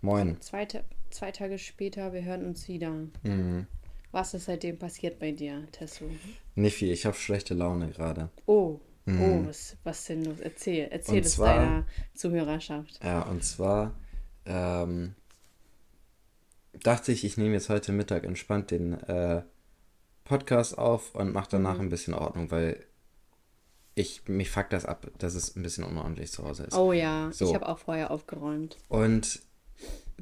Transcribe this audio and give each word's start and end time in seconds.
Moin. 0.00 0.40
Zwei, 0.40 0.64
Ta- 0.64 0.84
zwei 1.10 1.30
Tage 1.30 1.58
später, 1.58 2.12
wir 2.12 2.24
hören 2.24 2.44
uns 2.46 2.68
wieder. 2.68 2.90
Mhm. 3.22 3.66
Was 4.12 4.34
ist 4.34 4.46
seitdem 4.46 4.78
passiert 4.78 5.18
bei 5.18 5.30
dir, 5.32 5.66
Tesso? 5.72 6.04
Nicht 6.54 6.76
viel, 6.76 6.90
ich 6.92 7.06
habe 7.06 7.16
schlechte 7.16 7.54
Laune 7.54 7.90
gerade. 7.90 8.30
Oh, 8.46 8.80
oh, 9.06 9.10
Mhm. 9.10 9.46
was, 9.46 9.76
was 9.84 10.04
denn 10.06 10.24
los? 10.24 10.40
Erzähl, 10.40 10.88
erzähl 10.90 11.18
Und 11.18 11.26
es 11.26 11.32
zwar- 11.34 11.54
deiner 11.56 11.86
Zuhörerschaft. 12.14 12.98
Ja, 13.04 13.22
und 13.22 13.44
zwar 13.44 13.94
ähm, 14.46 15.14
dachte 16.82 17.12
ich, 17.12 17.24
ich 17.24 17.36
nehme 17.36 17.54
jetzt 17.54 17.68
heute 17.68 17.92
Mittag 17.92 18.24
entspannt 18.24 18.70
den 18.70 18.94
äh, 18.94 19.42
Podcast 20.24 20.76
auf 20.78 21.14
und 21.14 21.32
mache 21.32 21.48
danach 21.50 21.74
Mhm. 21.76 21.82
ein 21.82 21.88
bisschen 21.90 22.14
Ordnung, 22.14 22.50
weil 22.50 22.84
ich 23.94 24.26
mich 24.28 24.50
fuck 24.50 24.70
das 24.70 24.86
ab, 24.86 25.08
dass 25.18 25.34
es 25.34 25.54
ein 25.56 25.62
bisschen 25.62 25.84
unordentlich 25.84 26.32
zu 26.32 26.42
Hause 26.44 26.64
ist. 26.64 26.74
Oh 26.74 26.92
ja, 26.92 27.30
So. 27.32 27.48
ich 27.48 27.54
habe 27.54 27.68
auch 27.68 27.78
vorher 27.78 28.10
aufgeräumt. 28.10 28.78
Und 28.88 29.40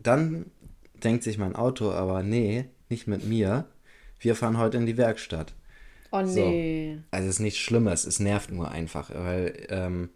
dann 0.02 0.46
denkt 0.94 1.22
sich 1.24 1.38
mein 1.38 1.54
Auto, 1.56 1.90
aber 1.90 2.22
nee, 2.22 2.66
nicht 2.88 3.06
mit 3.06 3.24
mir. 3.24 3.66
Wir 4.20 4.34
fahren 4.34 4.58
heute 4.58 4.78
in 4.78 4.86
die 4.86 4.96
Werkstatt. 4.96 5.54
Oh 6.10 6.24
So. 6.24 6.40
nee. 6.48 6.98
Also 7.10 7.28
es 7.28 7.36
ist 7.36 7.40
nichts 7.40 7.60
Schlimmes, 7.60 8.04
es 8.04 8.18
nervt 8.18 8.50
nur 8.50 8.70
einfach, 8.70 9.10
weil 9.14 9.66
ähm, 9.68 10.10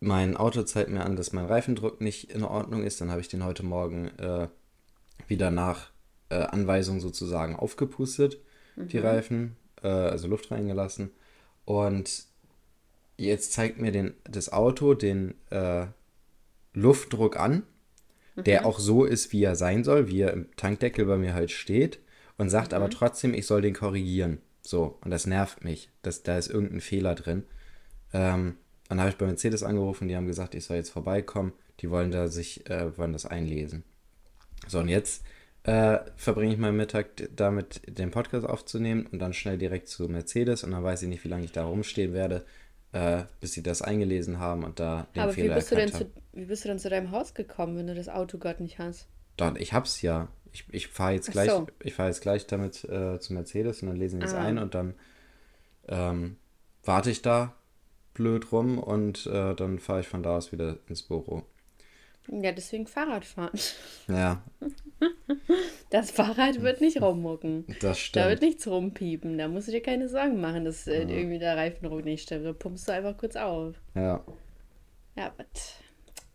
mein 0.00 0.36
Auto 0.36 0.62
zeigt 0.62 0.90
mir 0.90 1.04
an, 1.04 1.16
dass 1.16 1.32
mein 1.32 1.46
Reifendruck 1.46 2.00
nicht 2.00 2.30
in 2.30 2.42
Ordnung 2.44 2.82
ist. 2.84 3.00
Dann 3.00 3.10
habe 3.10 3.20
ich 3.20 3.28
den 3.28 3.44
heute 3.44 3.64
Morgen 3.64 4.08
äh, 4.18 4.48
wieder 5.26 5.50
nach 5.50 5.90
äh, 6.28 6.36
Anweisung 6.36 7.00
sozusagen 7.00 7.56
aufgepustet, 7.56 8.38
die 8.76 8.98
Reifen, 8.98 9.56
äh, 9.82 9.88
also 9.88 10.28
Luft 10.28 10.50
reingelassen. 10.50 11.10
Und 11.64 12.26
jetzt 13.16 13.52
zeigt 13.52 13.80
mir 13.80 13.90
den, 13.90 14.14
das 14.24 14.52
Auto 14.52 14.92
den 14.94 15.34
äh, 15.50 15.86
Luftdruck 16.74 17.38
an, 17.38 17.62
der 18.36 18.66
auch 18.66 18.78
so 18.78 19.04
ist, 19.04 19.32
wie 19.32 19.42
er 19.42 19.56
sein 19.56 19.84
soll, 19.84 20.08
wie 20.08 20.20
er 20.20 20.32
im 20.32 20.54
Tankdeckel 20.56 21.06
bei 21.06 21.16
mir 21.16 21.34
halt 21.34 21.50
steht, 21.50 22.00
und 22.38 22.50
sagt 22.50 22.74
aber 22.74 22.90
trotzdem, 22.90 23.32
ich 23.32 23.46
soll 23.46 23.62
den 23.62 23.74
korrigieren. 23.74 24.38
So, 24.62 24.98
und 25.02 25.10
das 25.10 25.26
nervt 25.26 25.64
mich, 25.64 25.90
dass 26.02 26.22
da 26.22 26.36
ist 26.36 26.50
irgendein 26.50 26.80
Fehler 26.80 27.14
drin. 27.14 27.44
Ähm, 28.12 28.56
dann 28.88 29.00
habe 29.00 29.10
ich 29.10 29.16
bei 29.16 29.26
Mercedes 29.26 29.62
angerufen, 29.62 30.08
die 30.08 30.16
haben 30.16 30.26
gesagt, 30.26 30.54
ich 30.54 30.64
soll 30.64 30.76
jetzt 30.76 30.90
vorbeikommen. 30.90 31.52
Die 31.80 31.90
wollen 31.90 32.10
da 32.10 32.28
sich, 32.28 32.68
äh, 32.70 32.96
wollen 32.96 33.12
das 33.12 33.26
einlesen. 33.26 33.84
So, 34.66 34.80
und 34.80 34.88
jetzt 34.88 35.24
äh, 35.64 35.98
verbringe 36.16 36.52
ich 36.52 36.58
meinen 36.58 36.76
Mittag 36.76 37.10
damit, 37.34 37.82
den 37.86 38.10
Podcast 38.10 38.46
aufzunehmen 38.46 39.06
und 39.06 39.18
dann 39.18 39.34
schnell 39.34 39.58
direkt 39.58 39.88
zu 39.88 40.08
Mercedes 40.08 40.64
und 40.64 40.70
dann 40.70 40.84
weiß 40.84 41.02
ich 41.02 41.08
nicht, 41.08 41.24
wie 41.24 41.28
lange 41.28 41.44
ich 41.44 41.52
da 41.52 41.64
rumstehen 41.64 42.12
werde, 42.12 42.44
äh, 42.92 43.24
bis 43.40 43.52
sie 43.52 43.62
das 43.62 43.82
eingelesen 43.82 44.38
haben 44.38 44.64
und 44.64 44.80
da 44.80 45.08
den 45.14 45.22
Aber 45.22 45.32
wie 45.36 45.42
Fehler 45.42 45.56
bist, 45.56 45.70
du 45.70 45.76
denn 45.76 45.88
erkannt 45.88 46.10
zu, 46.10 46.16
haben. 46.16 46.25
Wie 46.36 46.44
bist 46.44 46.64
du 46.64 46.68
denn 46.68 46.78
zu 46.78 46.88
deinem 46.88 47.10
Haus 47.10 47.34
gekommen, 47.34 47.76
wenn 47.76 47.86
du 47.86 47.94
das 47.94 48.08
Auto 48.08 48.38
gerade 48.38 48.62
nicht 48.62 48.78
hast? 48.78 49.08
Doch, 49.36 49.54
ich 49.56 49.72
hab's 49.72 50.02
ja. 50.02 50.28
Ich, 50.52 50.64
ich 50.70 50.88
fahre 50.88 51.12
jetzt 51.12 51.30
gleich, 51.32 51.50
so. 51.50 51.66
ich 51.82 51.92
fahre 51.94 52.08
jetzt 52.08 52.22
gleich 52.22 52.46
damit 52.46 52.84
äh, 52.84 53.18
zu 53.20 53.34
Mercedes 53.34 53.82
und 53.82 53.88
dann 53.88 53.96
lesen 53.96 54.20
die 54.20 54.26
es 54.26 54.32
Ah. 54.34 54.42
ein 54.44 54.58
und 54.58 54.74
dann 54.74 54.94
ähm, 55.88 56.36
warte 56.84 57.10
ich 57.10 57.20
da 57.22 57.54
blöd 58.14 58.50
rum 58.52 58.78
und 58.78 59.26
äh, 59.26 59.54
dann 59.54 59.78
fahre 59.78 60.00
ich 60.00 60.08
von 60.08 60.22
da 60.22 60.36
aus 60.38 60.52
wieder 60.52 60.78
ins 60.88 61.02
Büro. 61.02 61.42
Ja, 62.28 62.50
deswegen 62.52 62.86
Fahrradfahren. 62.86 63.58
Ja, 64.08 64.42
Das 65.90 66.10
Fahrrad 66.10 66.60
wird 66.62 66.80
nicht 66.80 67.00
rummucken. 67.00 67.66
das 67.68 67.80
Da 67.82 67.94
stimmt. 67.94 68.26
wird 68.28 68.42
nichts 68.42 68.66
rumpiepen. 68.66 69.38
Da 69.38 69.46
musst 69.48 69.68
du 69.68 69.72
dir 69.72 69.82
keine 69.82 70.08
Sorgen 70.08 70.40
machen, 70.40 70.64
dass 70.64 70.86
äh, 70.88 71.02
irgendwie 71.02 71.38
der 71.38 71.56
Reifendruck 71.56 72.04
nicht 72.04 72.22
stimmt. 72.24 72.44
Da 72.46 72.52
pumpst 72.52 72.88
du 72.88 72.92
einfach 72.92 73.16
kurz 73.16 73.36
auf. 73.36 73.76
Ja. 73.94 74.24
Ja, 75.16 75.32
but, 75.36 75.46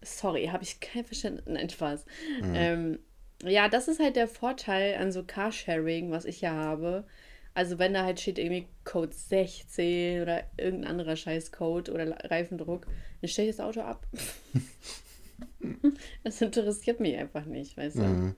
sorry, 0.01 0.47
habe 0.47 0.63
ich 0.63 0.79
kein 0.79 1.05
Verständnis. 1.05 1.45
Nein, 1.47 1.69
Spaß. 1.69 2.05
Ähm, 2.53 2.99
ja, 3.43 3.69
das 3.69 3.87
ist 3.87 3.99
halt 3.99 4.15
der 4.15 4.27
Vorteil 4.27 4.95
an 4.97 5.11
so 5.11 5.23
Carsharing, 5.23 6.11
was 6.11 6.25
ich 6.25 6.41
ja 6.41 6.51
habe. 6.51 7.05
Also 7.53 7.79
wenn 7.79 7.93
da 7.93 8.05
halt 8.05 8.19
steht 8.19 8.39
irgendwie 8.39 8.67
Code 8.85 9.13
16 9.13 10.21
oder 10.21 10.43
irgendein 10.57 10.91
anderer 10.91 11.15
Scheißcode 11.15 11.89
oder 11.89 12.15
Reifendruck, 12.29 12.87
dann 13.19 13.27
stelle 13.27 13.49
ich 13.49 13.55
das 13.57 13.65
Auto 13.65 13.81
ab. 13.81 14.07
das 16.23 16.41
interessiert 16.41 16.99
mich 16.99 17.17
einfach 17.17 17.45
nicht, 17.45 17.75
weißt 17.75 17.97
du. 17.97 18.03
Mhm. 18.03 18.35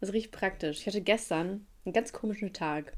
Das 0.00 0.10
ist 0.10 0.14
richtig 0.14 0.32
praktisch. 0.32 0.78
Ich 0.78 0.86
hatte 0.86 1.00
gestern 1.00 1.66
einen 1.84 1.92
ganz 1.92 2.12
komischen 2.12 2.52
Tag. 2.52 2.92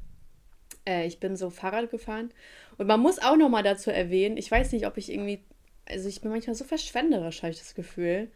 Äh, 0.85 1.07
ich 1.07 1.19
bin 1.19 1.35
so 1.35 1.49
Fahrrad 1.49 1.89
gefahren. 1.89 2.31
Und 2.77 2.87
man 2.87 2.99
muss 2.99 3.19
auch 3.19 3.35
noch 3.35 3.49
mal 3.49 3.63
dazu 3.63 3.89
erwähnen, 3.89 4.37
ich 4.37 4.51
weiß 4.51 4.71
nicht, 4.73 4.85
ob 4.85 4.97
ich 4.97 5.11
irgendwie, 5.11 5.43
also 5.89 6.07
ich 6.07 6.21
bin 6.21 6.31
manchmal 6.31 6.55
so 6.55 6.63
verschwenderisch, 6.63 7.41
habe 7.41 7.51
ich 7.51 7.59
das 7.59 7.75
Gefühl. 7.75 8.29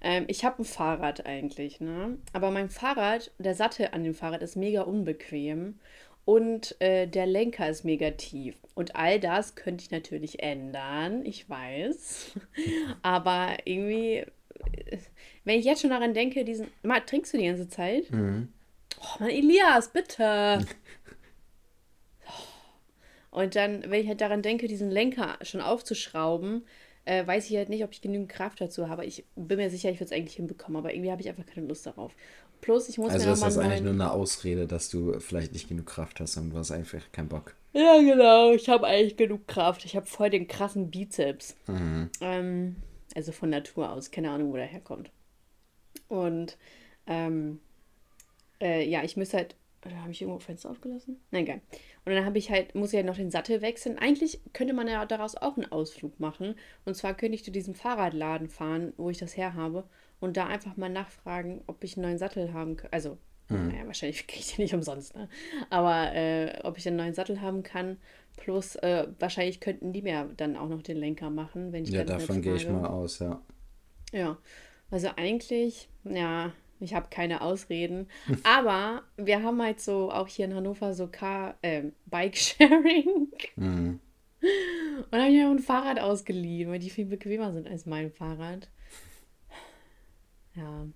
Ähm, 0.00 0.24
ich 0.28 0.44
habe 0.44 0.62
ein 0.62 0.64
Fahrrad 0.64 1.26
eigentlich, 1.26 1.80
ne? 1.80 2.18
Aber 2.32 2.50
mein 2.50 2.70
Fahrrad, 2.70 3.30
der 3.38 3.54
Sattel 3.54 3.88
an 3.92 4.04
dem 4.04 4.14
Fahrrad 4.14 4.42
ist 4.42 4.56
mega 4.56 4.82
unbequem. 4.82 5.78
Und 6.24 6.80
äh, 6.80 7.06
der 7.06 7.26
Lenker 7.26 7.68
ist 7.68 7.84
mega 7.84 8.10
tief. 8.12 8.56
Und 8.74 8.94
all 8.94 9.18
das 9.18 9.56
könnte 9.56 9.82
ich 9.84 9.90
natürlich 9.90 10.42
ändern, 10.42 11.24
ich 11.24 11.48
weiß. 11.48 12.32
Aber 13.02 13.56
irgendwie, 13.64 14.18
äh, 14.18 14.98
wenn 15.44 15.58
ich 15.58 15.64
jetzt 15.64 15.80
schon 15.80 15.90
daran 15.90 16.14
denke, 16.14 16.44
diesen. 16.44 16.68
Mal, 16.82 17.00
trinkst 17.00 17.34
du 17.34 17.38
die 17.38 17.46
ganze 17.46 17.68
Zeit? 17.68 18.10
Mhm. 18.10 18.48
Oh 19.00 19.20
Mann, 19.20 19.30
Elias, 19.30 19.88
bitte. 19.88 20.64
Und 23.30 23.54
dann, 23.54 23.84
wenn 23.90 24.00
ich 24.00 24.08
halt 24.08 24.20
daran 24.20 24.42
denke, 24.42 24.66
diesen 24.66 24.90
Lenker 24.90 25.38
schon 25.42 25.60
aufzuschrauben, 25.60 26.64
äh, 27.10 27.26
weiß 27.26 27.50
ich 27.50 27.56
halt 27.56 27.70
nicht, 27.70 27.82
ob 27.82 27.92
ich 27.92 28.02
genügend 28.02 28.28
Kraft 28.28 28.60
dazu 28.60 28.88
habe. 28.88 29.04
Ich 29.04 29.24
bin 29.34 29.56
mir 29.56 29.68
sicher, 29.68 29.90
ich 29.90 29.96
würde 29.96 30.04
es 30.04 30.12
eigentlich 30.12 30.36
hinbekommen, 30.36 30.76
aber 30.76 30.94
irgendwie 30.94 31.10
habe 31.10 31.20
ich 31.20 31.28
einfach 31.28 31.44
keine 31.44 31.66
Lust 31.66 31.84
darauf. 31.84 32.14
Plus, 32.60 32.88
ich 32.88 32.98
muss 32.98 33.10
Also 33.10 33.26
mir 33.26 33.32
ist 33.32 33.42
das 33.42 33.58
eigentlich 33.58 33.82
nur 33.82 33.94
eine 33.94 34.12
Ausrede, 34.12 34.68
dass 34.68 34.90
du 34.90 35.18
vielleicht 35.18 35.52
nicht 35.52 35.68
genug 35.68 35.86
Kraft 35.86 36.20
hast 36.20 36.36
und 36.36 36.50
du 36.50 36.56
hast 36.56 36.70
einfach 36.70 37.00
keinen 37.10 37.28
Bock. 37.28 37.56
Ja, 37.72 37.98
genau, 38.00 38.52
ich 38.52 38.68
habe 38.68 38.86
eigentlich 38.86 39.16
genug 39.16 39.48
Kraft. 39.48 39.84
Ich 39.84 39.96
habe 39.96 40.06
voll 40.06 40.30
den 40.30 40.46
krassen 40.46 40.90
Bizeps. 40.90 41.56
Mhm. 41.66 42.10
Ähm, 42.20 42.76
also 43.16 43.32
von 43.32 43.50
Natur 43.50 43.90
aus, 43.90 44.12
keine 44.12 44.30
Ahnung, 44.30 44.52
wo 44.52 44.56
der 44.56 44.66
herkommt. 44.66 45.10
Und 46.06 46.58
ähm, 47.08 47.58
äh, 48.60 48.88
ja, 48.88 49.02
ich 49.02 49.16
müsste 49.16 49.38
halt. 49.38 49.56
Oder 49.84 50.00
habe 50.02 50.10
ich 50.10 50.20
irgendwo 50.20 50.38
Fenster 50.40 50.70
aufgelassen? 50.70 51.20
Nein, 51.30 51.46
geil. 51.46 51.60
Und 52.04 52.12
dann 52.14 52.24
habe 52.24 52.38
ich 52.38 52.50
halt, 52.50 52.74
muss 52.74 52.90
ich 52.90 52.96
halt 52.96 53.06
noch 53.06 53.16
den 53.16 53.30
Sattel 53.30 53.62
wechseln. 53.62 53.98
Eigentlich 53.98 54.40
könnte 54.52 54.74
man 54.74 54.88
ja 54.88 55.06
daraus 55.06 55.36
auch 55.36 55.56
einen 55.56 55.70
Ausflug 55.72 56.20
machen. 56.20 56.54
Und 56.84 56.94
zwar 56.96 57.14
könnte 57.14 57.34
ich 57.34 57.44
zu 57.44 57.50
diesem 57.50 57.74
Fahrradladen 57.74 58.48
fahren, 58.48 58.92
wo 58.96 59.10
ich 59.10 59.18
das 59.18 59.36
her 59.36 59.54
habe, 59.54 59.84
und 60.20 60.36
da 60.36 60.46
einfach 60.46 60.76
mal 60.76 60.90
nachfragen, 60.90 61.62
ob 61.66 61.82
ich 61.82 61.96
einen 61.96 62.06
neuen 62.06 62.18
Sattel 62.18 62.52
haben 62.52 62.76
kann. 62.76 62.90
Also, 62.92 63.16
naja, 63.48 63.86
wahrscheinlich 63.86 64.26
kriege 64.26 64.40
ich 64.40 64.54
den 64.54 64.62
nicht 64.62 64.74
umsonst, 64.74 65.16
ne? 65.16 65.28
Aber 65.70 66.14
äh, 66.14 66.60
ob 66.62 66.78
ich 66.78 66.86
einen 66.86 66.98
neuen 66.98 67.14
Sattel 67.14 67.40
haben 67.40 67.62
kann. 67.62 67.96
Plus, 68.36 68.76
äh, 68.76 69.06
wahrscheinlich 69.18 69.60
könnten 69.60 69.92
die 69.92 70.02
mir 70.02 70.30
dann 70.36 70.56
auch 70.56 70.68
noch 70.68 70.82
den 70.82 70.96
Lenker 70.96 71.30
machen, 71.30 71.72
wenn 71.72 71.84
ich 71.84 71.90
Ja, 71.90 72.04
davon 72.04 72.42
gehe 72.42 72.54
ich 72.54 72.68
mal 72.68 72.86
aus, 72.86 73.18
ja. 73.18 73.40
Ja, 74.12 74.38
also 74.90 75.08
eigentlich, 75.16 75.88
ja, 76.04 76.52
ich 76.80 76.94
habe 76.94 77.08
keine 77.10 77.40
Ausreden. 77.42 78.08
Aber 78.44 79.02
wir 79.16 79.42
haben 79.42 79.60
halt 79.62 79.80
so 79.80 80.10
auch 80.10 80.28
hier 80.28 80.46
in 80.46 80.54
Hannover 80.54 80.94
so 80.94 81.06
Car, 81.06 81.56
ähm, 81.62 81.92
Bike-Sharing. 82.06 83.28
Mhm. 83.56 84.00
Und 85.10 85.18
habe 85.18 85.28
ich 85.30 85.36
mir 85.38 85.48
auch 85.48 85.52
ein 85.52 85.58
Fahrrad 85.58 86.00
ausgeliehen, 86.00 86.70
weil 86.70 86.78
die 86.78 86.90
viel 86.90 87.04
bequemer 87.06 87.52
sind 87.52 87.68
als 87.68 87.84
mein 87.86 88.10
Fahrrad. 88.10 88.68
Ja. 90.54 90.86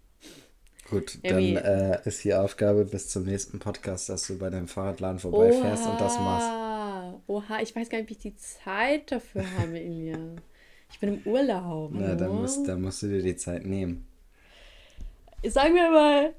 Gut, 0.90 1.18
Irgendwie- 1.22 1.54
dann 1.54 1.64
äh, 1.64 2.00
ist 2.04 2.24
die 2.24 2.34
Aufgabe 2.34 2.84
bis 2.84 3.08
zum 3.08 3.24
nächsten 3.24 3.58
Podcast, 3.58 4.08
dass 4.08 4.26
du 4.26 4.38
bei 4.38 4.50
deinem 4.50 4.68
Fahrradladen 4.68 5.18
vorbeifährst 5.18 5.86
und 5.86 6.00
das 6.00 6.18
machst. 6.18 6.46
Oha, 6.46 7.20
Oha, 7.26 7.60
ich 7.62 7.74
weiß 7.74 7.88
gar 7.88 7.98
nicht, 7.98 8.06
ob 8.06 8.10
ich 8.10 8.18
die 8.18 8.36
Zeit 8.36 9.10
dafür 9.12 9.44
habe, 9.58 9.78
Elias. 9.80 10.18
Ich 10.90 11.00
bin 11.00 11.20
im 11.22 11.32
Urlaub. 11.32 11.90
Na, 11.94 12.14
dann 12.14 12.34
musst, 12.34 12.68
dann 12.68 12.82
musst 12.82 13.02
du 13.02 13.08
dir 13.08 13.22
die 13.22 13.36
Zeit 13.36 13.64
nehmen. 13.64 14.06
Sagen 15.46 15.74
wir 15.74 15.90
mal, 15.90 16.34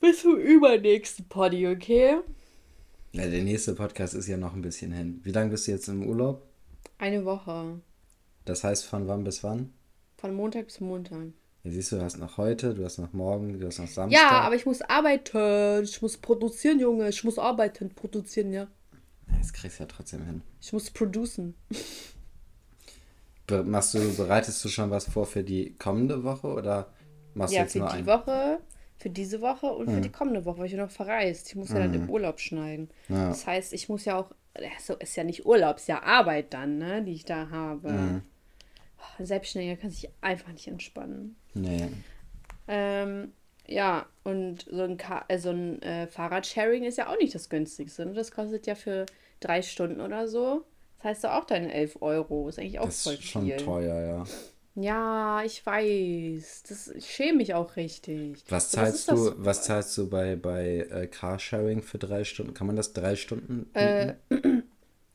bis 0.00 0.22
zum 0.22 0.36
übernächsten 0.36 1.28
Poddy, 1.28 1.68
okay? 1.68 2.16
Ja, 3.12 3.28
der 3.28 3.42
nächste 3.42 3.74
Podcast 3.74 4.14
ist 4.14 4.26
ja 4.26 4.36
noch 4.36 4.52
ein 4.52 4.62
bisschen 4.62 4.90
hin. 4.90 5.20
Wie 5.22 5.30
lange 5.30 5.50
bist 5.50 5.68
du 5.68 5.70
jetzt 5.70 5.88
im 5.88 6.04
Urlaub? 6.04 6.42
Eine 6.98 7.24
Woche. 7.24 7.80
Das 8.46 8.64
heißt 8.64 8.84
von 8.84 9.06
wann 9.06 9.22
bis 9.22 9.44
wann? 9.44 9.72
Von 10.16 10.34
Montag 10.34 10.66
bis 10.66 10.80
Montag. 10.80 11.28
Ja, 11.62 11.70
siehst 11.70 11.92
du, 11.92 11.96
du 11.96 12.02
hast 12.02 12.18
noch 12.18 12.36
heute, 12.36 12.74
du 12.74 12.84
hast 12.84 12.98
noch 12.98 13.12
morgen, 13.12 13.60
du 13.60 13.66
hast 13.66 13.78
noch 13.78 13.86
Samstag. 13.86 14.10
Ja, 14.10 14.40
aber 14.40 14.56
ich 14.56 14.66
muss 14.66 14.82
arbeiten. 14.82 15.84
Ich 15.84 16.02
muss 16.02 16.16
produzieren, 16.16 16.80
Junge. 16.80 17.08
Ich 17.10 17.22
muss 17.22 17.38
arbeiten, 17.38 17.90
produzieren, 17.90 18.52
ja. 18.52 18.66
Das 19.38 19.52
kriegst 19.52 19.78
du 19.78 19.84
ja 19.84 19.88
trotzdem 19.88 20.24
hin. 20.24 20.42
Ich 20.60 20.72
muss 20.72 20.90
producen. 20.90 21.54
Machst 23.64 23.94
du, 23.94 24.16
bereitest 24.16 24.64
du 24.64 24.68
schon 24.68 24.90
was 24.90 25.06
vor 25.06 25.26
für 25.26 25.44
die 25.44 25.76
kommende 25.78 26.24
Woche 26.24 26.48
oder 26.48 26.92
machst 27.34 27.52
du 27.52 27.56
Ja, 27.56 27.62
jetzt 27.62 27.72
für 27.72 27.78
nur 27.80 27.88
die 27.88 27.94
ein? 27.96 28.06
Woche, 28.06 28.60
für 28.98 29.10
diese 29.10 29.40
Woche 29.40 29.66
und 29.66 29.90
für 29.90 30.00
die 30.00 30.10
kommende 30.10 30.44
Woche, 30.44 30.58
weil 30.58 30.66
ich 30.66 30.72
ja 30.72 30.78
noch 30.84 30.90
verreist. 30.90 31.48
Ich 31.48 31.56
muss 31.56 31.70
ja 31.70 31.78
dann 31.78 31.94
im 31.94 32.10
Urlaub 32.10 32.38
schneiden. 32.40 32.90
Ja. 33.08 33.28
Das 33.28 33.46
heißt, 33.46 33.72
ich 33.72 33.88
muss 33.88 34.04
ja 34.04 34.18
auch, 34.18 34.30
äh, 34.54 34.68
so 34.78 34.94
ist 34.96 35.16
ja 35.16 35.24
nicht 35.24 35.46
Urlaub, 35.46 35.76
ist 35.76 35.88
ja 35.88 36.02
Arbeit 36.02 36.52
dann, 36.52 36.78
ne, 36.78 37.02
die 37.02 37.12
ich 37.12 37.24
da 37.24 37.48
habe. 37.50 38.22
Oh, 38.98 39.24
Selbstständiger 39.24 39.76
kann 39.80 39.90
sich 39.90 40.10
einfach 40.20 40.52
nicht 40.52 40.68
entspannen. 40.68 41.36
Nee. 41.54 41.88
Äh, 42.68 43.02
ähm, 43.02 43.32
ja, 43.66 44.06
und 44.24 44.66
so 44.70 44.82
ein, 44.82 44.96
Ka 44.98 45.24
äh, 45.28 45.38
so 45.38 45.50
ein 45.50 45.80
äh, 45.82 46.06
Fahrradsharing 46.06 46.84
ist 46.84 46.98
ja 46.98 47.08
auch 47.08 47.16
nicht 47.18 47.34
das 47.34 47.48
günstigste. 47.48 48.04
Ne? 48.04 48.12
Das 48.12 48.30
kostet 48.32 48.66
ja 48.66 48.74
für 48.74 49.06
drei 49.40 49.62
Stunden 49.62 50.00
oder 50.00 50.28
so. 50.28 50.64
Das 50.98 51.04
heißt 51.04 51.24
doch 51.24 51.30
auch 51.30 51.44
deine 51.44 51.72
11 51.72 52.02
Euro. 52.02 52.48
Ist 52.48 52.58
eigentlich 52.58 52.78
auch 52.78 52.84
Das 52.86 53.02
voll 53.04 53.14
ist 53.14 53.24
schon 53.24 53.46
viel. 53.46 53.56
teuer, 53.56 54.00
ja. 54.00 54.24
Ja, 54.80 55.42
ich 55.44 55.64
weiß. 55.64 56.62
Das, 56.68 56.88
ich 56.88 57.10
schäme 57.10 57.38
mich 57.38 57.54
auch 57.54 57.76
richtig. 57.76 58.44
Was 58.48 58.70
zahlst 58.70 59.10
du, 59.10 59.32
das? 59.32 59.34
was 59.38 59.64
zahlst 59.64 59.96
du 59.96 60.10
bei, 60.10 60.36
bei 60.36 60.86
äh, 60.90 61.06
Carsharing 61.06 61.82
für 61.82 61.98
drei 61.98 62.24
Stunden? 62.24 62.52
Kann 62.52 62.66
man 62.66 62.76
das 62.76 62.92
drei 62.92 63.16
Stunden 63.16 63.70
Äh? 63.74 64.14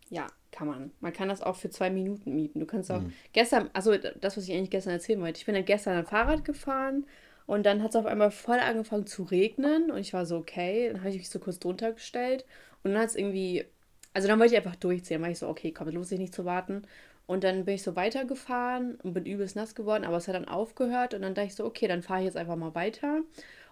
Ja, 0.10 0.28
kann 0.52 0.68
man. 0.68 0.92
Man 1.02 1.14
kann 1.14 1.30
das 1.30 1.42
auch 1.42 1.56
für 1.56 1.70
zwei 1.70 1.90
Minuten 1.90 2.36
mieten. 2.36 2.60
Du 2.60 2.66
kannst 2.66 2.92
auch 2.92 3.04
Mhm. 3.04 3.14
gestern, 3.34 3.70
also 3.74 3.98
das, 3.98 4.38
was 4.38 4.46
ich 4.48 4.54
eigentlich 4.54 4.70
gestern 4.72 4.94
erzählen 4.94 5.22
wollte. 5.22 5.40
Ich 5.40 5.46
bin 5.46 5.56
dann 5.56 5.66
gestern 5.66 5.98
ein 5.98 6.06
Fahrrad 6.06 6.46
gefahren 6.46 7.06
und 7.48 7.66
dann 7.66 7.82
hat 7.84 7.92
es 7.92 7.96
auf 7.96 8.06
einmal 8.06 8.32
voll 8.32 8.60
angefangen 8.60 9.08
zu 9.08 9.24
regnen 9.24 9.92
und 9.92 9.98
ich 10.00 10.14
war 10.14 10.26
so, 10.26 10.38
okay. 10.38 10.90
Dann 10.90 11.00
habe 11.02 11.10
ich 11.10 11.18
mich 11.18 11.30
so 11.30 11.40
kurz 11.40 11.60
drunter 11.60 11.94
gestellt 11.94 12.46
und 12.84 12.92
dann 12.94 13.02
hat 13.02 13.10
es 13.10 13.16
irgendwie, 13.16 13.66
also 14.14 14.28
dann 14.28 14.40
wollte 14.40 14.54
ich 14.54 14.58
einfach 14.58 14.76
durchziehen. 14.76 15.16
Dann 15.16 15.24
war 15.24 15.32
ich 15.32 15.40
so, 15.40 15.48
okay, 15.50 15.72
komm, 15.72 15.90
lohnt 15.90 16.08
sich 16.08 16.20
nicht 16.20 16.36
zu 16.36 16.46
warten. 16.46 16.84
Und 17.28 17.44
dann 17.44 17.66
bin 17.66 17.76
ich 17.76 17.84
so 17.84 17.96
weitergefahren 17.96 18.96
und 19.02 19.14
bin 19.14 19.26
übelst 19.26 19.56
nass 19.56 19.74
geworden, 19.74 20.04
aber 20.04 20.18
es 20.18 20.28
hat 20.28 20.36
dann 20.36 20.48
aufgehört 20.48 21.14
und 21.14 21.24
dann 21.24 21.34
dachte 21.34 21.48
ich 21.48 21.56
so, 21.56 21.66
okay, 21.66 21.88
dann 21.88 22.04
fahre 22.04 22.20
ich 22.20 22.26
jetzt 22.26 22.38
einfach 22.38 22.56
mal 22.56 22.76
weiter. 22.76 23.22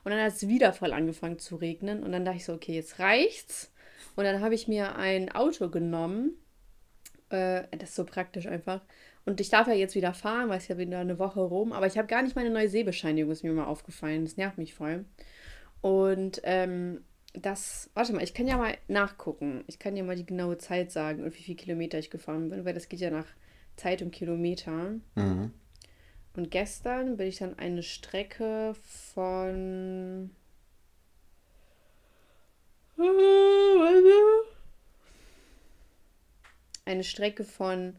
Und 0.03 0.11
dann 0.11 0.19
hat 0.19 0.33
es 0.33 0.47
wieder 0.47 0.73
voll 0.73 0.91
angefangen 0.91 1.39
zu 1.39 1.55
regnen 1.55 2.03
und 2.03 2.11
dann 2.11 2.25
dachte 2.25 2.38
ich 2.38 2.45
so, 2.45 2.53
okay, 2.53 2.73
jetzt 2.73 3.00
reicht's. 3.00 3.71
Und 4.15 4.23
dann 4.25 4.41
habe 4.41 4.55
ich 4.55 4.67
mir 4.67 4.95
ein 4.95 5.31
Auto 5.31 5.69
genommen. 5.69 6.33
Äh, 7.29 7.63
das 7.71 7.89
ist 7.89 7.95
so 7.95 8.05
praktisch 8.05 8.47
einfach. 8.47 8.81
Und 9.25 9.39
ich 9.39 9.50
darf 9.50 9.67
ja 9.67 9.73
jetzt 9.73 9.95
wieder 9.95 10.13
fahren, 10.13 10.50
weil 10.50 10.57
es 10.57 10.67
ja 10.67 10.77
wieder 10.77 11.00
eine 11.00 11.19
Woche 11.19 11.39
rum. 11.39 11.73
Aber 11.73 11.88
ich 11.88 11.97
habe 11.97 12.07
gar 12.07 12.21
nicht 12.21 12.35
meine 12.35 12.50
neue 12.50 12.69
Sehbescheinigung, 12.69 13.31
ist 13.31 13.44
mir 13.44 13.53
mal 13.53 13.65
aufgefallen. 13.65 14.25
Das 14.25 14.38
nervt 14.38 14.57
mich 14.57 14.73
voll. 14.73 15.05
Und 15.81 16.41
ähm, 16.44 17.03
das, 17.33 17.89
warte 17.94 18.13
mal, 18.13 18.23
ich 18.23 18.33
kann 18.33 18.47
ja 18.47 18.57
mal 18.57 18.75
nachgucken. 18.88 19.63
Ich 19.67 19.79
kann 19.79 19.95
ja 19.95 20.03
mal 20.03 20.15
die 20.15 20.25
genaue 20.25 20.57
Zeit 20.57 20.91
sagen 20.91 21.23
und 21.23 21.35
wie 21.35 21.44
viele 21.44 21.57
Kilometer 21.57 21.97
ich 21.97 22.09
gefahren 22.09 22.50
bin, 22.50 22.65
weil 22.65 22.73
das 22.73 22.89
geht 22.89 23.00
ja 23.00 23.09
nach 23.09 23.27
Zeit 23.75 24.02
und 24.02 24.12
Kilometer. 24.12 24.96
Mhm. 25.16 25.54
Und 26.36 26.52
gestern 26.52 27.18
bin 27.18 27.28
ich 27.28 27.38
dann 27.38 27.58
eine 27.60 27.84
Strecke 27.84 28.75
von. 29.14 30.31
Eine 36.86 37.04
Strecke 37.04 37.44
von 37.44 37.96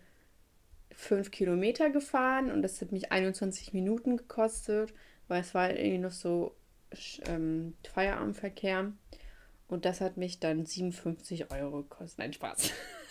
5 0.93 1.31
Kilometer 1.31 1.91
gefahren 1.91 2.51
und 2.51 2.63
das 2.63 2.81
hat 2.81 2.93
mich 2.93 3.11
21 3.11 3.73
Minuten 3.73 4.17
gekostet, 4.17 4.95
weil 5.27 5.41
es 5.41 5.55
war 5.55 5.71
irgendwie 5.71 5.99
noch 5.99 6.13
so 6.13 6.55
ähm, 7.27 7.75
Feierabendverkehr. 7.93 8.93
Und 9.67 9.85
das 9.85 10.01
hat 10.01 10.17
mich 10.17 10.39
dann 10.41 10.67
57 10.67 11.51
Euro 11.51 11.83
gekostet. 11.83 12.19
Nein, 12.19 12.33
Spaß. 12.33 12.71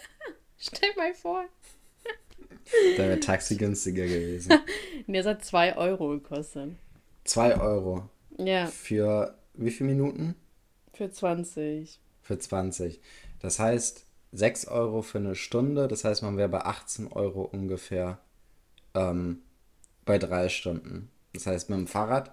Stell 0.57 0.89
mal 0.95 1.13
vor. 1.13 1.45
Da 2.98 3.04
wäre 3.07 3.19
Taxi 3.19 3.56
günstiger 3.57 4.06
gewesen. 4.06 4.54
Nee, 5.07 5.18
das 5.18 5.27
hat 5.27 5.44
2 5.45 5.77
Euro 5.77 6.10
gekostet. 6.10 6.71
Zwei 7.24 7.60
Euro 7.60 8.10
Ja, 8.38 8.68
für 8.68 9.36
wie 9.54 9.71
viele 9.71 9.89
Minuten? 9.89 10.36
für 10.94 11.10
20. 11.10 12.00
Für 12.21 12.38
20. 12.38 13.01
Das 13.39 13.60
heißt, 13.60 14.06
6 14.31 14.68
Euro 14.68 15.01
für 15.01 15.18
eine 15.18 15.36
Stunde. 15.36 15.88
Das 15.88 16.04
heißt, 16.06 16.21
man 16.24 16.38
wäre 16.38 16.50
bei 16.50 16.62
18 16.62 17.07
Euro 17.12 17.42
ungefähr 17.44 18.19
ähm, 18.94 19.42
bei 20.06 20.18
drei 20.19 20.50
Stunden. 20.50 21.10
Das 21.33 21.48
heißt, 21.48 21.69
mit 21.69 21.80
dem 21.80 21.88
Fahrrad 21.88 22.31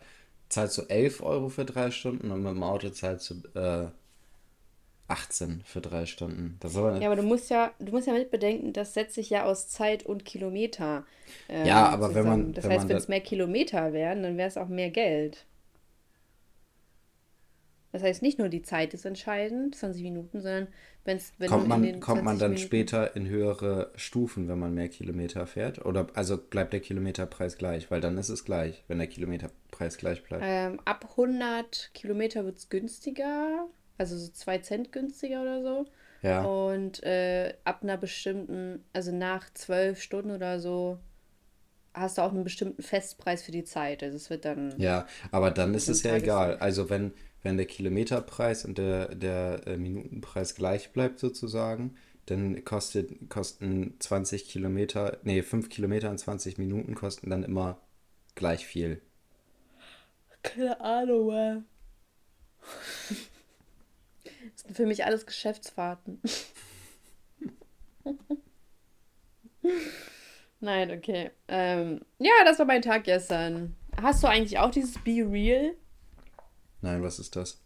zahlst 0.48 0.78
du 0.78 0.82
11 0.82 1.22
Euro 1.22 1.48
für 1.48 1.64
drei 1.64 1.90
Stunden 1.90 2.30
und 2.30 2.42
mit 2.42 2.52
dem 2.52 2.62
Auto 2.62 2.90
zahlst 2.90 3.30
du 3.30 3.58
äh, 3.58 3.88
18 5.10 5.62
für 5.64 5.80
drei 5.80 6.06
Stunden. 6.06 6.56
Das 6.60 6.72
ist 6.72 6.78
aber 6.78 6.98
Ja, 7.00 7.06
aber 7.08 7.16
du 7.16 7.22
musst 7.22 7.50
ja, 7.50 7.72
du 7.78 7.92
musst 7.92 8.06
ja 8.06 8.12
mit 8.12 8.30
bedenken, 8.30 8.72
das 8.72 8.94
setzt 8.94 9.14
sich 9.14 9.30
ja 9.30 9.44
aus 9.44 9.68
Zeit 9.68 10.04
und 10.04 10.24
Kilometer. 10.24 11.04
ähm, 11.48 11.66
Ja, 11.66 11.88
aber 11.88 12.14
wenn 12.14 12.24
man- 12.26 12.38
zusammen. 12.38 12.52
Das 12.54 12.64
wenn 12.64 12.70
heißt, 12.72 12.88
wenn 12.88 12.96
es 12.96 13.08
mehr 13.08 13.20
Kilometer 13.20 13.92
wären, 13.92 14.22
dann 14.22 14.36
wäre 14.36 14.48
es 14.48 14.56
auch 14.56 14.68
mehr 14.68 14.90
Geld. 14.90 15.46
Das 17.92 18.04
heißt, 18.04 18.22
nicht 18.22 18.38
nur 18.38 18.48
die 18.48 18.62
Zeit 18.62 18.94
ist 18.94 19.04
entscheidend, 19.04 19.74
20 19.74 20.02
Minuten, 20.04 20.40
sondern 20.40 20.68
wenn's, 21.04 21.32
wenn 21.38 21.48
kommt 21.48 21.66
man, 21.66 21.98
kommt 21.98 22.22
man 22.22 22.36
20 22.36 22.40
dann 22.40 22.50
Minuten, 22.52 22.66
später 22.68 23.16
in 23.16 23.26
höhere 23.28 23.90
Stufen, 23.96 24.46
wenn 24.46 24.60
man 24.60 24.72
mehr 24.74 24.88
Kilometer 24.88 25.44
fährt? 25.48 25.84
Oder 25.84 26.06
also 26.14 26.36
bleibt 26.38 26.72
der 26.72 26.78
Kilometerpreis 26.78 27.58
gleich? 27.58 27.90
Weil 27.90 28.00
dann 28.00 28.16
ist 28.16 28.28
es 28.28 28.44
gleich, 28.44 28.84
wenn 28.86 28.98
der 28.98 29.08
Kilometerpreis 29.08 29.98
gleich 29.98 30.22
bleibt. 30.22 30.44
Ähm, 30.46 30.78
ab 30.84 31.04
100 31.16 31.90
Kilometer 31.92 32.44
wird 32.44 32.58
es 32.58 32.68
günstiger, 32.68 33.66
also 34.00 34.16
so 34.16 34.30
2 34.32 34.58
Cent 34.58 34.92
günstiger 34.92 35.42
oder 35.42 35.62
so. 35.62 35.84
Ja. 36.22 36.44
Und 36.44 37.02
äh, 37.02 37.54
ab 37.64 37.82
einer 37.82 37.96
bestimmten, 37.96 38.84
also 38.92 39.12
nach 39.12 39.52
12 39.54 40.00
Stunden 40.02 40.30
oder 40.32 40.58
so, 40.58 40.98
hast 41.94 42.18
du 42.18 42.22
auch 42.22 42.32
einen 42.32 42.44
bestimmten 42.44 42.82
Festpreis 42.82 43.42
für 43.42 43.52
die 43.52 43.64
Zeit. 43.64 44.02
Also 44.02 44.16
es 44.16 44.30
wird 44.30 44.44
dann. 44.44 44.74
Ja, 44.78 45.06
aber 45.30 45.50
dann 45.50 45.74
ist 45.74 45.88
es 45.88 46.02
ja 46.02 46.12
Tages- 46.12 46.22
egal. 46.24 46.56
Also 46.56 46.88
wenn, 46.90 47.12
wenn 47.42 47.56
der 47.56 47.66
Kilometerpreis 47.66 48.64
und 48.64 48.78
der, 48.78 49.14
der 49.14 49.66
äh, 49.66 49.76
Minutenpreis 49.76 50.54
gleich 50.54 50.92
bleibt 50.92 51.18
sozusagen, 51.18 51.96
dann 52.26 52.64
kostet, 52.64 53.28
kosten 53.28 53.96
20 53.98 54.46
Kilometer, 54.46 55.18
nee, 55.24 55.42
5 55.42 55.68
Kilometer 55.68 56.10
und 56.10 56.18
20 56.18 56.58
Minuten 56.58 56.94
kosten 56.94 57.28
dann 57.30 57.42
immer 57.42 57.80
gleich 58.34 58.66
viel. 58.66 59.00
Keine 60.42 60.80
Ahnung, 60.80 61.30
ey. 61.32 61.62
Das 64.52 64.62
sind 64.62 64.76
für 64.76 64.86
mich 64.86 65.04
alles 65.04 65.26
Geschäftsfahrten. 65.26 66.20
Nein, 70.60 70.90
okay. 70.90 71.30
Ähm, 71.48 72.00
ja, 72.18 72.32
das 72.44 72.58
war 72.58 72.66
mein 72.66 72.82
Tag 72.82 73.04
gestern. 73.04 73.76
Hast 74.00 74.22
du 74.22 74.28
eigentlich 74.28 74.58
auch 74.58 74.70
dieses 74.70 74.98
Be 75.02 75.26
Real? 75.30 75.74
Nein, 76.82 77.02
was 77.02 77.18
ist 77.18 77.36
das? 77.36 77.62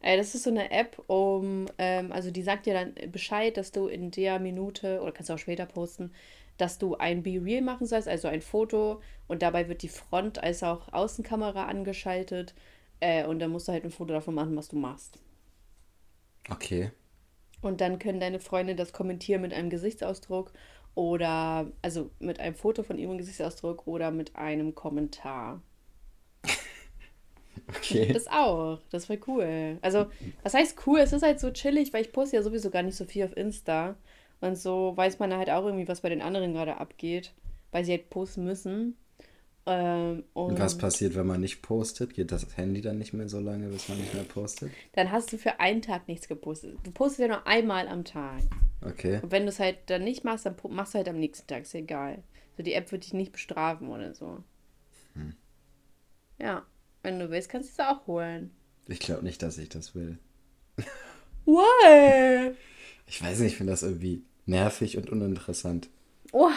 Ey, 0.00 0.16
das 0.16 0.34
ist 0.34 0.42
so 0.42 0.50
eine 0.50 0.70
App, 0.70 1.02
um, 1.06 1.66
ähm, 1.78 2.12
also 2.12 2.30
die 2.30 2.42
sagt 2.42 2.66
dir 2.66 2.74
dann 2.74 2.94
Bescheid, 3.10 3.56
dass 3.56 3.72
du 3.72 3.86
in 3.86 4.10
der 4.10 4.38
Minute, 4.38 5.00
oder 5.00 5.12
kannst 5.12 5.30
du 5.30 5.34
auch 5.34 5.38
später 5.38 5.64
posten, 5.64 6.12
dass 6.58 6.78
du 6.78 6.96
ein 6.96 7.22
Be 7.22 7.40
Real 7.42 7.62
machen 7.62 7.86
sollst, 7.86 8.06
also 8.06 8.28
ein 8.28 8.42
Foto, 8.42 9.00
und 9.28 9.40
dabei 9.40 9.68
wird 9.68 9.82
die 9.82 9.88
Front 9.88 10.42
als 10.42 10.62
auch 10.62 10.92
Außenkamera 10.92 11.64
angeschaltet, 11.64 12.54
äh, 13.00 13.24
und 13.24 13.38
dann 13.38 13.50
musst 13.50 13.68
du 13.68 13.72
halt 13.72 13.84
ein 13.84 13.90
Foto 13.90 14.12
davon 14.12 14.34
machen, 14.34 14.54
was 14.56 14.68
du 14.68 14.76
machst. 14.76 15.18
Okay. 16.50 16.90
Und 17.62 17.80
dann 17.80 17.98
können 17.98 18.20
deine 18.20 18.40
Freunde 18.40 18.74
das 18.74 18.92
kommentieren 18.92 19.40
mit 19.42 19.54
einem 19.54 19.70
Gesichtsausdruck 19.70 20.52
oder, 20.94 21.70
also 21.82 22.10
mit 22.20 22.38
einem 22.40 22.54
Foto 22.54 22.82
von 22.82 22.98
ihrem 22.98 23.18
Gesichtsausdruck 23.18 23.86
oder 23.86 24.10
mit 24.10 24.36
einem 24.36 24.74
Kommentar. 24.74 25.62
Okay. 27.68 28.12
Das 28.12 28.26
auch. 28.26 28.80
Das 28.90 29.08
war 29.08 29.16
cool. 29.26 29.78
Also, 29.80 30.06
was 30.42 30.52
heißt 30.54 30.76
cool? 30.86 30.98
Es 30.98 31.12
ist 31.12 31.22
halt 31.22 31.40
so 31.40 31.50
chillig, 31.50 31.92
weil 31.92 32.02
ich 32.02 32.12
poste 32.12 32.36
ja 32.36 32.42
sowieso 32.42 32.68
gar 32.68 32.82
nicht 32.82 32.96
so 32.96 33.04
viel 33.06 33.24
auf 33.24 33.36
Insta. 33.36 33.96
Und 34.40 34.56
so 34.58 34.92
weiß 34.96 35.18
man 35.18 35.32
halt 35.32 35.48
auch 35.48 35.64
irgendwie, 35.64 35.88
was 35.88 36.02
bei 36.02 36.10
den 36.10 36.20
anderen 36.20 36.52
gerade 36.52 36.76
abgeht, 36.76 37.32
weil 37.70 37.84
sie 37.84 37.92
halt 37.92 38.10
posten 38.10 38.44
müssen. 38.44 38.96
Ähm, 39.66 40.24
Und 40.34 40.58
was 40.58 40.76
passiert, 40.76 41.14
wenn 41.14 41.26
man 41.26 41.40
nicht 41.40 41.62
postet? 41.62 42.14
Geht 42.14 42.32
das 42.32 42.46
Handy 42.56 42.82
dann 42.82 42.98
nicht 42.98 43.14
mehr 43.14 43.28
so 43.28 43.40
lange, 43.40 43.68
bis 43.68 43.88
man 43.88 43.98
nicht 43.98 44.12
mehr 44.12 44.24
postet? 44.24 44.70
dann 44.92 45.10
hast 45.10 45.32
du 45.32 45.38
für 45.38 45.58
einen 45.60 45.80
Tag 45.80 46.06
nichts 46.06 46.28
gepostet. 46.28 46.76
Du 46.82 46.90
postest 46.90 47.20
ja 47.20 47.28
nur 47.28 47.46
einmal 47.46 47.88
am 47.88 48.04
Tag. 48.04 48.42
Okay. 48.82 49.20
Und 49.22 49.32
wenn 49.32 49.44
du 49.44 49.48
es 49.48 49.58
halt 49.58 49.78
dann 49.86 50.04
nicht 50.04 50.22
machst, 50.24 50.44
dann 50.44 50.56
machst 50.68 50.92
du 50.92 50.98
halt 50.98 51.08
am 51.08 51.18
nächsten 51.18 51.46
Tag. 51.46 51.62
Ist 51.62 51.74
egal. 51.74 52.22
So, 52.56 52.62
die 52.62 52.74
App 52.74 52.92
wird 52.92 53.04
dich 53.04 53.14
nicht 53.14 53.32
bestrafen 53.32 53.88
oder 53.88 54.14
so. 54.14 54.44
Ja, 56.38 56.66
wenn 57.02 57.18
du 57.18 57.30
willst, 57.30 57.48
kannst 57.48 57.70
du 57.78 57.82
es 57.82 57.88
auch 57.88 58.06
holen. 58.06 58.50
Ich 58.86 58.98
glaube 58.98 59.22
nicht, 59.22 59.42
dass 59.42 59.56
ich 59.58 59.68
das 59.68 59.94
will. 59.94 60.18
Why? 61.46 62.54
Ich 63.06 63.22
weiß 63.22 63.38
nicht, 63.40 63.52
ich 63.52 63.56
finde 63.56 63.72
das 63.72 63.82
irgendwie 63.82 64.24
nervig 64.46 64.96
und 64.96 65.10
uninteressant. 65.10 65.88
Oha. 66.34 66.50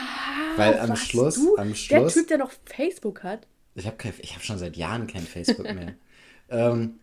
Weil 0.55 0.79
am 0.79 0.95
Schluss- 0.95 1.35
du? 1.35 1.55
am 1.57 1.69
Der 1.69 1.75
Schluss- 1.75 2.13
Typ, 2.15 2.27
der 2.27 2.39
noch 2.39 2.51
Facebook 2.65 3.21
hat. 3.23 3.47
Ich 3.75 3.85
habe 3.85 3.95
habe 4.03 4.43
schon 4.43 4.57
seit 4.57 4.75
Jahren 4.75 5.05
kein 5.05 5.21
Facebook 5.21 5.71
mehr. 5.71 5.93
ähm, 6.49 6.95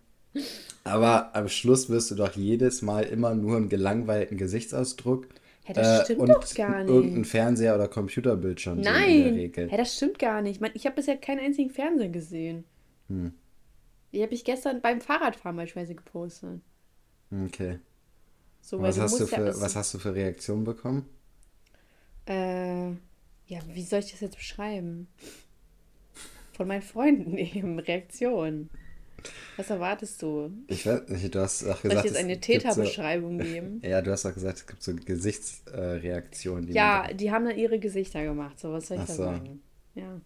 aber 0.83 1.35
am 1.37 1.49
Schluss 1.49 1.89
wirst 1.89 2.11
du 2.11 2.17
doch 2.17 2.33
jedes 2.33 2.83
Mal 2.83 3.05
immer 3.05 3.35
nur 3.37 3.57
einen 3.59 3.69
gelangweilten 3.69 4.37
Gesichtsausdruck 4.37 5.29
Hä, 5.67 5.73
das 5.73 6.05
stimmt 6.05 6.21
und 6.21 6.29
doch 6.31 6.55
gar 6.55 6.83
nicht. 6.83 6.93
irgendeinen 6.93 7.25
Fernseher 7.25 7.77
oder 7.77 7.87
Computerbildschirm 7.87 8.83
der 8.83 8.93
Nein. 8.93 9.53
Hä, 9.55 9.77
das 9.77 9.95
stimmt 9.97 10.19
gar 10.19 10.43
nicht. 10.43 10.61
Ich 10.75 10.85
habe 10.85 10.97
bisher 10.97 11.17
keinen 11.17 11.39
einzigen 11.41 11.71
Fernseher 11.71 12.09
gesehen. 12.09 12.65
Hm. 13.09 13.33
Die 14.13 14.23
habe 14.23 14.35
ich 14.35 14.45
gestern 14.45 14.81
beim 14.81 15.01
Fahrradfahren 15.01 15.57
beispielsweise 15.57 15.95
gepostet. 15.95 16.61
Okay. 17.47 17.79
So, 18.61 18.81
was, 18.83 18.99
hast 18.99 19.21
du 19.21 19.25
ja 19.25 19.27
für, 19.29 19.37
alles- 19.37 19.61
was 19.61 19.77
hast 19.77 19.95
du 19.95 19.99
für 19.99 20.15
Reaktionen 20.15 20.65
bekommen? 20.65 21.09
Äh, 22.27 22.91
ja, 23.47 23.61
wie 23.69 23.83
soll 23.83 24.01
ich 24.01 24.11
das 24.11 24.21
jetzt 24.21 24.37
beschreiben? 24.37 25.09
von 26.55 26.69
meinen 26.69 26.83
Freunden 26.83 27.37
eben. 27.39 27.79
Reaktionen. 27.79 28.71
Was 29.57 29.71
erwartest 29.71 30.21
du? 30.21 30.51
Ich 30.67 30.85
weiß 30.85 31.09
nicht, 31.09 31.35
du 31.35 31.41
hast 31.41 31.65
auch 31.65 31.81
gesagt. 31.81 31.83
Soll 31.83 31.99
ich 31.99 32.05
jetzt 32.05 32.17
eine 32.17 32.41
Täterbeschreibung 32.41 33.39
so, 33.39 33.45
geben? 33.45 33.81
Ja, 33.83 34.03
du 34.03 34.11
hast 34.11 34.27
auch 34.27 34.35
gesagt, 34.35 34.59
es 34.59 34.67
gibt 34.67 34.83
so 34.83 34.95
Gesichtsreaktionen. 34.95 36.69
Äh, 36.69 36.73
ja, 36.73 37.13
die 37.13 37.31
haben 37.31 37.47
dann 37.47 37.57
ihre 37.57 37.79
Gesichter 37.79 38.23
gemacht. 38.23 38.61
So, 38.61 38.73
was 38.73 38.89
soll 38.89 38.99
ich 38.99 39.05
da 39.05 39.13
so. 39.13 39.23
sagen? 39.23 39.63
Ja. 39.95 40.21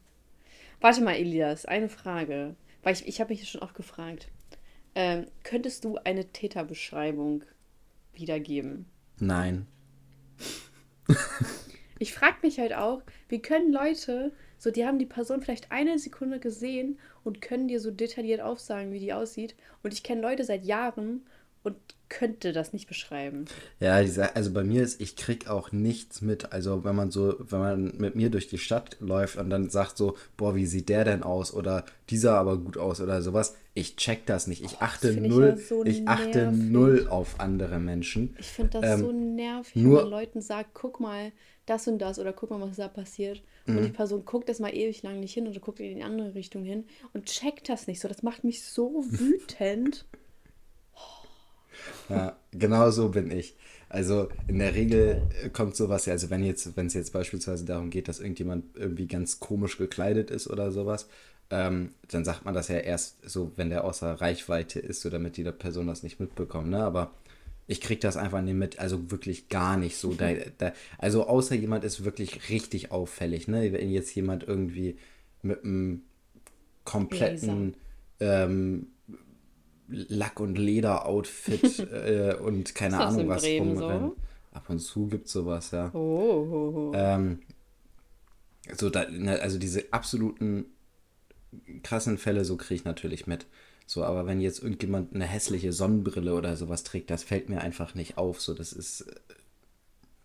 Warte 0.80 1.02
mal, 1.02 1.14
Elias, 1.14 1.64
eine 1.64 1.88
Frage. 1.88 2.56
Weil 2.82 2.94
ich, 2.94 3.06
ich 3.06 3.20
habe 3.20 3.32
mich 3.32 3.48
schon 3.48 3.62
oft 3.62 3.74
gefragt. 3.74 4.28
Ähm, 4.96 5.26
könntest 5.44 5.84
du 5.84 5.96
eine 5.98 6.26
Täterbeschreibung 6.32 7.44
wiedergeben? 8.14 8.86
Nein. 9.20 9.66
Ich 11.98 12.14
frage 12.14 12.36
mich 12.42 12.58
halt 12.58 12.74
auch, 12.74 13.02
wie 13.28 13.40
können 13.40 13.72
Leute, 13.72 14.32
so 14.58 14.70
die 14.70 14.84
haben 14.86 14.98
die 14.98 15.06
Person 15.06 15.40
vielleicht 15.42 15.70
eine 15.72 15.98
Sekunde 15.98 16.38
gesehen 16.40 16.98
und 17.24 17.40
können 17.40 17.68
dir 17.68 17.80
so 17.80 17.90
detailliert 17.90 18.40
aufsagen, 18.40 18.92
wie 18.92 19.00
die 19.00 19.12
aussieht. 19.12 19.54
Und 19.82 19.92
ich 19.92 20.02
kenne 20.02 20.22
Leute 20.22 20.44
seit 20.44 20.64
Jahren 20.64 21.22
und 21.64 21.76
könnte 22.08 22.52
das 22.52 22.72
nicht 22.72 22.88
beschreiben. 22.88 23.44
Ja, 23.80 24.00
diese, 24.00 24.34
also 24.34 24.52
bei 24.52 24.64
mir 24.64 24.82
ist, 24.82 25.00
ich 25.00 25.16
krieg 25.16 25.48
auch 25.50 25.72
nichts 25.72 26.22
mit. 26.22 26.52
Also 26.52 26.82
wenn 26.84 26.94
man 26.96 27.10
so, 27.10 27.34
wenn 27.38 27.58
man 27.58 27.96
mit 27.98 28.14
mir 28.14 28.30
durch 28.30 28.46
die 28.48 28.56
Stadt 28.58 28.96
läuft 29.00 29.36
und 29.36 29.50
dann 29.50 29.68
sagt 29.68 29.98
so, 29.98 30.16
boah, 30.36 30.54
wie 30.54 30.64
sieht 30.64 30.88
der 30.88 31.04
denn 31.04 31.22
aus? 31.22 31.52
Oder 31.52 31.84
dieser 32.08 32.38
aber 32.38 32.56
gut 32.58 32.78
aus 32.78 33.00
oder 33.02 33.20
sowas. 33.20 33.56
Ich 33.74 33.96
check 33.96 34.24
das 34.24 34.46
nicht. 34.46 34.64
Ich 34.64 34.78
achte 34.78 35.12
find 35.12 35.26
ich 35.26 35.32
null, 35.32 35.48
ja 35.48 35.56
so 35.56 35.84
ich 35.84 36.08
achte 36.08 36.38
nervig. 36.46 36.60
null 36.70 37.06
auf 37.10 37.40
andere 37.40 37.78
Menschen. 37.78 38.34
Ich 38.38 38.46
finde 38.46 38.80
das 38.80 38.94
Ähm, 38.94 39.00
so 39.00 39.12
nervig, 39.12 39.76
nur- 39.76 39.98
wenn 39.98 40.10
man 40.10 40.20
Leuten 40.20 40.40
sagt, 40.40 40.70
guck 40.72 41.00
mal 41.00 41.32
das 41.70 41.88
und 41.88 41.98
das 41.98 42.18
oder 42.18 42.32
guck 42.32 42.50
mal, 42.50 42.60
was 42.60 42.76
da 42.76 42.88
passiert. 42.88 43.42
Und 43.74 43.82
Mhm. 43.82 43.84
die 43.84 43.90
Person 43.90 44.24
guckt 44.24 44.48
das 44.48 44.60
mal 44.60 44.74
ewig 44.74 45.02
lang 45.02 45.20
nicht 45.20 45.34
hin 45.34 45.46
oder 45.48 45.60
guckt 45.60 45.80
in 45.80 45.96
die 45.96 46.02
andere 46.02 46.34
Richtung 46.34 46.64
hin 46.64 46.84
und 47.12 47.26
checkt 47.26 47.68
das 47.68 47.86
nicht 47.86 48.00
so. 48.00 48.08
Das 48.08 48.22
macht 48.22 48.44
mich 48.44 48.64
so 48.64 49.04
wütend. 49.18 50.06
Ja, 52.08 52.36
genau 52.52 52.90
so 52.90 53.08
bin 53.10 53.30
ich. 53.30 53.56
Also 53.88 54.28
in 54.46 54.58
der 54.58 54.74
Regel 54.74 55.26
äh, 55.42 55.48
kommt 55.50 55.76
sowas 55.76 56.06
ja, 56.06 56.12
also 56.12 56.30
wenn 56.30 56.42
jetzt, 56.44 56.76
wenn 56.76 56.86
es 56.86 56.94
jetzt 56.94 57.12
beispielsweise 57.12 57.64
darum 57.64 57.90
geht, 57.90 58.08
dass 58.08 58.20
irgendjemand 58.20 58.76
irgendwie 58.76 59.06
ganz 59.06 59.40
komisch 59.40 59.78
gekleidet 59.78 60.30
ist 60.30 60.48
oder 60.48 60.70
sowas, 60.72 61.08
ähm, 61.50 61.94
dann 62.10 62.24
sagt 62.24 62.44
man 62.44 62.54
das 62.54 62.68
ja 62.68 62.78
erst 62.78 63.28
so, 63.28 63.52
wenn 63.56 63.70
der 63.70 63.84
außer 63.84 64.20
Reichweite 64.20 64.80
ist, 64.80 65.00
so 65.00 65.10
damit 65.10 65.36
die 65.36 65.44
Person 65.44 65.86
das 65.86 66.02
nicht 66.02 66.20
mitbekommt, 66.20 66.68
ne? 66.70 66.82
Aber 66.82 67.10
ich 67.68 67.82
krieg 67.82 68.00
das 68.00 68.16
einfach 68.16 68.40
nicht 68.40 68.54
mit, 68.54 68.78
also 68.78 69.10
wirklich 69.10 69.50
gar 69.50 69.76
nicht 69.76 69.96
so. 69.98 70.14
Da, 70.14 70.32
da, 70.56 70.72
also 70.96 71.26
außer 71.28 71.54
jemand 71.54 71.84
ist 71.84 72.02
wirklich 72.02 72.48
richtig 72.48 72.90
auffällig, 72.90 73.46
ne? 73.46 73.72
Wenn 73.72 73.90
jetzt 73.90 74.14
jemand 74.14 74.42
irgendwie 74.42 74.96
mit 75.42 75.62
einem 75.62 76.02
kompletten 76.84 77.74
ähm, 78.20 78.86
Lack- 79.86 80.40
und 80.40 80.56
Leder-Outfit 80.56 81.78
äh, 81.92 82.34
und 82.34 82.74
keine 82.74 82.98
Ahnung 83.00 83.28
was 83.28 83.42
Bremen 83.42 83.76
so? 83.76 83.86
rumrennt. 83.86 84.14
Ab 84.52 84.70
und 84.70 84.78
zu 84.78 85.06
gibt 85.06 85.28
sowas, 85.28 85.70
ja. 85.70 85.90
Oh, 85.92 85.98
oh, 85.98 86.72
oh. 86.74 86.92
Ähm, 86.94 87.40
so 88.76 88.88
da, 88.88 89.08
ne, 89.10 89.40
also 89.40 89.58
diese 89.58 89.92
absoluten 89.92 90.64
krassen 91.82 92.16
Fälle, 92.16 92.46
so 92.46 92.56
kriege 92.56 92.76
ich 92.76 92.84
natürlich 92.84 93.26
mit. 93.26 93.46
So, 93.88 94.04
aber 94.04 94.26
wenn 94.26 94.42
jetzt 94.42 94.62
irgendjemand 94.62 95.14
eine 95.14 95.24
hässliche 95.24 95.72
Sonnenbrille 95.72 96.34
oder 96.34 96.56
sowas 96.56 96.84
trägt, 96.84 97.08
das 97.08 97.22
fällt 97.22 97.48
mir 97.48 97.62
einfach 97.62 97.94
nicht 97.94 98.18
auf. 98.18 98.38
So, 98.38 98.52
das 98.52 98.74
ist 98.74 99.00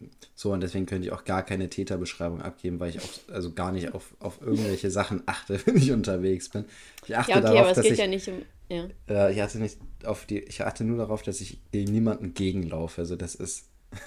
äh, 0.02 0.08
so 0.36 0.52
und 0.52 0.60
deswegen 0.60 0.86
könnte 0.86 1.08
ich 1.08 1.14
auch 1.14 1.24
gar 1.24 1.44
keine 1.44 1.70
Täterbeschreibung 1.70 2.42
abgeben, 2.42 2.82
weil 2.82 2.90
ich 2.90 3.00
auch 3.00 3.34
also 3.34 3.54
gar 3.54 3.72
nicht 3.72 3.94
auf, 3.94 4.16
auf 4.20 4.42
irgendwelche 4.42 4.92
Sachen 4.92 5.24
achte, 5.28 5.62
wenn 5.66 5.78
ich 5.78 5.94
unterwegs 5.94 6.50
bin. 6.50 6.66
Ich 7.08 7.16
achte 7.16 7.32
ja, 7.32 7.38
okay, 7.38 7.46
darauf, 7.46 7.60
aber 7.62 7.70
es 7.70 7.76
dass 7.78 7.84
geht 7.84 7.94
ich 7.94 8.00
ja 8.00 8.08
nicht 8.08 8.28
um. 8.28 8.42
Ja. 8.68 8.88
äh, 9.08 9.32
ich 9.32 9.42
achte 9.42 9.60
nicht 9.60 9.78
auf 10.04 10.26
die, 10.26 10.40
ich 10.40 10.62
achte 10.62 10.84
nur 10.84 10.98
darauf, 10.98 11.24
dass 11.24 11.40
ich 11.40 11.60
gegen 11.72 11.90
niemanden 11.94 12.34
gegenlaufe. 12.34 13.00
Also 13.00 13.16
das 13.16 13.34
ist 13.34 13.70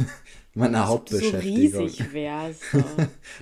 meine 0.54 0.82
Als 0.82 0.90
ob 0.90 1.06
du 1.06 1.16
so 1.16 1.24
Hauptbeschäftigung. 1.32 1.80
riesig 1.86 2.12
wärst. 2.12 2.62
So. 2.72 2.84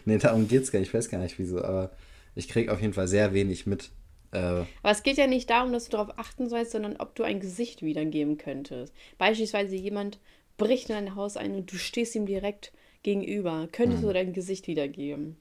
nee, 0.05 0.19
darum 0.19 0.47
geht's 0.47 0.71
gar 0.71 0.79
nicht. 0.79 0.91
Ich 0.91 0.95
weiß 0.95 1.09
gar 1.09 1.19
nicht 1.19 1.41
wieso, 1.41 1.61
aber 1.65 1.91
ich 2.37 2.47
kriege 2.49 2.73
auf 2.73 2.81
jeden 2.81 2.93
Fall 2.95 3.09
sehr 3.09 3.35
wenig 3.35 3.67
mit. 3.67 3.91
Äh, 4.35 4.39
Aber 4.83 4.91
es 4.93 5.03
geht 5.03 5.17
ja 5.17 5.27
nicht 5.27 5.49
darum, 5.49 5.73
dass 5.73 5.85
du 5.87 5.93
darauf 5.93 6.19
achten 6.19 6.49
sollst, 6.49 6.73
sondern 6.73 6.97
ob 6.97 7.15
du 7.15 7.23
ein 7.23 7.41
Gesicht 7.41 7.83
wiedergeben 7.83 8.37
könntest. 8.37 8.93
Beispielsweise 9.19 9.77
jemand 9.77 10.19
bricht 10.57 10.89
in 10.91 10.95
dein 10.97 11.15
Haus 11.15 11.37
ein 11.37 11.55
und 11.55 11.73
du 11.73 11.77
stehst 11.77 12.15
ihm 12.15 12.27
direkt 12.27 12.73
gegenüber. 13.03 13.69
Könntest 13.73 14.03
Hm. 14.03 14.09
du 14.09 14.15
dein 14.15 14.33
Gesicht 14.33 14.67
wiedergeben? 14.67 15.37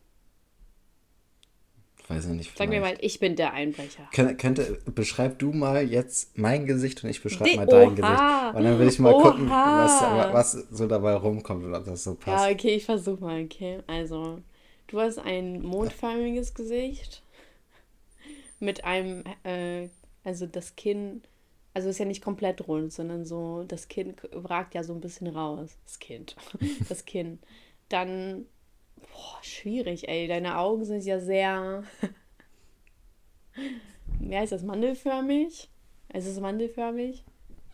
weiß 2.10 2.26
ich 2.26 2.32
nicht. 2.32 2.58
Sag 2.58 2.68
mir 2.70 2.82
mal, 2.82 2.88
vielleicht. 2.88 3.04
ich 3.04 3.20
bin 3.20 3.36
der 3.38 3.54
Einbrecher. 3.54 4.08
Kön 4.14 4.36
könnte, 4.38 4.78
beschreib 4.94 5.40
du 5.40 5.54
mal 5.54 5.84
jetzt 5.90 6.38
mein 6.38 6.66
Gesicht 6.66 7.04
und 7.04 7.10
ich 7.10 7.24
beschreibe 7.24 7.56
mal 7.56 7.66
dein 7.66 7.90
Oha! 7.90 7.96
Gesicht. 7.96 8.56
Und 8.58 8.64
dann 8.66 8.80
will 8.80 8.88
ich 8.90 9.00
mal 9.00 9.14
gucken, 9.14 9.50
was, 9.50 10.02
Oha! 10.02 10.34
was 10.34 10.52
so 10.52 10.86
dabei 10.88 11.14
rumkommt 11.14 11.64
und 11.64 11.74
ob 11.74 11.86
das 11.86 12.04
so 12.04 12.16
passt. 12.16 12.46
Ja, 12.46 12.52
okay, 12.52 12.76
ich 12.76 12.86
versuch 12.86 13.20
mal, 13.22 13.42
okay. 13.44 13.80
Also, 13.88 14.40
du 14.88 15.00
hast 15.00 15.18
ein 15.18 15.62
mondförmiges 15.62 16.54
Gesicht 16.54 17.24
mit 18.64 18.84
einem, 18.84 19.24
äh, 19.44 19.90
also 20.24 20.48
das 20.48 20.76
Kinn, 20.76 21.22
also 21.74 21.90
ist 21.90 22.00
ja 22.00 22.06
nicht 22.06 22.24
komplett 22.24 22.68
rund, 22.68 22.92
sondern 22.92 23.26
so, 23.26 23.64
das 23.64 23.88
Kinn 23.88 24.16
ragt 24.32 24.74
ja 24.74 24.84
so 24.84 24.94
ein 24.94 25.02
bisschen 25.02 25.28
raus. 25.28 25.78
Das 25.86 26.00
Kind. 26.00 26.36
Das 26.90 27.06
Kinn. 27.06 27.40
Dann, 27.90 28.46
boah, 28.96 29.38
schwierig, 29.42 30.08
ey. 30.08 30.28
Deine 30.28 30.58
Augen 30.58 30.86
sind 30.86 31.04
ja 31.04 31.20
sehr, 31.20 31.84
wie 34.20 34.36
heißt 34.36 34.52
das, 34.52 34.64
mandelförmig? 34.64 35.70
Ist 36.14 36.28
es 36.28 36.40
mandelförmig? 36.40 37.24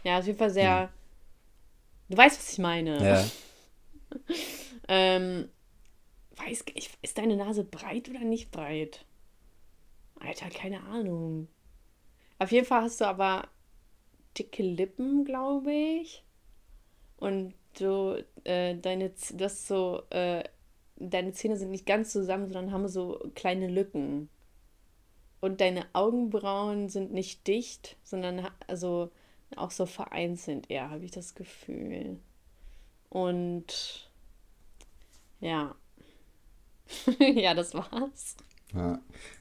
Ja, 0.03 0.19
auf 0.19 0.25
jeden 0.25 0.37
Fall 0.37 0.49
sehr, 0.49 0.91
du 2.09 2.17
weißt, 2.17 2.37
was 2.37 2.53
ich 2.53 2.59
meine. 2.59 3.03
Ja. 3.05 3.25
Ähm, 4.91 5.47
weiß 6.35 6.63
ich, 6.73 6.89
ist 7.03 7.19
deine 7.19 7.35
Nase 7.35 7.63
breit 7.63 8.09
oder 8.09 8.21
nicht 8.21 8.49
breit? 8.49 9.05
Alter, 10.19 10.49
keine 10.49 10.83
Ahnung. 10.83 11.47
Auf 12.37 12.51
jeden 12.51 12.65
Fall 12.65 12.83
hast 12.83 13.01
du 13.01 13.05
aber 13.05 13.47
dicke 14.37 14.63
Lippen, 14.63 15.25
glaube 15.25 15.71
ich. 15.73 16.23
Und 17.17 17.53
du, 17.77 18.23
äh, 18.45 18.75
deine, 18.75 19.11
hast 19.39 19.67
so, 19.67 20.03
äh, 20.09 20.43
deine 20.95 21.33
Zähne 21.33 21.57
sind 21.57 21.71
nicht 21.71 21.85
ganz 21.85 22.11
zusammen, 22.11 22.47
sondern 22.47 22.71
haben 22.71 22.87
so 22.87 23.31
kleine 23.35 23.67
Lücken. 23.67 24.29
Und 25.41 25.61
deine 25.61 25.85
Augenbrauen 25.93 26.89
sind 26.89 27.13
nicht 27.13 27.47
dicht, 27.47 27.97
sondern 28.03 28.49
also 28.67 29.11
auch 29.55 29.71
so 29.71 29.85
vereinzelt 29.85 30.69
eher, 30.69 30.89
habe 30.89 31.05
ich 31.05 31.11
das 31.11 31.33
Gefühl. 31.33 32.19
Und 33.09 34.09
ja. 35.39 35.75
ja, 37.19 37.53
das 37.53 37.73
war's. 37.73 38.35
Ja. 38.75 38.99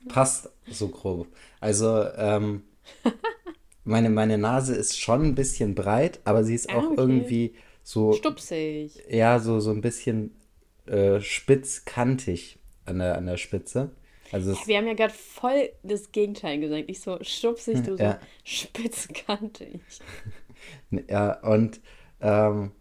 Passt 0.08 0.50
so 0.70 0.88
grob. 0.88 1.28
Also, 1.60 2.04
ähm, 2.16 2.62
meine, 3.84 4.10
meine 4.10 4.38
Nase 4.38 4.74
ist 4.74 4.98
schon 4.98 5.22
ein 5.22 5.34
bisschen 5.34 5.74
breit, 5.74 6.20
aber 6.24 6.44
sie 6.44 6.54
ist 6.54 6.70
Ah, 6.70 6.78
auch 6.78 6.84
okay. 6.92 6.94
irgendwie 6.96 7.54
so, 7.82 8.12
Stupsig. 8.12 8.92
ja, 9.10 9.38
so, 9.38 9.60
so 9.60 9.70
ein 9.70 9.80
bisschen 9.80 10.34
äh, 10.86 11.20
spitzkantig 11.20 12.58
an 12.84 12.98
der, 12.98 13.16
an 13.16 13.26
der 13.26 13.36
Spitze. 13.36 13.90
Also 14.30 14.52
es, 14.52 14.66
Wir 14.66 14.76
haben 14.78 14.86
ja 14.86 14.94
gerade 14.94 15.14
voll 15.14 15.70
das 15.82 16.12
Gegenteil 16.12 16.60
gesagt. 16.60 16.84
Ich 16.88 17.00
so 17.00 17.18
stupsig, 17.22 17.82
du 17.82 17.96
so 17.96 18.02
Ja. 18.02 18.18
spitzkantig. 18.44 19.80
ja, 21.08 21.40
und 21.40 21.80
ähm, 22.20 22.72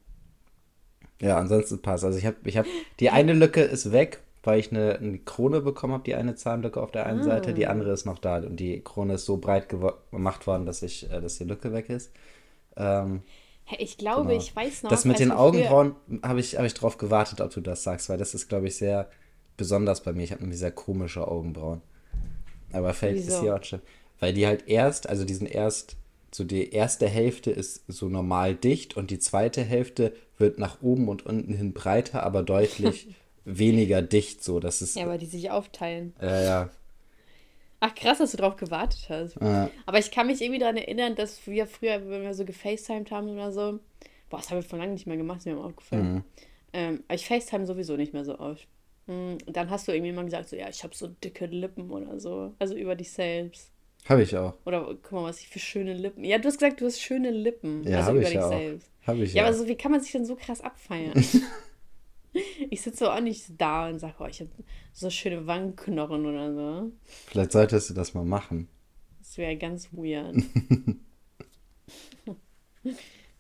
ja, 1.22 1.38
ansonsten 1.38 1.82
passt. 1.82 2.04
Also 2.04 2.18
ich 2.18 2.26
habe, 2.26 2.38
ich 2.46 2.58
habe, 2.58 2.68
die 3.00 3.10
eine 3.10 3.34
Lücke 3.34 3.62
ist 3.62 3.92
weg, 3.92 4.20
weil 4.48 4.60
ich 4.62 4.72
eine, 4.72 4.98
eine 4.98 5.20
Krone 5.20 5.60
bekommen 5.62 5.94
habe, 5.94 6.04
die 6.06 6.16
eine 6.16 6.36
Zahnlücke 6.36 6.82
auf 6.82 6.92
der 6.92 7.06
einen 7.06 7.22
Seite, 7.22 7.54
die 7.54 7.68
andere 7.68 7.92
ist 7.92 8.06
noch 8.06 8.18
da 8.18 8.38
und 8.38 8.56
die 8.60 8.82
Krone 8.82 9.16
ist 9.16 9.26
so 9.26 9.38
breit 9.38 9.68
gemacht 9.70 10.48
worden, 10.48 10.66
dass 10.66 10.82
ich, 10.82 11.12
äh, 11.12 11.20
dass 11.20 11.38
die 11.38 11.44
Lücke 11.44 11.74
weg 11.74 11.90
ist. 11.90 12.12
Ähm, 12.78 13.24
ich 13.78 13.98
glaube, 13.98 14.30
Genau. 14.30 14.40
ich 14.42 14.56
weiß 14.56 14.84
noch. 14.84 14.90
Das 14.90 15.04
mit 15.04 15.20
den 15.20 15.32
Augenbrauen 15.32 15.96
habe 16.24 16.40
ich, 16.40 16.58
hab 16.58 16.66
ich 16.66 16.74
drauf 16.74 16.98
gewartet, 16.98 17.42
ob 17.42 17.52
du 17.52 17.60
das 17.60 17.84
sagst, 17.84 18.08
weil 18.08 18.18
das 18.18 18.34
ist, 18.34 18.48
glaube 18.48 18.68
ich, 18.68 18.78
sehr 18.78 19.10
besonders 19.58 20.02
bei 20.02 20.14
mir. 20.14 20.24
Ich 20.24 20.32
habe 20.32 20.42
nämlich 20.42 20.60
sehr 20.60 20.72
komische 20.72 21.28
Augenbrauen. 21.28 21.82
Aber 22.72 22.94
fällt 22.94 23.18
ist 23.18 23.42
hier 23.42 23.56
auch 23.56 23.64
schon. 23.64 23.82
Weil 24.22 24.34
die 24.34 24.48
halt 24.48 24.68
erst, 24.68 25.10
also 25.10 25.26
die 25.26 25.34
sind 25.34 25.48
erst, 25.48 25.98
so 26.34 26.46
die 26.46 26.72
erste 26.72 27.08
Hälfte 27.08 27.52
ist 27.52 27.84
so 27.90 28.08
normal 28.08 28.56
dicht 28.56 28.96
und 28.96 29.12
die 29.12 29.20
zweite 29.20 29.62
Hälfte 29.62 30.14
wird 30.38 30.58
nach 30.58 30.82
oben 30.82 31.10
und 31.10 31.26
unten 31.26 31.54
hin 31.54 31.74
breiter, 31.74 32.24
aber 32.24 32.44
deutlich 32.44 33.10
weniger 33.48 34.02
dicht. 34.02 34.44
So, 34.44 34.60
das 34.60 34.82
ist. 34.82 34.96
Ja, 34.96 35.08
weil 35.08 35.18
die 35.18 35.26
sich 35.26 35.50
aufteilen. 35.52 36.14
Ja, 36.22 36.42
ja. 36.42 36.70
Ach, 37.80 37.94
krass, 37.94 38.18
dass 38.18 38.32
du 38.32 38.38
drauf 38.38 38.56
gewartet 38.56 39.06
hast. 39.10 39.38
Äh, 39.38 39.68
Aber 39.86 40.00
ich 40.00 40.10
kann 40.12 40.28
mich 40.28 40.42
irgendwie 40.42 40.60
daran 40.60 40.78
erinnern, 40.78 41.16
dass 41.16 41.46
wir 41.46 41.68
früher, 41.68 42.10
wenn 42.10 42.24
wir 42.24 42.34
so 42.34 42.44
gefacetimed 42.44 43.12
haben 43.12 43.30
oder 43.30 43.52
so, 43.52 43.80
boah, 44.30 44.38
das 44.38 44.50
haben 44.50 44.58
wir 44.58 44.64
von 44.64 44.80
lange 44.80 44.94
nicht 44.94 45.06
mehr 45.06 45.18
gemacht, 45.18 45.40
ist 45.40 45.46
mir 45.46 45.58
aufgefallen. 45.58 46.14
Mhm. 46.16 46.24
Ähm, 46.74 47.04
aber 47.08 47.16
ich 47.16 47.28
facetime 47.28 47.66
sowieso 47.68 47.96
nicht 47.96 48.14
mehr 48.14 48.26
so 48.26 48.40
oft. 48.40 48.68
Hm, 49.06 49.38
Dann 49.46 49.70
hast 49.70 49.88
du 49.88 49.92
irgendwie 49.94 50.12
mal 50.12 50.26
gesagt, 50.26 50.50
so, 50.50 50.56
ja, 50.56 50.68
ich 50.70 50.84
habe 50.84 50.96
so 50.96 51.08
dicke 51.08 51.46
Lippen 51.46 51.92
oder 51.92 52.20
so. 52.20 52.54
Also 52.60 52.76
über 52.76 52.96
dich 52.96 53.12
selbst. 53.12 53.72
Habe 54.10 54.24
ich 54.24 54.36
auch. 54.36 54.54
Oder 54.66 54.96
guck 55.04 55.12
mal, 55.12 55.24
was 55.26 55.40
ich 55.42 55.48
für 55.48 55.60
schöne 55.60 55.94
Lippen. 55.94 56.24
Ja, 56.24 56.40
du 56.40 56.48
hast 56.48 56.58
gesagt, 56.60 56.82
du 56.82 56.86
hast 56.86 57.00
schöne 57.00 57.30
Lippen. 57.30 57.84
Ja, 57.88 58.00
also 58.00 58.12
über 58.14 58.22
ich 58.22 58.28
dich 58.28 58.36
ja 58.36 58.46
auch. 58.46 58.50
selbst. 58.50 58.90
Habe 59.06 59.20
ich 59.24 59.34
Ja, 59.34 59.44
ja. 59.44 59.48
aber 59.50 59.56
so, 59.58 59.68
wie 59.68 59.76
kann 59.76 59.92
man 59.92 60.02
sich 60.02 60.12
denn 60.14 60.26
so 60.26 60.36
krass 60.36 60.62
abfeiern? 60.62 61.14
ich 62.70 62.82
sitze 62.82 63.12
auch 63.12 63.20
nicht 63.20 63.46
da 63.58 63.88
und 63.90 64.00
sage, 64.00 64.16
oh, 64.20 64.26
ich 64.26 64.40
habe 64.40 64.50
so 64.94 65.10
schöne 65.10 65.46
Wangenknochen 65.48 66.26
oder 66.26 66.54
so. 66.54 66.92
Vielleicht 67.28 67.52
solltest 67.52 67.90
du 67.90 67.94
das 67.94 68.14
mal 68.14 68.26
machen. 68.26 68.68
Das 69.20 69.38
wäre 69.38 69.58
ganz 69.58 69.90
weird. 69.92 70.36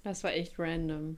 das 0.03 0.23
war 0.23 0.33
echt 0.33 0.57
random. 0.59 1.17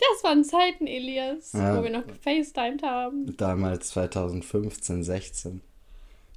Das 0.00 0.22
waren 0.22 0.44
Zeiten, 0.44 0.86
Elias, 0.86 1.52
Ja. 1.52 1.76
wo 1.78 1.82
wir 1.82 1.90
noch 1.90 2.06
gefacetimed 2.06 2.82
haben. 2.84 3.36
Damals 3.36 3.88
2015, 3.88 5.02
16. 5.02 5.60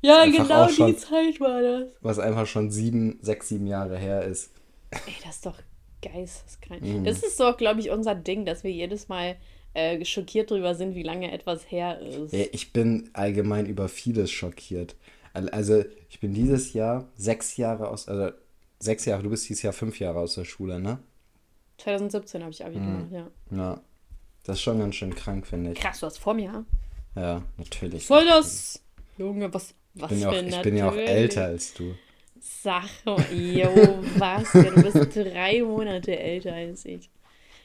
Ja, 0.01 0.25
genau 0.25 0.67
schon- 0.67 0.87
die 0.87 0.97
Zeit 0.97 1.39
war 1.39 1.61
das. 1.61 1.89
Was 2.01 2.17
einfach 2.17 2.47
schon 2.47 2.71
sieben, 2.71 3.19
sechs, 3.21 3.49
sieben 3.49 3.67
Jahre 3.67 3.99
her 3.99 4.23
ist. 4.23 4.51
Ey, 4.89 4.99
das 5.23 5.35
ist 5.35 5.45
doch 5.45 5.59
geisteskrank. 6.01 6.81
Mhm. 6.81 7.03
Das 7.03 7.23
ist 7.23 7.37
so, 7.37 7.53
glaube 7.53 7.79
ich, 7.79 7.89
unser 7.89 8.15
Ding, 8.15 8.45
dass 8.45 8.63
wir 8.63 8.71
jedes 8.71 9.07
Mal 9.07 9.35
äh, 9.73 10.03
schockiert 10.03 10.51
drüber 10.51 10.75
sind, 10.75 10.95
wie 10.95 11.03
lange 11.03 11.31
etwas 11.31 11.69
her 11.71 11.99
ist. 11.99 12.33
Ja, 12.33 12.45
Ich 12.51 12.73
bin 12.73 13.09
allgemein 13.13 13.65
über 13.65 13.87
vieles 13.87 14.29
schockiert. 14.31 14.95
Al- 15.33 15.49
Also, 15.49 15.83
ich 16.09 16.19
bin 16.19 16.33
dieses 16.33 16.73
Jahr 16.73 17.07
sechs 17.15 17.55
Jahre 17.57 17.87
aus, 17.87 18.07
also 18.09 18.35
sechs 18.79 19.05
Jahre, 19.05 19.23
du 19.23 19.29
bist 19.29 19.47
dieses 19.47 19.61
Jahr 19.63 19.73
fünf 19.73 19.99
Jahre 19.99 20.19
aus 20.19 20.35
der 20.35 20.43
Schule, 20.45 20.79
ne? 20.79 20.99
2017 21.77 22.41
habe 22.41 22.51
ich 22.51 22.59
Mhm. 22.59 22.65
Abi 22.65 22.75
gemacht, 22.75 23.07
ja. 23.11 23.27
Ja. 23.57 23.81
Das 24.43 24.57
ist 24.57 24.61
schon 24.63 24.79
ganz 24.79 24.95
schön 24.95 25.13
krank, 25.15 25.45
finde 25.47 25.71
ich. 25.71 25.79
Krass, 25.79 25.99
du 25.99 26.07
hast 26.07 26.17
vor 26.17 26.33
mir. 26.33 26.65
Ja, 27.15 27.43
natürlich. 27.57 28.07
Voll 28.07 28.25
das. 28.25 28.81
Junge, 29.17 29.53
was, 29.53 29.73
Ich 29.93 30.01
was 30.01 30.09
bin, 30.09 30.19
ja 30.19 30.29
auch, 30.29 30.33
ich 30.33 30.61
bin 30.61 30.75
ja 30.77 30.89
auch 30.89 30.95
älter 30.95 31.45
als 31.45 31.73
du. 31.73 31.93
Mal, 32.63 32.85
jo, 33.31 33.69
was? 34.17 34.53
Ja, 34.53 34.63
du 34.63 34.81
bist 34.81 35.15
drei 35.15 35.61
Monate 35.61 36.17
älter 36.17 36.53
als 36.53 36.85
ich. 36.85 37.09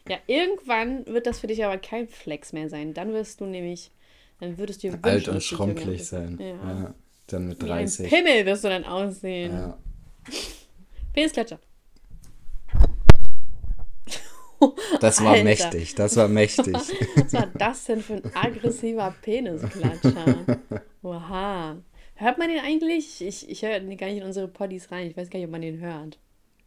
Ja, 0.09 0.19
irgendwann 0.27 1.07
wird 1.07 1.27
das 1.27 1.41
für 1.41 1.47
dich 1.47 1.65
aber 1.65 1.79
kein 1.79 2.09
Flex 2.09 2.53
mehr 2.53 2.69
sein. 2.69 2.95
Dann 2.95 3.13
wirst 3.13 3.41
du 3.41 3.47
nämlich, 3.47 3.91
dann 4.41 4.59
würdest 4.59 4.83
du 4.83 4.89
wünschen, 4.89 5.05
Alt 5.05 5.29
und 5.29 5.43
schrumpelig 5.43 6.07
sein. 6.07 6.39
Ja. 6.41 6.47
Ja. 6.47 6.95
Dann 7.27 7.49
mit 7.49 7.61
Wie 7.63 7.71
ein 7.71 7.87
30. 7.87 8.09
Pimmel 8.09 8.47
wirst 8.47 8.65
du 8.65 8.69
dann 8.69 8.85
aussehen. 8.85 9.53
Ja. 9.53 9.79
Penisklatscher. 11.13 11.59
Das 15.01 15.23
war 15.23 15.33
Alter. 15.33 15.45
mächtig, 15.45 15.95
das 15.97 16.17
war 16.17 16.29
mächtig. 16.29 16.75
Was 17.17 17.33
war 17.33 17.47
das 17.59 17.85
denn 17.87 18.01
für 18.01 18.15
ein 18.15 18.31
aggressiver 18.35 19.15
Penisklatscher? 19.23 20.59
Oha. 21.03 21.77
Hört 22.17 22.39
man 22.39 22.49
den 22.49 22.61
eigentlich? 22.61 23.21
Ich, 23.21 23.49
ich 23.49 23.63
höre 23.63 23.79
gar 23.81 24.09
nicht 24.09 24.19
in 24.19 24.23
unsere 24.23 24.49
Poddies 24.49 24.91
rein. 24.91 25.07
Ich 25.09 25.17
weiß 25.17 25.31
gar 25.31 25.39
nicht, 25.39 25.47
ob 25.47 25.53
man 25.53 25.63
den 25.63 25.81
hört. 25.81 26.19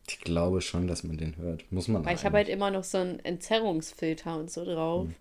Ich 0.08 0.20
glaube 0.22 0.62
schon, 0.62 0.88
dass 0.88 1.04
man 1.04 1.18
den 1.18 1.38
hört. 1.38 1.72
Muss 1.72 1.88
man 1.88 2.06
Weil 2.06 2.16
ich 2.16 2.24
habe 2.26 2.38
halt 2.38 2.50
immer 2.50 2.72
noch 2.72 2.84
so 2.84 2.98
einen 3.00 3.20
Entzerrungsfilter 3.20 4.38
und 4.38 4.50
so 4.52 4.64
drauf. 4.64 5.08
Hm. 5.08 5.16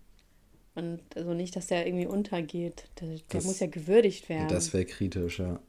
Und 0.75 1.01
also 1.15 1.33
nicht, 1.33 1.55
dass 1.55 1.67
der 1.67 1.85
irgendwie 1.85 2.07
untergeht. 2.07 2.89
Der, 3.01 3.09
der 3.09 3.19
Das- 3.29 3.45
muss 3.45 3.59
ja 3.59 3.67
gewürdigt 3.67 4.29
werden. 4.29 4.47
Das 4.47 4.73
wäre 4.73 4.85
kritisch, 4.85 5.39
ja. 5.39 5.59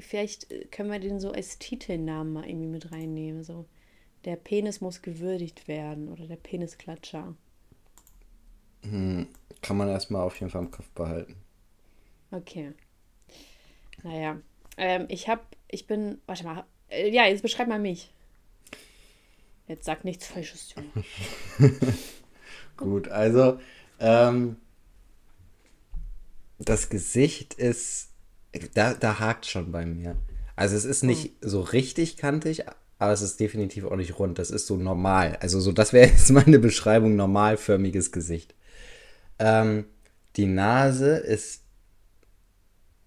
Vielleicht 0.00 0.50
äh, 0.50 0.64
können 0.66 0.90
wir 0.90 1.00
den 1.00 1.18
so 1.18 1.32
als 1.32 1.58
Titelnamen 1.58 2.32
mal 2.32 2.48
irgendwie 2.48 2.68
mit 2.68 2.92
reinnehmen. 2.92 3.42
So, 3.42 3.66
der 4.24 4.36
Penis 4.36 4.80
muss 4.80 5.02
gewürdigt 5.02 5.66
werden 5.66 6.08
oder 6.08 6.26
der 6.26 6.36
Penisklatscher. 6.36 7.34
Hm, 8.82 9.28
kann 9.60 9.76
man 9.76 9.88
erstmal 9.88 10.22
auf 10.22 10.38
jeden 10.38 10.50
Fall 10.50 10.62
im 10.62 10.70
Kopf 10.70 10.88
behalten. 10.90 11.36
Okay. 12.30 12.72
Naja. 14.02 14.40
Ähm, 14.76 15.06
ich 15.08 15.28
hab, 15.28 15.46
ich 15.68 15.86
bin, 15.86 16.18
warte 16.26 16.44
mal. 16.44 16.64
Äh, 16.88 17.10
ja, 17.10 17.26
jetzt 17.26 17.42
beschreib 17.42 17.68
mal 17.68 17.78
mich. 17.78 18.12
Jetzt 19.68 19.84
sag 19.84 20.04
nichts 20.04 20.26
Falsches, 20.26 20.74
Junge. 20.74 21.04
Gut, 22.76 23.08
also 23.08 23.60
ähm, 24.00 24.56
das 26.58 26.88
Gesicht 26.88 27.54
ist, 27.54 28.10
da, 28.74 28.94
da 28.94 29.18
hakt 29.18 29.46
schon 29.46 29.72
bei 29.72 29.86
mir. 29.86 30.16
Also 30.56 30.76
es 30.76 30.84
ist 30.84 31.02
nicht 31.02 31.32
so 31.40 31.60
richtig 31.60 32.16
kantig, 32.16 32.64
aber 32.98 33.12
es 33.12 33.22
ist 33.22 33.40
definitiv 33.40 33.84
auch 33.84 33.96
nicht 33.96 34.18
rund. 34.18 34.38
Das 34.38 34.50
ist 34.50 34.66
so 34.66 34.76
normal. 34.76 35.36
Also 35.40 35.60
so, 35.60 35.72
das 35.72 35.92
wäre 35.92 36.06
jetzt 36.10 36.30
meine 36.30 36.58
Beschreibung, 36.58 37.16
normalförmiges 37.16 38.12
Gesicht. 38.12 38.54
Ähm, 39.38 39.86
die 40.36 40.46
Nase 40.46 41.16
ist 41.16 41.61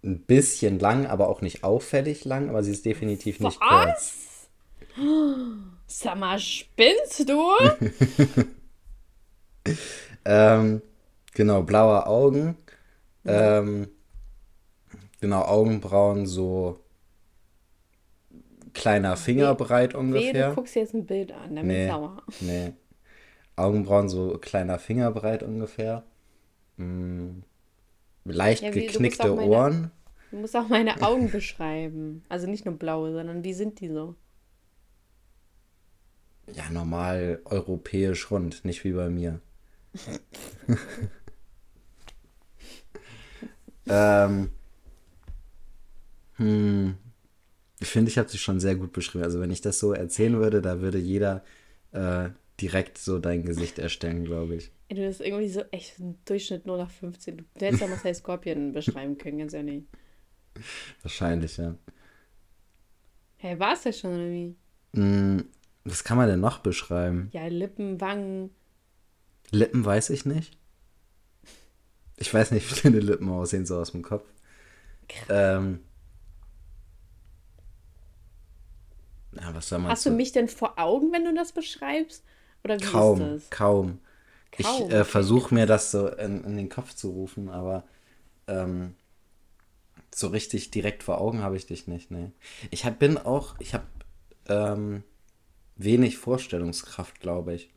ein 0.05 0.21
bisschen 0.21 0.79
lang, 0.79 1.05
aber 1.07 1.27
auch 1.29 1.41
nicht 1.41 1.63
auffällig 1.63 2.23
lang, 2.25 2.49
aber 2.49 2.63
sie 2.63 2.71
ist 2.71 2.85
definitiv 2.85 3.39
nicht 3.39 3.59
kurz. 3.59 4.13
Was? 4.97 5.79
Sag 5.87 6.17
mal, 6.17 6.39
spinnst 6.39 7.27
du? 7.27 7.41
Ähm, 10.25 10.81
genau, 11.33 11.61
blaue 11.63 12.05
Augen. 12.07 12.55
Ähm, 13.25 13.87
genau, 15.21 15.41
Augenbrauen 15.43 16.25
so 16.27 16.79
kleiner 18.73 19.17
Finger 19.17 19.55
breit 19.55 19.89
Weh, 19.89 19.93
du 19.93 19.99
ungefähr. 19.99 20.53
guckst 20.53 20.75
dir 20.75 20.81
jetzt 20.81 20.93
ein 20.93 21.05
Bild 21.05 21.31
an, 21.31 21.55
damit 21.55 21.65
Nee, 21.65 21.87
sauer. 21.87 22.23
nee. 22.41 22.73
Augenbrauen 23.55 24.09
so 24.09 24.37
kleiner 24.39 24.79
Finger 24.79 25.11
breit 25.11 25.41
ungefähr. 25.43 26.03
Mm, 26.77 27.39
leicht 28.25 28.63
Ja, 28.63 28.73
wie- 28.73 28.87
du 28.87 28.93
geknickte 28.93 29.31
auch 29.31 29.35
meine- 29.35 29.49
Ohren. 29.49 29.91
Du 30.31 30.37
musst 30.37 30.55
auch 30.55 30.67
meine 30.67 31.01
Augen 31.01 31.31
beschreiben. 31.31 32.23
Also 32.29 32.47
nicht 32.47 32.65
nur 32.65 32.75
blaue, 32.75 33.13
sondern 33.13 33.43
wie 33.43 33.53
sind 33.53 33.79
die 33.79 33.87
so? 33.89 34.15
Ja, 36.53 36.69
normal 36.69 37.41
europäisch 37.45 38.29
rund, 38.31 38.65
nicht 38.65 38.83
wie 38.83 38.91
bei 38.91 39.09
mir. 39.09 39.39
ähm, 43.87 44.49
hm, 46.37 46.97
ich 47.79 47.87
finde, 47.87 48.09
ich 48.11 48.17
habe 48.17 48.29
sie 48.29 48.37
schon 48.37 48.59
sehr 48.59 48.75
gut 48.75 48.93
beschrieben. 48.93 49.23
Also 49.23 49.39
wenn 49.39 49.51
ich 49.51 49.61
das 49.61 49.79
so 49.79 49.93
erzählen 49.93 50.37
würde, 50.37 50.61
da 50.61 50.81
würde 50.81 50.97
jeder 50.97 51.43
äh, 51.91 52.29
direkt 52.61 52.97
so 52.97 53.19
dein 53.19 53.43
Gesicht 53.43 53.79
erstellen, 53.79 54.25
glaube 54.25 54.55
ich. 54.55 54.71
Ey, 54.87 54.95
Du 54.95 55.01
bist 55.05 55.21
irgendwie 55.21 55.49
so 55.49 55.61
echt 55.71 55.99
ein 55.99 56.17
Durchschnitt 56.25 56.65
0 56.65 56.77
nach 56.77 56.91
15. 56.91 57.37
Du 57.37 57.65
hättest 57.65 57.81
ja 57.81 57.87
Marcel 57.87 58.15
Scorpion 58.15 58.71
beschreiben 58.73 59.17
können, 59.17 59.39
ganz 59.39 59.53
ehrlich. 59.53 59.83
Wahrscheinlich, 61.01 61.57
ja. 61.57 61.75
Hä, 63.37 63.59
war 63.59 63.73
es 63.73 63.83
das 63.83 63.99
schon 63.99 64.13
oder 64.15 64.29
wie? 64.29 64.55
Hm, 64.95 65.45
was 65.83 66.03
kann 66.03 66.17
man 66.17 66.29
denn 66.29 66.39
noch 66.39 66.59
beschreiben? 66.59 67.29
Ja, 67.33 67.47
Lippen, 67.47 67.99
Wangen. 67.99 68.51
Lippen 69.51 69.83
weiß 69.83 70.09
ich 70.11 70.25
nicht. 70.25 70.57
Ich 72.17 72.33
weiß 72.33 72.51
nicht, 72.51 72.71
wie 72.71 72.81
deine 72.81 72.99
Lippen 73.01 73.29
aussehen, 73.29 73.65
so 73.65 73.77
aus 73.77 73.91
dem 73.91 74.01
Kopf. 74.01 74.25
Ähm, 75.29 75.81
ja, 79.33 79.53
was 79.53 79.69
soll 79.69 79.79
man 79.79 79.91
Hast 79.91 80.05
du 80.05 80.11
mich 80.11 80.31
denn 80.31 80.47
vor 80.47 80.79
Augen, 80.79 81.11
wenn 81.11 81.25
du 81.25 81.33
das 81.33 81.51
beschreibst? 81.51 82.23
Oder 82.65 82.81
wie 82.81 82.91
Kaum, 82.91 82.97
ist 82.97 83.17
das? 83.19 83.49
kaum. 83.49 83.99
Ich 84.57 84.89
Kaum, 84.89 84.91
äh, 84.91 85.03
okay. 85.03 85.05
versuche 85.05 85.53
mir 85.53 85.65
das 85.67 85.91
so 85.91 86.07
in, 86.09 86.43
in 86.45 86.57
den 86.57 86.69
Kopf 86.69 86.93
zu 86.95 87.11
rufen, 87.11 87.49
aber 87.49 87.83
ähm, 88.47 88.95
so 90.13 90.27
richtig 90.27 90.71
direkt 90.71 91.03
vor 91.03 91.19
Augen 91.19 91.41
habe 91.41 91.57
ich 91.57 91.65
dich 91.67 91.87
nicht, 91.87 92.11
nee. 92.11 92.31
Ich 92.71 92.85
hab, 92.85 92.99
bin 92.99 93.17
auch, 93.17 93.55
ich 93.59 93.73
habe 93.73 93.85
ähm, 94.47 95.03
wenig 95.77 96.17
Vorstellungskraft, 96.17 97.21
glaube 97.21 97.55
ich. 97.55 97.69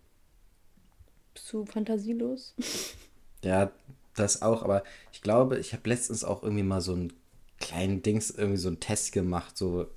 Bist 1.32 1.50
du 1.52 1.64
fantasielos? 1.64 2.54
Ja, 3.44 3.70
das 4.14 4.42
auch, 4.42 4.62
aber 4.62 4.82
ich 5.12 5.22
glaube, 5.22 5.58
ich 5.58 5.72
habe 5.72 5.88
letztens 5.88 6.24
auch 6.24 6.42
irgendwie 6.42 6.62
mal 6.64 6.80
so 6.80 6.92
einen 6.92 7.12
kleinen 7.60 8.02
Dings, 8.02 8.30
irgendwie 8.30 8.56
so 8.58 8.68
einen 8.68 8.80
Test 8.80 9.12
gemacht, 9.12 9.56
so 9.56 9.88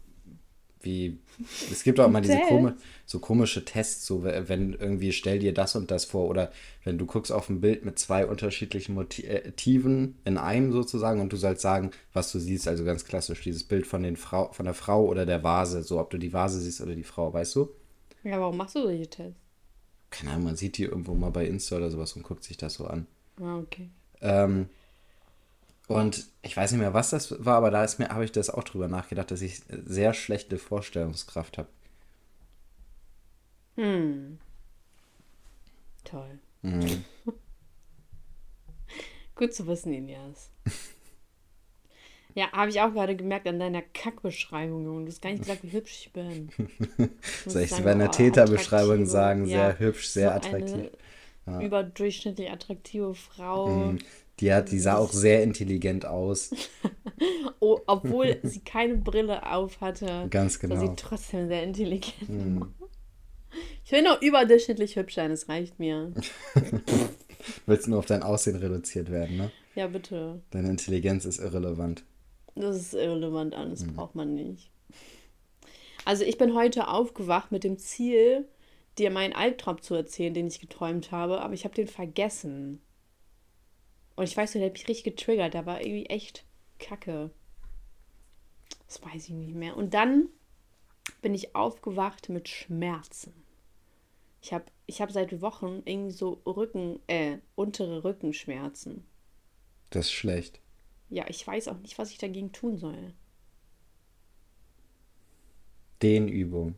wie, 0.84 1.20
es 1.72 1.84
gibt 1.84 2.00
auch 2.00 2.08
immer 2.08 2.22
diese 2.22 2.39
komi 2.39 2.72
so 3.06 3.20
komische 3.20 3.65
Tests, 3.65 4.06
so 4.06 4.24
we- 4.24 4.46
wenn 4.48 4.74
irgendwie 4.74 5.12
stell 5.12 5.39
dir 5.39 5.54
das 5.54 5.76
und 5.76 5.91
das 5.91 6.06
vor 6.06 6.28
oder 6.30 6.52
wenn 6.84 6.98
du 6.98 7.06
guckst 7.06 7.32
auf 7.32 7.50
ein 7.50 7.62
Bild 7.62 7.86
mit 7.86 8.00
zwei 8.00 8.26
unterschiedlichen 8.26 8.94
äh, 8.98 9.44
Motiven 9.46 10.17
in 10.26 10.38
einem 10.38 10.72
sozusagen 10.72 11.22
und 11.22 11.32
du 11.34 11.38
sollst 11.38 11.62
sagen, 11.62 11.91
was 12.13 12.32
du 12.32 12.39
siehst, 12.39 12.67
also 12.67 12.84
ganz 12.84 13.06
klassisch 13.06 13.41
dieses 13.41 13.63
Bild 13.63 13.86
von, 13.88 14.04
den 14.04 14.15
Frau, 14.17 14.52
von 14.54 14.65
der 14.65 14.74
Frau 14.76 15.06
oder 15.06 15.26
der 15.26 15.44
Vase, 15.44 15.84
so 15.84 16.00
ob 16.00 16.10
du 16.10 16.17
die 16.17 16.34
Vase 16.34 16.60
siehst 16.60 16.82
oder 16.82 16.96
die 16.96 17.04
Frau, 17.04 17.34
weißt 17.34 17.56
du? 17.56 17.70
Ja, 18.24 18.39
warum 18.39 18.58
machst 18.58 18.76
du 18.76 18.82
solche 18.84 19.10
Tests? 19.10 19.39
Keine 20.10 20.32
Ahnung, 20.32 20.44
man 20.46 20.56
sieht 20.56 20.78
die 20.78 20.84
irgendwo 20.84 21.13
mal 21.13 21.32
bei 21.32 21.46
Insta 21.46 21.78
oder 21.78 21.89
sowas 21.89 22.13
und 22.13 22.24
guckt 22.24 22.44
sich 22.44 22.58
das 22.58 22.76
so 22.76 22.86
an. 22.86 23.08
Ah, 23.41 23.58
okay. 23.60 23.89
Ähm, 24.22 24.67
und 25.91 26.27
ich 26.41 26.56
weiß 26.56 26.71
nicht 26.71 26.82
mehr, 26.82 26.93
was 26.93 27.12
das 27.12 27.43
war, 27.45 27.58
aber 27.58 27.71
da 27.71 27.84
ist 27.84 27.99
mir, 27.99 28.10
habe 28.10 28.25
ich 28.25 28.32
das 28.32 28.49
auch 28.49 28.63
drüber 28.63 28.88
nachgedacht, 28.88 29.32
dass 29.32 29.41
ich 29.41 29.62
sehr 29.86 30.13
schlechte 30.13 30.58
Vorstellungskraft 30.58 31.58
habe. 31.58 31.69
Hm. 33.75 34.39
Toll. 36.04 36.39
Mhm. 36.62 37.04
Gut 39.36 39.54
zu 39.54 39.65
wissen, 39.67 39.93
Elias. 39.93 40.49
Ja, 42.34 42.51
habe 42.54 42.69
ich 42.69 42.80
auch 42.80 42.93
gerade 42.93 43.15
gemerkt 43.15 43.47
an 43.47 43.60
deiner 43.60 43.82
Kackbeschreibung, 43.82 44.86
Junge. 44.86 45.01
Du 45.06 45.12
hast 45.12 45.21
gar 45.21 45.32
nicht 45.32 45.41
gesagt, 45.41 45.63
wie 45.63 45.71
hübsch 45.71 46.06
ich 46.06 46.13
bin. 46.13 46.49
Soll 47.45 47.63
ich 47.63 47.71
bei 47.71 47.91
einer 47.91 48.08
oh, 48.08 48.12
Täterbeschreibung 48.12 49.06
sagen? 49.06 49.45
Sehr 49.45 49.80
hübsch, 49.80 50.08
sehr 50.08 50.30
so 50.30 50.36
attraktiv. 50.36 50.91
Ja. 51.45 51.60
Überdurchschnittlich 51.60 52.49
attraktive 52.49 53.13
Frau. 53.15 53.67
Mhm. 53.67 53.99
Die, 54.39 54.52
hat, 54.52 54.72
die 54.72 54.80
sah 54.80 54.98
auch 54.98 55.12
sehr 55.12 55.44
intelligent 55.44 56.06
aus. 56.06 56.52
oh, 57.60 57.80
obwohl 57.86 58.39
sie 58.44 58.62
keine 58.62 58.96
Brille 58.96 59.46
auf 59.46 59.82
hatte. 59.82 60.28
Ganz 60.30 60.60
genau. 60.60 60.76
Sah 60.76 60.82
sie 60.82 60.96
trotzdem 60.96 61.48
sehr 61.48 61.63
intelligent 61.63 62.30
mhm. 62.30 62.74
Ich 63.84 63.91
will 63.91 64.04
noch 64.04 64.22
überdurchschnittlich 64.22 64.96
hübsch 64.96 65.15
sein, 65.15 65.32
das 65.32 65.50
reicht 65.50 65.78
mir. 65.80 66.13
Willst 67.65 67.88
nur 67.88 68.00
auf 68.00 68.06
dein 68.06 68.24
Aussehen 68.24 68.56
reduziert 68.56 69.12
werden, 69.12 69.38
ne? 69.38 69.52
Ja, 69.76 69.88
bitte. 69.88 70.41
Deine 70.52 70.70
Intelligenz 70.70 71.26
ist 71.26 71.39
irrelevant. 71.39 72.04
Das 72.56 72.76
ist 72.76 72.94
irrelevant 72.94 73.54
an, 73.56 73.70
das 73.70 73.86
mhm. 73.86 73.96
braucht 73.96 74.15
man 74.15 74.34
nicht. 74.34 74.72
Also 76.06 76.24
ich 76.24 76.38
bin 76.38 76.56
heute 76.56 76.88
aufgewacht 76.88 77.52
mit 77.52 77.63
dem 77.63 77.78
Ziel, 77.78 78.48
dir 78.98 79.12
meinen 79.12 79.34
Albtraum 79.34 79.82
zu 79.82 79.96
erzählen, 79.96 80.34
den 80.34 80.48
ich 80.48 80.60
geträumt 80.60 81.12
habe, 81.12 81.41
aber 81.41 81.54
ich 81.54 81.63
habe 81.63 81.76
den 81.76 81.88
vergessen. 81.88 82.82
Und 84.15 84.26
ich 84.26 84.36
weiß, 84.36 84.54
der 84.54 84.65
hat 84.65 84.74
mich 84.74 84.88
richtig 84.88 85.04
getriggert, 85.04 85.54
der 85.54 85.65
war 85.65 85.82
irgendwie 85.82 86.06
echt 86.08 86.45
kacke. 86.80 87.32
Das 88.88 89.02
weiß 89.02 89.30
ich 89.30 89.34
nicht 89.34 89.56
mehr. 89.56 89.78
Und 89.78 89.93
dann 89.93 90.30
bin 91.21 91.34
ich 91.34 91.56
aufgewacht 91.56 92.30
mit 92.30 92.50
Schmerzen. 92.50 93.34
Ich 94.41 94.54
habe 94.54 94.65
ich 94.88 95.02
hab 95.02 95.12
seit 95.12 95.41
Wochen 95.41 95.82
irgendwie 95.86 96.12
so 96.12 96.41
Rücken, 96.45 97.00
äh, 97.08 97.38
untere 97.56 98.04
Rückenschmerzen. 98.04 99.06
Das 99.91 100.08
ist 100.08 100.12
schlecht. 100.12 100.60
Ja, 101.10 101.26
ich 101.30 101.45
weiß 101.45 101.67
auch 101.67 101.78
nicht, 101.80 101.97
was 101.97 102.12
ich 102.12 102.17
dagegen 102.17 102.52
tun 102.52 102.78
soll. 102.78 103.13
Dehnübung. 106.02 106.76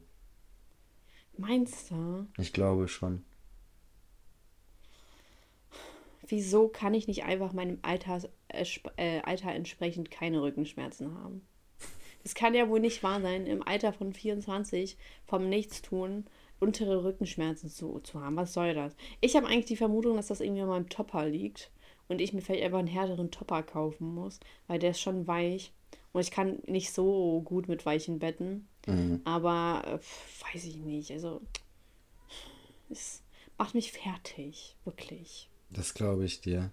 Meinst 1.37 1.91
du? 1.91 2.27
Ich 2.37 2.53
glaube 2.53 2.87
schon. 2.87 3.23
Wieso 6.27 6.67
kann 6.67 6.93
ich 6.93 7.07
nicht 7.07 7.23
einfach 7.23 7.53
meinem 7.53 7.79
Alter, 7.81 8.21
äh, 8.47 9.19
Alter 9.21 9.51
entsprechend 9.51 10.11
keine 10.11 10.41
Rückenschmerzen 10.41 11.13
haben? 11.15 11.45
Es 12.23 12.35
kann 12.35 12.53
ja 12.53 12.69
wohl 12.69 12.79
nicht 12.79 13.03
wahr 13.03 13.21
sein, 13.21 13.45
im 13.47 13.61
Alter 13.67 13.91
von 13.91 14.13
24 14.13 14.97
vom 15.25 15.49
Nichtstun 15.49 16.25
untere 16.59 17.03
Rückenschmerzen 17.03 17.69
zu, 17.69 17.99
zu 17.99 18.21
haben. 18.21 18.37
Was 18.37 18.53
soll 18.53 18.73
das? 18.73 18.95
Ich 19.19 19.35
habe 19.35 19.47
eigentlich 19.47 19.65
die 19.65 19.75
Vermutung, 19.75 20.15
dass 20.15 20.27
das 20.27 20.39
irgendwie 20.39 20.61
an 20.61 20.69
meinem 20.69 20.89
Topper 20.89 21.27
liegt 21.27 21.71
und 22.07 22.21
ich 22.21 22.31
mir 22.31 22.41
vielleicht 22.41 22.63
einfach 22.63 22.79
einen 22.79 22.87
härteren 22.87 23.31
Topper 23.31 23.63
kaufen 23.63 24.13
muss, 24.13 24.39
weil 24.67 24.79
der 24.79 24.91
ist 24.91 25.01
schon 25.01 25.27
weich 25.27 25.73
und 26.13 26.21
ich 26.21 26.31
kann 26.31 26.59
nicht 26.65 26.93
so 26.93 27.41
gut 27.41 27.67
mit 27.67 27.85
weichen 27.85 28.19
Betten. 28.19 28.69
Mhm. 28.87 29.21
Aber 29.25 29.83
äh, 29.85 30.53
weiß 30.53 30.63
ich 30.65 30.77
nicht. 30.77 31.11
Also 31.11 31.41
es 32.89 33.23
macht 33.57 33.75
mich 33.75 33.91
fertig, 33.91 34.77
wirklich. 34.85 35.49
Das 35.73 35.93
glaube 35.93 36.25
ich 36.25 36.41
dir. 36.41 36.71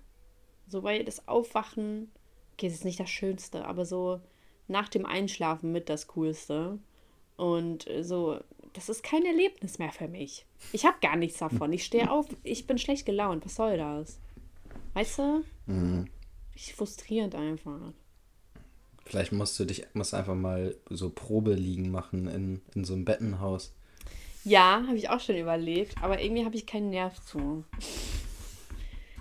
So, 0.69 0.83
weil 0.83 1.05
das 1.05 1.27
Aufwachen, 1.27 2.11
okay, 2.53 2.67
es 2.67 2.75
ist 2.75 2.85
nicht 2.85 3.01
das 3.01 3.11
Schönste, 3.11 3.65
aber 3.65 3.85
so 3.85 4.21
nach 4.69 4.89
dem 4.89 5.05
Einschlafen 5.05 5.73
mit 5.73 5.89
das 5.89 6.07
Coolste. 6.09 6.79
Und 7.37 7.89
äh, 7.89 8.05
so, 8.05 8.39
das 8.75 8.89
ist 8.89 9.03
kein 9.03 9.25
Erlebnis 9.25 9.79
mehr 9.79 9.93
für 9.93 10.09
mich. 10.09 10.47
Ich 10.73 10.85
habe 10.85 10.99
gar 11.01 11.17
nichts 11.17 11.39
davon. 11.39 11.73
Ich 11.73 11.85
stehe 11.85 12.11
auf, 12.11 12.27
ich 12.45 12.67
bin 12.67 12.79
schlecht 12.79 13.07
gelaunt. 13.07 13.45
Was 13.45 13.57
soll 13.57 13.77
das? 13.77 14.21
Weißt 14.95 15.19
du? 15.19 15.45
Mhm. 15.67 16.09
Richtig 16.55 16.75
frustrierend 16.75 17.35
einfach. 17.35 17.93
Vielleicht 19.05 19.33
musst 19.33 19.59
du 19.59 19.65
dich 19.65 19.87
musst 19.95 20.15
einfach 20.15 20.35
mal 20.35 20.77
so 20.89 21.11
Probeliegen 21.11 21.91
machen 21.91 22.29
in, 22.29 22.61
in 22.75 22.85
so 22.85 22.95
einem 22.95 23.05
Bettenhaus. 23.05 23.75
Ja, 24.45 24.85
habe 24.87 24.97
ich 24.97 25.11
auch 25.11 25.21
schon 25.21 25.37
überlegt, 25.37 26.03
aber 26.03 26.21
irgendwie 26.21 26.45
habe 26.45 26.55
ich 26.55 26.67
keinen 26.67 26.91
Nerv 26.91 27.21
zu. 27.25 27.65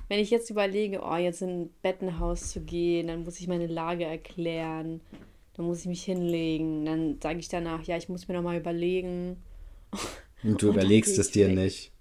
Wenn 0.10 0.20
ich 0.20 0.30
jetzt 0.30 0.50
überlege, 0.50 1.02
oh, 1.02 1.16
jetzt 1.16 1.42
in 1.42 1.62
ein 1.62 1.70
Bettenhaus 1.82 2.52
zu 2.52 2.62
gehen, 2.62 3.08
dann 3.08 3.24
muss 3.24 3.40
ich 3.40 3.48
meine 3.48 3.68
Lage 3.68 4.04
erklären, 4.04 5.00
dann 5.54 5.66
muss 5.66 5.82
ich 5.82 5.86
mich 5.86 6.04
hinlegen, 6.04 6.86
dann 6.86 7.22
sage 7.22 7.40
ich 7.40 7.48
danach, 7.48 7.84
ja, 7.84 7.96
ich 7.96 8.10
muss 8.10 8.28
mir 8.28 8.34
nochmal 8.34 8.58
überlegen. 8.58 9.38
Und 10.44 10.62
du 10.62 10.70
Und 10.70 10.76
überlegst 10.76 11.18
es 11.18 11.32
dir 11.32 11.48
weg. 11.48 11.56
nicht 11.56 11.92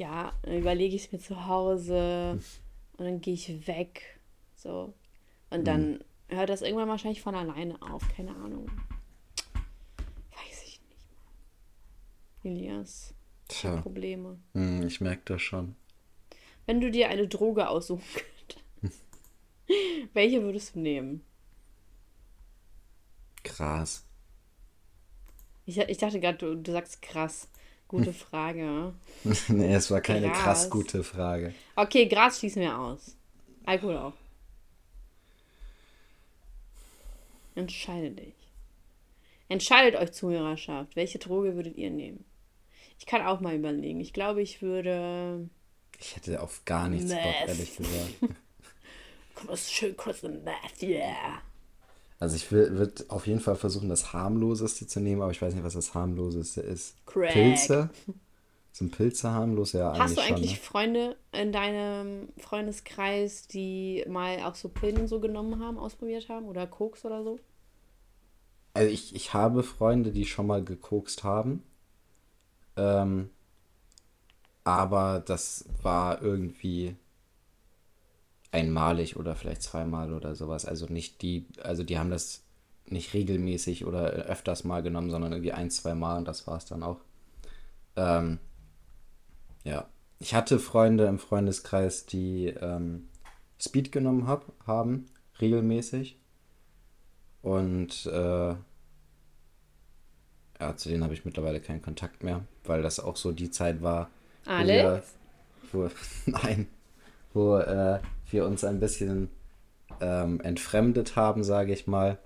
ja, 0.00 0.32
dann 0.42 0.56
überlege 0.56 0.96
ich 0.96 1.04
es 1.04 1.12
mir 1.12 1.18
zu 1.18 1.46
Hause 1.46 2.40
und 2.96 3.04
dann 3.04 3.20
gehe 3.20 3.34
ich 3.34 3.66
weg. 3.66 4.18
So. 4.56 4.94
Und 5.50 5.66
dann 5.66 5.92
mhm. 5.92 6.36
hört 6.36 6.48
das 6.48 6.62
irgendwann 6.62 6.88
wahrscheinlich 6.88 7.20
von 7.20 7.34
alleine 7.34 7.80
auf. 7.82 8.02
Keine 8.16 8.34
Ahnung. 8.36 8.70
Weiß 10.32 10.62
ich 10.64 10.80
nicht. 10.88 11.06
Elias. 12.44 13.14
Tja. 13.48 13.82
Probleme. 13.82 14.38
Hm, 14.54 14.86
ich 14.86 15.02
merke 15.02 15.22
das 15.26 15.42
schon. 15.42 15.76
Wenn 16.66 16.80
du 16.80 16.90
dir 16.90 17.08
eine 17.08 17.28
Droge 17.28 17.68
aussuchen 17.68 18.04
könntest, 18.80 19.02
welche 20.12 20.42
würdest 20.42 20.74
du 20.74 20.80
nehmen? 20.80 21.24
Krass. 23.42 24.04
Ich, 25.66 25.78
ich 25.78 25.98
dachte 25.98 26.20
gerade, 26.20 26.38
du, 26.38 26.56
du 26.56 26.72
sagst 26.72 27.02
krass. 27.02 27.48
Gute 27.88 28.12
Frage. 28.12 28.94
nee, 29.48 29.74
es 29.74 29.90
war 29.90 30.00
keine 30.00 30.28
Gras. 30.28 30.38
krass 30.38 30.70
gute 30.70 31.02
Frage. 31.02 31.52
Okay, 31.74 32.06
Gras 32.06 32.38
schließen 32.38 32.62
wir 32.62 32.78
aus. 32.78 33.16
Alkohol 33.64 33.96
auch. 33.96 34.14
Entscheide 37.56 38.12
dich. 38.12 38.34
Entscheidet 39.48 40.00
euch, 40.00 40.12
Zuhörerschaft. 40.12 40.94
Welche 40.94 41.18
Droge 41.18 41.56
würdet 41.56 41.76
ihr 41.76 41.90
nehmen? 41.90 42.24
Ich 43.00 43.06
kann 43.06 43.26
auch 43.26 43.40
mal 43.40 43.56
überlegen. 43.56 44.00
Ich 44.00 44.12
glaube, 44.12 44.40
ich 44.40 44.62
würde. 44.62 45.48
Ich 46.00 46.16
hätte 46.16 46.40
auf 46.42 46.64
gar 46.64 46.88
nichts 46.88 47.10
Meth. 47.10 47.22
Bock, 47.22 47.48
ehrlich 47.48 47.76
gesagt. 47.76 48.14
Komm, 49.34 49.48
das 49.48 49.62
ist 49.62 49.72
schön 49.72 49.96
kurz 49.96 50.22
Meth, 50.22 50.82
yeah. 50.82 51.42
Also 52.18 52.36
ich 52.36 52.52
würde 52.52 53.04
auf 53.08 53.26
jeden 53.26 53.40
Fall 53.40 53.56
versuchen, 53.56 53.88
das 53.88 54.12
harmloseste 54.12 54.86
zu 54.86 55.00
nehmen, 55.00 55.22
aber 55.22 55.30
ich 55.30 55.40
weiß 55.40 55.54
nicht, 55.54 55.64
was 55.64 55.72
das 55.74 55.94
harmloseste 55.94 56.60
ist. 56.60 56.94
Crack. 57.06 57.32
Pilze? 57.32 57.90
Sind 58.72 58.96
Pilze 58.96 59.30
harmlos? 59.30 59.72
Ja, 59.72 59.98
Hast 59.98 60.16
du 60.16 60.20
eigentlich 60.20 60.50
schon, 60.50 60.60
ne? 60.60 60.64
Freunde 60.64 61.16
in 61.32 61.52
deinem 61.52 62.28
Freundeskreis, 62.38 63.48
die 63.48 64.04
mal 64.06 64.40
auch 64.44 64.54
so 64.54 64.68
Pillen 64.68 65.08
so 65.08 65.18
genommen 65.18 65.62
haben, 65.64 65.78
ausprobiert 65.78 66.28
haben? 66.28 66.46
Oder 66.46 66.66
Koks 66.66 67.04
oder 67.04 67.24
so? 67.24 67.40
Also 68.74 68.90
ich, 68.90 69.14
ich 69.14 69.34
habe 69.34 69.62
Freunde, 69.62 70.12
die 70.12 70.26
schon 70.26 70.46
mal 70.46 70.62
gekokst 70.62 71.24
haben. 71.24 71.64
Ähm, 72.76 73.30
aber 74.78 75.20
das 75.20 75.64
war 75.82 76.22
irgendwie 76.22 76.96
einmalig 78.52 79.16
oder 79.16 79.36
vielleicht 79.36 79.62
zweimal 79.62 80.12
oder 80.12 80.34
sowas. 80.34 80.64
Also 80.64 80.86
nicht 80.86 81.22
die, 81.22 81.46
also 81.62 81.84
die 81.84 81.98
haben 81.98 82.10
das 82.10 82.42
nicht 82.86 83.14
regelmäßig 83.14 83.84
oder 83.84 84.06
öfters 84.10 84.64
mal 84.64 84.82
genommen, 84.82 85.10
sondern 85.10 85.32
irgendwie 85.32 85.52
ein, 85.52 85.70
zwei 85.70 85.94
Mal 85.94 86.18
und 86.18 86.26
das 86.26 86.46
war 86.46 86.56
es 86.56 86.64
dann 86.64 86.82
auch. 86.82 87.00
Ähm, 87.96 88.38
ja. 89.64 89.88
Ich 90.18 90.34
hatte 90.34 90.58
Freunde 90.58 91.06
im 91.06 91.18
Freundeskreis, 91.18 92.04
die 92.04 92.48
ähm, 92.48 93.08
Speed 93.58 93.90
genommen 93.90 94.26
hab, 94.26 94.52
haben, 94.66 95.06
regelmäßig. 95.40 96.18
Und 97.40 98.04
äh, 98.06 98.54
ja, 100.60 100.76
zu 100.76 100.90
denen 100.90 101.04
habe 101.04 101.14
ich 101.14 101.24
mittlerweile 101.24 101.60
keinen 101.60 101.80
Kontakt 101.80 102.22
mehr, 102.22 102.44
weil 102.64 102.82
das 102.82 103.00
auch 103.00 103.16
so 103.16 103.32
die 103.32 103.50
Zeit 103.50 103.80
war. 103.80 104.10
Alex? 104.46 105.14
Wo, 105.72 105.82
wir, 105.82 105.90
wo 105.90 105.92
nein, 106.26 106.68
wo 107.32 107.56
äh, 107.56 108.00
wir 108.30 108.46
uns 108.46 108.64
ein 108.64 108.80
bisschen 108.80 109.30
ähm, 110.00 110.40
entfremdet 110.40 111.16
haben, 111.16 111.44
sage 111.44 111.72
ich 111.72 111.86
mal. 111.86 112.18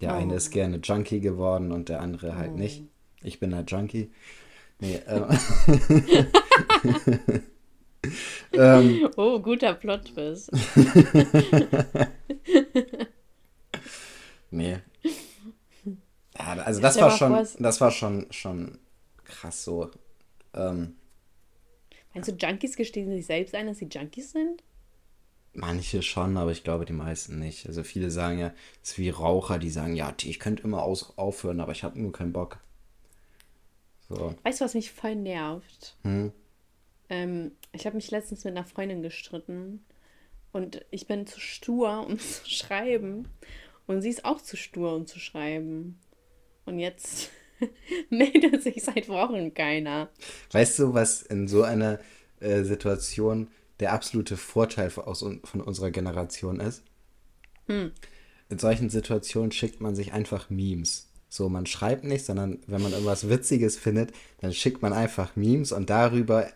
Der 0.00 0.10
oh. 0.10 0.16
eine 0.16 0.34
ist 0.34 0.50
gerne 0.50 0.78
Junkie 0.78 1.20
geworden 1.20 1.72
und 1.72 1.88
der 1.88 2.00
andere 2.00 2.36
halt 2.36 2.52
oh. 2.54 2.58
nicht. 2.58 2.84
Ich 3.22 3.40
bin 3.40 3.54
halt 3.54 3.70
Junkie. 3.70 4.10
Nee, 4.80 5.00
ähm, 5.06 5.26
ähm, 8.52 9.08
oh, 9.16 9.40
guter 9.40 9.74
Plot-Twist. 9.74 10.50
nee. 14.50 14.78
Ja, 16.36 16.54
also 16.64 16.80
das 16.80 17.00
war 17.00 17.12
schon, 17.12 17.46
das 17.60 17.80
war 17.80 17.92
schon, 17.92 18.26
schon 18.30 18.78
krass 19.24 19.64
so. 19.64 19.90
Ähm, 20.52 20.96
Meinst 22.14 22.30
du, 22.30 22.34
Junkies 22.34 22.76
gestehen 22.76 23.10
sich 23.10 23.26
selbst 23.26 23.54
ein, 23.54 23.66
dass 23.66 23.78
sie 23.78 23.88
Junkies 23.90 24.32
sind? 24.32 24.62
Manche 25.52 26.02
schon, 26.02 26.36
aber 26.36 26.52
ich 26.52 26.64
glaube 26.64 26.84
die 26.84 26.92
meisten 26.92 27.38
nicht. 27.38 27.66
Also 27.66 27.84
viele 27.84 28.10
sagen 28.10 28.38
ja, 28.38 28.52
es 28.82 28.92
ist 28.92 28.98
wie 28.98 29.10
Raucher, 29.10 29.58
die 29.58 29.70
sagen, 29.70 29.94
ja, 29.94 30.14
ich 30.22 30.40
könnte 30.40 30.62
immer 30.64 30.82
aus 30.82 31.16
aufhören, 31.16 31.60
aber 31.60 31.72
ich 31.72 31.84
habe 31.84 32.00
nur 32.00 32.12
keinen 32.12 32.32
Bock. 32.32 32.58
So. 34.08 34.34
Weißt 34.42 34.60
du, 34.60 34.64
was 34.64 34.74
mich 34.74 34.92
voll 34.92 35.16
nervt? 35.16 35.96
Hm? 36.02 36.32
Ähm, 37.08 37.52
ich 37.72 37.86
habe 37.86 37.96
mich 37.96 38.10
letztens 38.10 38.44
mit 38.44 38.56
einer 38.56 38.66
Freundin 38.66 39.02
gestritten 39.02 39.84
Und 40.52 40.84
ich 40.90 41.06
bin 41.06 41.26
zu 41.26 41.40
stur, 41.40 42.06
um 42.06 42.18
zu 42.18 42.48
schreiben. 42.48 43.28
Und 43.86 44.02
sie 44.02 44.10
ist 44.10 44.24
auch 44.24 44.40
zu 44.40 44.56
stur, 44.56 44.94
um 44.94 45.06
zu 45.06 45.18
schreiben. 45.18 45.98
Und 46.64 46.78
jetzt 46.78 47.30
meldet 48.10 48.62
sich 48.62 48.82
seit 48.82 49.08
Wochen 49.08 49.54
keiner. 49.54 50.08
Weißt 50.52 50.78
du, 50.78 50.94
was 50.94 51.22
in 51.22 51.48
so 51.48 51.62
einer 51.62 51.98
äh, 52.40 52.62
Situation 52.62 53.48
der 53.80 53.92
absolute 53.92 54.36
Vorteil 54.36 54.90
von, 54.90 55.04
aus, 55.04 55.20
von 55.44 55.60
unserer 55.60 55.90
Generation 55.90 56.60
ist? 56.60 56.82
Hm. 57.66 57.92
In 58.48 58.58
solchen 58.58 58.90
Situationen 58.90 59.52
schickt 59.52 59.80
man 59.80 59.94
sich 59.94 60.12
einfach 60.12 60.50
Memes. 60.50 61.10
So, 61.28 61.48
man 61.48 61.66
schreibt 61.66 62.04
nicht, 62.04 62.24
sondern 62.24 62.60
wenn 62.66 62.82
man 62.82 62.92
irgendwas 62.92 63.28
Witziges 63.28 63.76
findet, 63.76 64.12
dann 64.40 64.52
schickt 64.52 64.82
man 64.82 64.92
einfach 64.92 65.34
Memes 65.34 65.72
und 65.72 65.90
darüber 65.90 66.48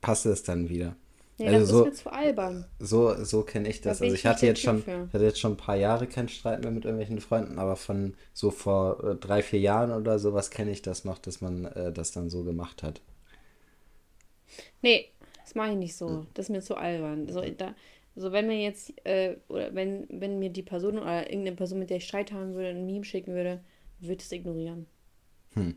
passt 0.00 0.26
es 0.26 0.42
dann 0.42 0.68
wieder. 0.68 0.96
Nee, 1.38 1.48
also 1.48 1.60
das 1.60 1.68
so, 1.70 1.84
ist 1.84 1.84
mir 1.86 1.92
zu 1.92 2.12
albern. 2.12 2.64
So, 2.80 3.24
so 3.24 3.42
kenne 3.42 3.68
ich 3.68 3.80
das. 3.80 3.98
Da 3.98 4.04
also 4.04 4.14
ich 4.14 4.26
hatte 4.26 4.44
jetzt 4.44 4.60
schon, 4.60 4.82
hatte 5.12 5.24
jetzt 5.24 5.38
schon 5.38 5.52
ein 5.52 5.56
paar 5.56 5.76
Jahre 5.76 6.08
keinen 6.08 6.28
Streit 6.28 6.62
mehr 6.62 6.72
mit 6.72 6.84
irgendwelchen 6.84 7.20
Freunden, 7.20 7.60
aber 7.60 7.76
von 7.76 8.14
so 8.32 8.50
vor 8.50 9.04
äh, 9.04 9.14
drei, 9.14 9.42
vier 9.42 9.60
Jahren 9.60 9.92
oder 9.92 10.18
sowas 10.18 10.50
kenne 10.50 10.72
ich 10.72 10.82
das 10.82 11.04
noch, 11.04 11.18
dass 11.18 11.40
man 11.40 11.64
äh, 11.66 11.92
das 11.92 12.10
dann 12.10 12.28
so 12.28 12.42
gemacht 12.42 12.82
hat. 12.82 13.00
Nee, 14.82 15.10
das 15.44 15.54
mache 15.54 15.70
ich 15.70 15.76
nicht 15.76 15.96
so. 15.96 16.26
Das 16.34 16.46
ist 16.46 16.50
mir 16.50 16.60
zu 16.60 16.76
albern. 16.76 17.28
So, 17.28 17.40
da, 17.56 17.74
so 18.16 18.32
wenn 18.32 18.48
mir 18.48 18.60
jetzt, 18.60 18.92
äh, 19.06 19.36
oder 19.48 19.72
wenn, 19.74 20.06
wenn 20.10 20.40
mir 20.40 20.50
die 20.50 20.64
Person 20.64 20.98
oder 20.98 21.30
irgendeine 21.30 21.56
Person, 21.56 21.78
mit 21.78 21.90
der 21.90 21.98
ich 21.98 22.06
Streit 22.06 22.32
haben 22.32 22.54
würde, 22.54 22.70
ein 22.70 22.84
Meme 22.84 23.04
schicken 23.04 23.32
würde, 23.32 23.60
würde 24.00 24.16
ich 24.20 24.26
es 24.26 24.32
ignorieren. 24.32 24.86
Hm. 25.54 25.76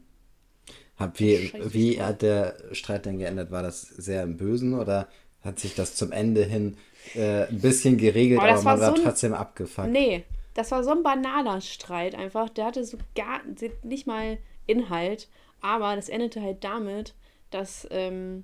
Hab, 0.98 1.20
wie, 1.20 1.52
wie 1.72 2.02
hat 2.02 2.22
der 2.24 2.56
Streit 2.72 3.06
denn 3.06 3.20
geändert? 3.20 3.52
War 3.52 3.64
das 3.64 3.82
sehr 3.82 4.24
im 4.24 4.38
Bösen 4.38 4.74
oder 4.74 5.08
hat 5.44 5.60
sich 5.60 5.76
das 5.76 5.96
zum 5.96 6.12
Ende 6.12 6.44
hin 6.44 6.78
äh, 7.16 7.48
ein 7.48 7.60
bisschen 7.60 7.98
geregelt, 7.98 8.40
aber, 8.40 8.52
aber 8.52 8.62
man 8.64 8.80
war, 8.80 8.96
so 8.96 9.04
trotzdem 9.04 9.34
abgefuckt? 9.34 9.90
Nee, 9.90 10.24
das 10.54 10.72
war 10.72 10.84
so 10.84 10.92
ein 10.92 11.04
banaler 11.04 11.62
Streit 11.62 12.16
einfach. 12.16 12.50
Der 12.50 12.66
hatte 12.66 12.84
so 12.84 12.98
gar 13.16 13.42
nicht 13.84 14.08
mal 14.08 14.38
Inhalt, 14.68 15.30
aber 15.62 15.96
das 15.96 16.10
endete 16.10 16.42
halt 16.42 16.64
damit, 16.64 17.16
dass, 17.50 17.88
ähm, 17.92 18.44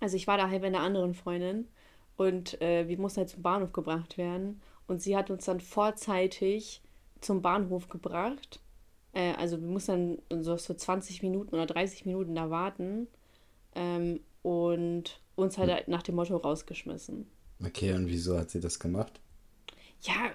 also 0.00 0.16
ich 0.16 0.26
war 0.26 0.36
da 0.36 0.48
halt 0.50 0.62
bei 0.62 0.68
einer 0.68 0.80
anderen 0.80 1.14
Freundin 1.14 1.68
und 2.16 2.60
äh, 2.60 2.88
wir 2.88 2.98
mussten 2.98 3.20
halt 3.20 3.30
zum 3.30 3.42
Bahnhof 3.42 3.72
gebracht 3.72 4.18
werden. 4.18 4.60
Und 4.86 5.00
sie 5.02 5.16
hat 5.16 5.30
uns 5.30 5.46
dann 5.46 5.60
vorzeitig 5.60 6.82
zum 7.20 7.42
Bahnhof 7.42 7.88
gebracht. 7.88 8.60
Äh, 9.12 9.32
also 9.34 9.60
wir 9.60 9.68
mussten 9.68 10.18
dann 10.28 10.44
so, 10.44 10.56
so 10.56 10.74
20 10.74 11.22
Minuten 11.22 11.54
oder 11.54 11.66
30 11.66 12.06
Minuten 12.06 12.34
da 12.34 12.50
warten. 12.50 13.08
Ähm, 13.74 14.20
und 14.42 15.20
uns 15.36 15.58
halt 15.58 15.88
nach 15.88 16.02
dem 16.02 16.16
Motto 16.16 16.36
rausgeschmissen. 16.36 17.26
Okay, 17.64 17.92
und 17.92 18.08
wieso 18.08 18.38
hat 18.38 18.50
sie 18.50 18.60
das 18.60 18.78
gemacht? 18.78 19.20
Ja, 20.02 20.32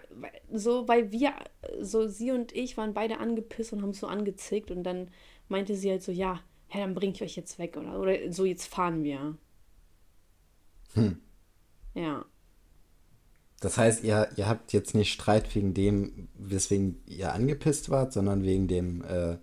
so, 0.52 0.88
weil 0.88 1.12
wir, 1.12 1.34
so 1.82 2.08
sie 2.08 2.32
und 2.32 2.56
ich 2.56 2.76
waren 2.78 2.94
beide 2.94 3.20
angepisst 3.20 3.74
und 3.74 3.82
haben 3.82 3.94
so 3.94 4.08
angezickt 4.08 4.72
und 4.72 4.84
dann 4.84 5.10
meinte 5.48 5.76
sie 5.76 5.92
halt 5.92 6.02
so, 6.02 6.12
ja, 6.12 6.40
ja, 6.74 6.82
dann 6.82 6.96
bring 6.96 7.12
ich 7.12 7.22
euch 7.22 7.36
jetzt 7.36 7.60
weg 7.60 7.78
oder, 7.78 8.00
oder 8.00 8.32
so, 8.32 8.46
jetzt 8.46 8.68
fahren 8.68 9.04
wir. 9.04 9.38
Hm. 10.94 11.20
Ja. 11.94 12.26
Das 13.60 13.78
heißt, 13.78 14.04
ihr, 14.04 14.30
ihr 14.38 14.48
habt 14.48 14.72
jetzt 14.74 14.96
nicht 14.96 15.12
Streit 15.12 15.54
wegen 15.54 15.74
dem, 15.74 16.30
weswegen 16.36 17.02
ihr 17.06 17.34
angepisst 17.34 17.90
wart, 17.90 18.14
sondern 18.14 18.44
wegen 18.44 18.68
dem 18.68 19.04
äh, 19.04 19.38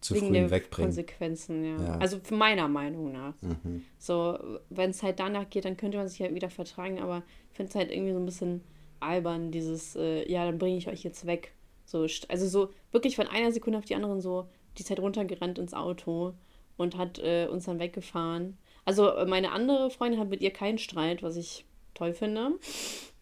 zu 0.00 0.14
wegen 0.14 0.28
frühen 0.28 0.50
Wegbringen. 0.50 0.88
Konsequenzen, 0.88 1.64
ja. 1.64 1.82
ja. 1.82 1.98
Also 1.98 2.18
meiner 2.30 2.68
Meinung 2.68 3.12
nach. 3.12 3.34
Mhm. 3.42 3.84
So, 3.98 4.38
wenn 4.70 4.90
es 4.90 5.02
halt 5.02 5.18
danach 5.18 5.50
geht, 5.50 5.64
dann 5.64 5.76
könnte 5.76 5.98
man 5.98 6.08
sich 6.08 6.20
halt 6.20 6.34
wieder 6.34 6.50
vertragen, 6.50 7.00
aber 7.00 7.22
ich 7.50 7.56
finde 7.56 7.70
es 7.70 7.74
halt 7.74 7.90
irgendwie 7.90 8.12
so 8.12 8.18
ein 8.18 8.26
bisschen 8.26 8.62
albern, 9.00 9.50
dieses, 9.50 9.96
äh, 9.96 10.30
ja, 10.30 10.44
dann 10.44 10.58
bringe 10.58 10.76
ich 10.76 10.88
euch 10.88 11.02
jetzt 11.02 11.26
weg. 11.26 11.52
So, 11.84 12.06
also 12.28 12.46
so 12.46 12.70
wirklich 12.92 13.16
von 13.16 13.26
einer 13.26 13.52
Sekunde 13.52 13.78
auf 13.78 13.84
die 13.84 13.94
andere 13.94 14.20
so, 14.20 14.46
die 14.76 14.82
ist 14.82 14.90
halt 14.90 15.00
runtergerannt 15.00 15.58
ins 15.58 15.74
Auto 15.74 16.34
und 16.76 16.96
hat 16.96 17.18
äh, 17.18 17.48
uns 17.50 17.64
dann 17.64 17.78
weggefahren. 17.78 18.58
Also 18.84 19.12
meine 19.26 19.52
andere 19.52 19.90
Freundin 19.90 20.20
hat 20.20 20.28
mit 20.28 20.40
ihr 20.40 20.50
keinen 20.50 20.78
Streit, 20.78 21.22
was 21.22 21.36
ich 21.36 21.64
toll 21.94 22.14
finde. 22.14 22.52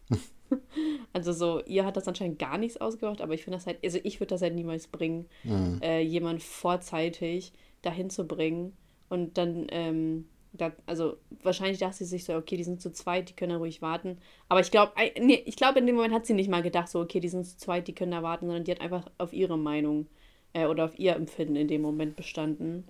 also 1.13 1.33
so, 1.33 1.61
ihr 1.65 1.85
hat 1.85 1.97
das 1.97 2.07
anscheinend 2.07 2.39
gar 2.39 2.57
nichts 2.57 2.79
ausgemacht, 2.79 3.21
aber 3.21 3.33
ich 3.33 3.43
finde 3.43 3.57
das 3.57 3.67
halt, 3.67 3.77
also 3.83 3.99
ich 4.03 4.19
würde 4.19 4.29
das 4.29 4.41
halt 4.41 4.55
niemals 4.55 4.87
bringen, 4.87 5.25
mhm. 5.43 5.79
äh, 5.81 6.01
jemand 6.01 6.43
vorzeitig 6.43 7.53
dahin 7.81 8.09
zu 8.09 8.27
bringen 8.27 8.75
und 9.09 9.37
dann, 9.37 9.67
ähm, 9.69 10.27
da, 10.53 10.71
also 10.85 11.17
wahrscheinlich 11.43 11.79
dachte 11.79 11.97
sie 11.97 12.05
sich 12.05 12.25
so, 12.25 12.33
okay, 12.33 12.57
die 12.57 12.63
sind 12.63 12.81
zu 12.81 12.91
zweit, 12.91 13.29
die 13.29 13.33
können 13.33 13.51
da 13.51 13.57
ruhig 13.57 13.81
warten. 13.81 14.17
Aber 14.49 14.59
ich 14.59 14.71
glaube, 14.71 14.93
nee, 15.19 15.43
ich 15.45 15.55
glaube, 15.55 15.79
in 15.79 15.85
dem 15.85 15.95
Moment 15.95 16.13
hat 16.13 16.25
sie 16.25 16.33
nicht 16.33 16.49
mal 16.49 16.63
gedacht, 16.63 16.89
so, 16.89 16.99
okay, 16.99 17.19
die 17.19 17.29
sind 17.29 17.45
zu 17.45 17.57
zweit, 17.57 17.87
die 17.87 17.93
können 17.93 18.11
da 18.11 18.23
warten, 18.23 18.47
sondern 18.47 18.63
die 18.63 18.71
hat 18.71 18.81
einfach 18.81 19.05
auf 19.17 19.33
ihre 19.33 19.57
Meinung 19.57 20.07
äh, 20.53 20.65
oder 20.65 20.85
auf 20.85 20.97
ihr 20.97 21.15
Empfinden 21.15 21.55
in 21.55 21.67
dem 21.67 21.81
Moment 21.81 22.15
bestanden 22.15 22.85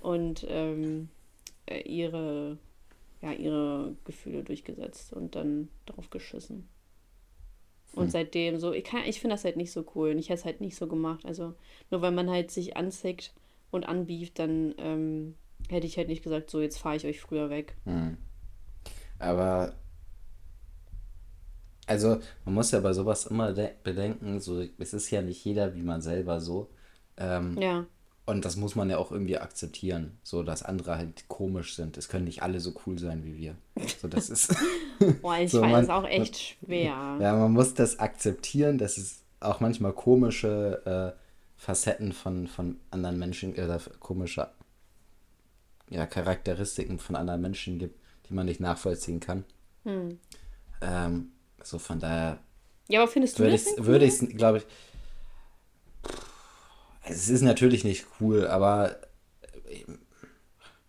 und 0.00 0.46
ähm, 0.48 1.08
äh, 1.66 1.80
ihre 1.80 2.58
ja, 3.22 3.32
ihre 3.32 3.96
Gefühle 4.04 4.42
durchgesetzt 4.42 5.12
und 5.12 5.34
dann 5.34 5.68
drauf 5.86 6.10
geschissen. 6.10 6.68
Und 7.94 8.04
hm. 8.04 8.10
seitdem 8.10 8.58
so, 8.58 8.72
ich, 8.72 8.84
ich 9.06 9.20
finde 9.20 9.34
das 9.34 9.44
halt 9.44 9.56
nicht 9.56 9.72
so 9.72 9.84
cool 9.94 10.10
und 10.10 10.18
ich 10.18 10.28
hätte 10.28 10.40
es 10.40 10.44
halt 10.44 10.60
nicht 10.60 10.76
so 10.76 10.86
gemacht. 10.86 11.24
Also 11.24 11.54
nur 11.90 12.02
weil 12.02 12.12
man 12.12 12.30
halt 12.30 12.50
sich 12.50 12.76
anzickt 12.76 13.32
und 13.70 13.84
anbieft, 13.84 14.38
dann 14.38 14.74
ähm, 14.78 15.34
hätte 15.68 15.86
ich 15.86 15.96
halt 15.96 16.08
nicht 16.08 16.22
gesagt, 16.22 16.50
so 16.50 16.60
jetzt 16.60 16.78
fahre 16.78 16.96
ich 16.96 17.06
euch 17.06 17.20
früher 17.20 17.50
weg. 17.50 17.76
Hm. 17.84 18.16
Aber 19.18 19.74
also 21.86 22.20
man 22.44 22.54
muss 22.54 22.70
ja 22.70 22.78
bei 22.78 22.92
sowas 22.92 23.26
immer 23.26 23.52
bedenken, 23.52 24.38
so 24.38 24.64
es 24.78 24.94
ist 24.94 25.10
ja 25.10 25.22
nicht 25.22 25.44
jeder 25.44 25.74
wie 25.74 25.82
man 25.82 26.00
selber 26.00 26.40
so. 26.40 26.70
Ähm, 27.16 27.58
ja. 27.60 27.86
Und 28.26 28.44
das 28.44 28.56
muss 28.56 28.76
man 28.76 28.88
ja 28.88 28.98
auch 28.98 29.10
irgendwie 29.10 29.38
akzeptieren, 29.38 30.18
so 30.22 30.42
dass 30.42 30.62
andere 30.62 30.96
halt 30.96 31.26
komisch 31.28 31.74
sind. 31.74 31.96
Es 31.96 32.08
können 32.08 32.26
nicht 32.26 32.42
alle 32.42 32.60
so 32.60 32.74
cool 32.86 32.98
sein 32.98 33.24
wie 33.24 33.36
wir. 33.36 33.56
So, 34.00 34.08
das 34.08 34.30
ist. 34.30 34.54
Boah, 35.22 35.38
ich 35.38 35.50
so, 35.50 35.60
weiß, 35.60 35.88
man, 35.88 35.90
auch 35.90 36.06
echt 36.06 36.56
schwer. 36.58 37.18
Ja, 37.20 37.36
man 37.36 37.52
muss 37.52 37.74
das 37.74 37.98
akzeptieren, 37.98 38.78
dass 38.78 38.98
es 38.98 39.22
auch 39.40 39.60
manchmal 39.60 39.92
komische 39.92 41.16
äh, 41.16 41.20
Facetten 41.56 42.12
von, 42.12 42.46
von 42.46 42.76
anderen 42.90 43.18
Menschen 43.18 43.52
oder 43.52 43.76
äh, 43.76 43.80
komische 43.98 44.48
ja, 45.88 46.06
Charakteristiken 46.06 46.98
von 46.98 47.16
anderen 47.16 47.40
Menschen 47.40 47.78
gibt, 47.78 47.98
die 48.28 48.34
man 48.34 48.46
nicht 48.46 48.60
nachvollziehen 48.60 49.18
kann. 49.18 49.44
Hm. 49.84 50.18
Ähm, 50.82 51.32
so 51.62 51.78
von 51.78 51.98
daher. 51.98 52.38
Ja, 52.88 53.02
aber 53.02 53.10
findest 53.10 53.38
du 53.38 53.42
würde 53.42 53.52
das? 53.52 53.66
Ich, 53.66 53.84
würde 53.84 54.04
ich, 54.04 54.36
glaube 54.36 54.58
ich 54.58 54.66
es 57.04 57.28
ist 57.28 57.42
natürlich 57.42 57.84
nicht 57.84 58.06
cool, 58.20 58.46
aber 58.46 58.96
äh, 59.68 59.84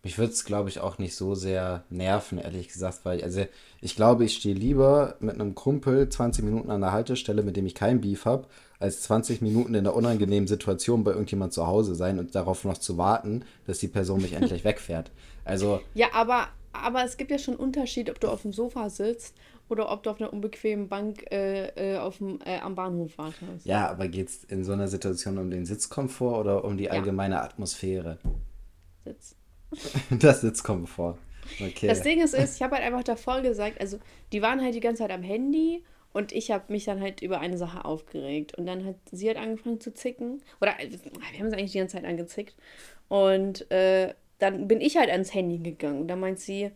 mich 0.04 0.18
würde 0.18 0.32
es, 0.32 0.44
glaube 0.44 0.68
ich, 0.68 0.80
auch 0.80 0.98
nicht 0.98 1.14
so 1.14 1.36
sehr 1.36 1.84
nerven, 1.88 2.38
ehrlich 2.38 2.68
gesagt, 2.68 3.00
weil, 3.04 3.22
also 3.22 3.46
ich 3.80 3.94
glaube, 3.94 4.24
ich 4.24 4.34
stehe 4.34 4.54
lieber 4.54 5.14
mit 5.20 5.34
einem 5.34 5.54
Kumpel 5.54 6.08
20 6.08 6.44
Minuten 6.44 6.70
an 6.70 6.80
der 6.80 6.90
Haltestelle, 6.90 7.42
mit 7.42 7.56
dem 7.56 7.66
ich 7.66 7.76
keinen 7.76 8.00
Beef 8.00 8.24
habe, 8.24 8.48
als 8.80 9.02
20 9.02 9.42
Minuten 9.42 9.74
in 9.74 9.84
der 9.84 9.94
unangenehmen 9.94 10.48
Situation 10.48 11.04
bei 11.04 11.12
irgendjemand 11.12 11.52
zu 11.52 11.68
Hause 11.68 11.94
sein 11.94 12.18
und 12.18 12.34
darauf 12.34 12.64
noch 12.64 12.78
zu 12.78 12.98
warten, 12.98 13.44
dass 13.66 13.78
die 13.78 13.88
Person 13.88 14.20
mich 14.22 14.32
endlich 14.32 14.64
wegfährt. 14.64 15.12
Also. 15.44 15.80
Ja, 15.94 16.08
aber, 16.14 16.48
aber 16.72 17.04
es 17.04 17.16
gibt 17.16 17.30
ja 17.30 17.38
schon 17.38 17.54
einen 17.54 17.62
Unterschied, 17.62 18.10
ob 18.10 18.18
du 18.18 18.28
auf 18.28 18.42
dem 18.42 18.52
Sofa 18.52 18.90
sitzt 18.90 19.36
oder 19.72 19.90
ob 19.90 20.02
du 20.02 20.10
auf 20.10 20.20
einer 20.20 20.32
unbequemen 20.32 20.88
Bank 20.88 21.24
äh, 21.32 21.94
äh, 21.94 21.98
auf 21.98 22.18
dem, 22.18 22.38
äh, 22.44 22.58
am 22.58 22.74
Bahnhof 22.74 23.16
wartest. 23.16 23.64
Ja, 23.64 23.88
aber 23.88 24.06
geht 24.06 24.28
es 24.28 24.44
in 24.44 24.64
so 24.64 24.72
einer 24.72 24.86
Situation 24.86 25.38
um 25.38 25.50
den 25.50 25.64
Sitzkomfort 25.64 26.40
oder 26.40 26.64
um 26.64 26.76
die 26.76 26.90
allgemeine 26.90 27.36
ja. 27.36 27.42
Atmosphäre? 27.42 28.18
Sitz. 29.04 29.34
das 30.10 30.42
Sitzkomfort. 30.42 31.16
Okay. 31.58 31.88
Das 31.88 32.02
Ding 32.02 32.22
ist, 32.22 32.34
ist 32.34 32.56
ich 32.56 32.62
habe 32.62 32.76
halt 32.76 32.84
einfach 32.84 33.02
davor 33.02 33.40
gesagt, 33.40 33.80
also 33.80 33.98
die 34.32 34.42
waren 34.42 34.60
halt 34.60 34.74
die 34.74 34.80
ganze 34.80 35.02
Zeit 35.02 35.10
am 35.10 35.22
Handy 35.22 35.82
und 36.12 36.32
ich 36.32 36.50
habe 36.50 36.64
mich 36.68 36.84
dann 36.84 37.00
halt 37.00 37.22
über 37.22 37.40
eine 37.40 37.56
Sache 37.56 37.84
aufgeregt. 37.84 38.56
Und 38.58 38.66
dann 38.66 38.84
hat 38.84 38.96
sie 39.10 39.26
halt 39.28 39.38
angefangen 39.38 39.80
zu 39.80 39.94
zicken. 39.94 40.42
Oder 40.60 40.74
wir 40.78 41.38
haben 41.38 41.46
es 41.46 41.54
eigentlich 41.54 41.72
die 41.72 41.78
ganze 41.78 41.96
Zeit 41.96 42.04
angezickt. 42.04 42.54
Und 43.08 43.70
äh, 43.70 44.12
dann 44.38 44.68
bin 44.68 44.82
ich 44.82 44.98
halt 44.98 45.08
ans 45.08 45.32
Handy 45.32 45.58
gegangen. 45.58 46.02
Und 46.02 46.08
dann 46.08 46.20
meint 46.20 46.38
sie, 46.38 46.70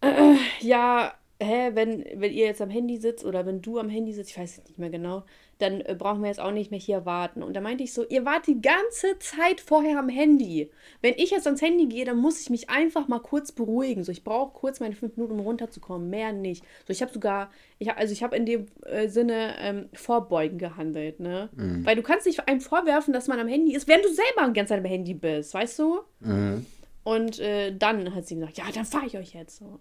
äh, 0.00 0.36
ja, 0.60 1.14
hä, 1.40 1.70
wenn, 1.74 2.04
wenn 2.14 2.32
ihr 2.32 2.46
jetzt 2.46 2.60
am 2.60 2.70
Handy 2.70 2.96
sitzt 2.96 3.24
oder 3.24 3.46
wenn 3.46 3.62
du 3.62 3.78
am 3.78 3.88
Handy 3.88 4.12
sitzt, 4.12 4.30
ich 4.30 4.38
weiß 4.38 4.62
nicht 4.66 4.78
mehr 4.78 4.90
genau, 4.90 5.22
dann 5.58 5.80
äh, 5.80 5.94
brauchen 5.96 6.20
wir 6.20 6.28
jetzt 6.28 6.40
auch 6.40 6.50
nicht 6.50 6.70
mehr 6.70 6.80
hier 6.80 7.04
warten. 7.04 7.42
Und 7.42 7.54
da 7.54 7.60
meinte 7.60 7.84
ich 7.84 7.92
so, 7.92 8.04
ihr 8.04 8.24
wart 8.24 8.46
die 8.46 8.60
ganze 8.60 9.18
Zeit 9.18 9.60
vorher 9.60 9.98
am 9.98 10.08
Handy. 10.08 10.70
Wenn 11.00 11.14
ich 11.16 11.30
jetzt 11.30 11.46
ans 11.46 11.62
Handy 11.62 11.86
gehe, 11.86 12.04
dann 12.04 12.18
muss 12.18 12.40
ich 12.40 12.50
mich 12.50 12.70
einfach 12.70 13.08
mal 13.08 13.20
kurz 13.20 13.52
beruhigen. 13.52 14.02
So, 14.02 14.10
ich 14.10 14.24
brauche 14.24 14.52
kurz 14.52 14.80
meine 14.80 14.94
fünf 14.94 15.16
Minuten, 15.16 15.38
um 15.38 15.40
runterzukommen, 15.40 16.10
mehr 16.10 16.32
nicht. 16.32 16.64
So, 16.86 16.92
ich 16.92 17.02
habe 17.02 17.12
sogar, 17.12 17.50
ich 17.78 17.88
hab, 17.88 17.98
also 17.98 18.12
ich 18.12 18.22
habe 18.22 18.36
in 18.36 18.46
dem 18.46 18.66
äh, 18.86 19.08
Sinne 19.08 19.54
ähm, 19.60 19.88
vorbeugen 19.92 20.58
gehandelt, 20.58 21.20
ne? 21.20 21.50
Mhm. 21.54 21.86
Weil 21.86 21.96
du 21.96 22.02
kannst 22.02 22.26
nicht 22.26 22.48
einem 22.48 22.60
vorwerfen, 22.60 23.12
dass 23.12 23.28
man 23.28 23.38
am 23.38 23.48
Handy 23.48 23.74
ist, 23.74 23.86
während 23.86 24.04
du 24.04 24.12
selber 24.12 24.48
die 24.48 24.54
ganze 24.54 24.70
Zeit 24.70 24.80
am 24.80 24.86
Handy 24.86 25.14
bist, 25.14 25.54
weißt 25.54 25.78
du? 25.78 26.00
Mhm. 26.20 26.66
Und 27.04 27.38
äh, 27.38 27.74
dann 27.74 28.14
hat 28.14 28.26
sie 28.26 28.34
gesagt, 28.34 28.58
ja, 28.58 28.64
dann 28.74 28.84
fahre 28.84 29.06
ich 29.06 29.16
euch 29.16 29.32
jetzt 29.32 29.58
so. 29.58 29.80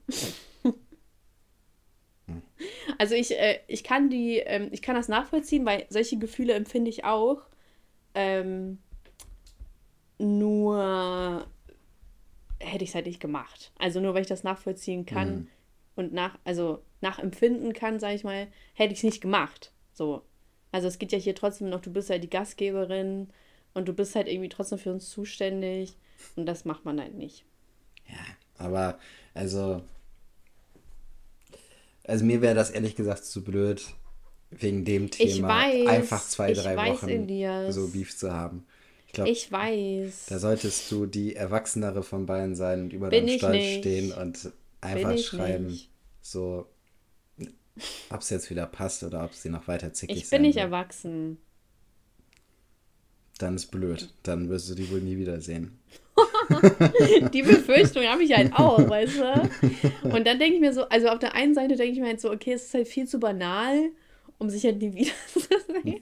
Also 2.99 3.15
ich, 3.15 3.37
äh, 3.37 3.59
ich 3.67 3.83
kann 3.83 4.09
die, 4.09 4.37
ähm, 4.37 4.69
ich 4.71 4.81
kann 4.81 4.95
das 4.95 5.07
nachvollziehen, 5.07 5.65
weil 5.65 5.85
solche 5.89 6.17
Gefühle 6.17 6.53
empfinde 6.53 6.89
ich 6.89 7.03
auch. 7.03 7.41
Ähm, 8.15 8.79
nur 10.17 11.45
hätte 12.59 12.83
ich 12.83 12.89
es 12.89 12.95
halt 12.95 13.05
nicht 13.05 13.19
gemacht. 13.19 13.71
Also 13.77 13.99
nur 13.99 14.13
weil 14.13 14.21
ich 14.21 14.27
das 14.27 14.43
nachvollziehen 14.43 15.05
kann 15.05 15.35
mhm. 15.35 15.47
und 15.95 16.13
nach, 16.13 16.37
also 16.43 16.81
nachempfinden 17.01 17.73
kann, 17.73 17.99
sage 17.99 18.15
ich 18.15 18.23
mal, 18.23 18.47
hätte 18.73 18.93
ich 18.93 18.99
es 18.99 19.03
nicht 19.03 19.21
gemacht. 19.21 19.71
So. 19.93 20.23
Also 20.71 20.87
es 20.87 20.99
geht 20.99 21.11
ja 21.11 21.17
hier 21.17 21.35
trotzdem 21.35 21.69
noch, 21.69 21.81
du 21.81 21.91
bist 21.91 22.09
halt 22.09 22.23
die 22.23 22.29
Gastgeberin 22.29 23.29
und 23.73 23.87
du 23.87 23.93
bist 23.93 24.15
halt 24.15 24.27
irgendwie 24.27 24.49
trotzdem 24.49 24.79
für 24.79 24.91
uns 24.91 25.09
zuständig 25.09 25.95
und 26.35 26.45
das 26.45 26.65
macht 26.65 26.85
man 26.85 26.99
halt 26.99 27.13
nicht. 27.13 27.45
Ja, 28.07 28.25
aber 28.57 28.97
also 29.33 29.81
also 32.08 32.26
mir 32.26 32.41
wäre 32.41 32.56
das 32.56 32.70
ehrlich 32.70 32.96
gesagt 32.96 33.26
zu 33.26 33.43
blöd, 33.43 33.84
wegen 34.50 34.86
dem 34.86 35.12
Thema 35.12 35.50
weiß, 35.50 35.88
einfach 35.88 36.24
zwei, 36.26 36.54
drei 36.54 36.76
weiß, 36.76 37.04
Wochen 37.04 37.10
Elias. 37.10 37.76
so 37.76 37.88
Beef 37.89 38.17
zu 38.17 38.32
haben. 38.34 38.65
Ich, 39.06 39.13
glaub, 39.13 39.28
ich 39.28 39.52
weiß. 39.52 40.26
Da 40.30 40.39
solltest 40.39 40.91
du 40.91 41.06
die 41.06 41.36
Erwachsenere 41.36 42.04
von 42.04 42.26
beiden 42.26 42.56
sein 42.56 42.84
und 42.84 42.93
über 42.93 43.10
deinem 43.10 43.38
Stall 43.38 43.62
stehen 43.62 44.12
und 44.13 44.52
einfach 44.82 45.17
schreiben, 45.17 45.67
nicht. 45.67 45.89
so, 46.22 46.67
ob 48.10 48.22
es 48.22 48.30
jetzt 48.30 48.50
wieder 48.50 48.65
passt 48.65 49.04
oder 49.04 49.24
ob 49.24 49.34
sie 49.34 49.50
noch 49.50 49.67
weiter 49.67 49.93
zickig 49.93 50.17
Ich 50.17 50.30
bin 50.30 50.41
nicht 50.43 50.56
will. 50.56 50.63
erwachsen. 50.63 51.38
Dann 53.38 53.56
ist 53.56 53.67
blöd. 53.67 54.13
Dann 54.24 54.50
wirst 54.50 54.70
du 54.70 54.76
die 54.76 54.89
wohl 54.91 55.02
nie 55.02 55.17
wiedersehen. 55.17 55.80
die 57.33 57.41
Befürchtung 57.41 58.03
habe 58.05 58.23
ich 58.23 58.36
halt 58.36 58.53
auch, 58.53 58.77
weißt 58.89 59.19
du? 59.19 60.10
Und 60.10 60.25
dann 60.27 60.39
denke 60.39 60.55
ich 60.55 60.62
mir 60.62 60.73
so, 60.73 60.88
also 60.89 61.07
auf 61.10 61.19
der 61.19 61.36
einen 61.36 61.53
Seite 61.53 61.75
denke 61.75 61.93
ich 61.93 61.99
mir 61.99 62.07
halt 62.07 62.21
so, 62.21 62.31
okay, 62.31 62.53
es 62.53 62.65
ist 62.65 62.73
halt 62.73 62.88
viel 62.88 63.07
zu 63.07 63.19
banal, 63.19 63.91
um 64.38 64.49
sich 64.49 64.63
halt 64.63 64.81
nie 64.81 64.93
wiederzusehen. 64.93 66.01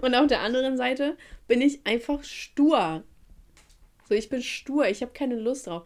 Und 0.00 0.14
auf 0.14 0.26
der 0.26 0.40
anderen 0.40 0.76
Seite 0.76 1.16
bin 1.48 1.60
ich 1.60 1.80
einfach 1.84 2.22
stur. 2.22 3.02
So, 4.08 4.14
ich 4.14 4.28
bin 4.28 4.42
stur, 4.42 4.86
ich 4.86 5.00
habe 5.02 5.12
keine 5.12 5.36
Lust 5.36 5.66
drauf. 5.66 5.84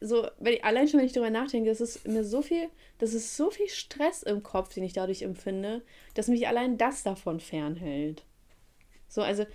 So, 0.00 0.26
wenn 0.38 0.54
ich, 0.54 0.64
allein 0.64 0.88
schon, 0.88 0.98
wenn 0.98 1.06
ich 1.06 1.12
darüber 1.12 1.30
nachdenke, 1.30 1.70
das 1.70 1.80
ist 1.80 2.06
mir 2.06 2.24
so 2.24 2.42
viel, 2.42 2.68
das 2.98 3.14
ist 3.14 3.36
so 3.36 3.50
viel 3.50 3.68
Stress 3.68 4.22
im 4.22 4.42
Kopf, 4.42 4.74
den 4.74 4.84
ich 4.84 4.92
dadurch 4.92 5.22
empfinde, 5.22 5.82
dass 6.14 6.28
mich 6.28 6.48
allein 6.48 6.76
das 6.76 7.02
davon 7.02 7.40
fernhält. 7.40 8.24
So, 9.08 9.22
also 9.22 9.46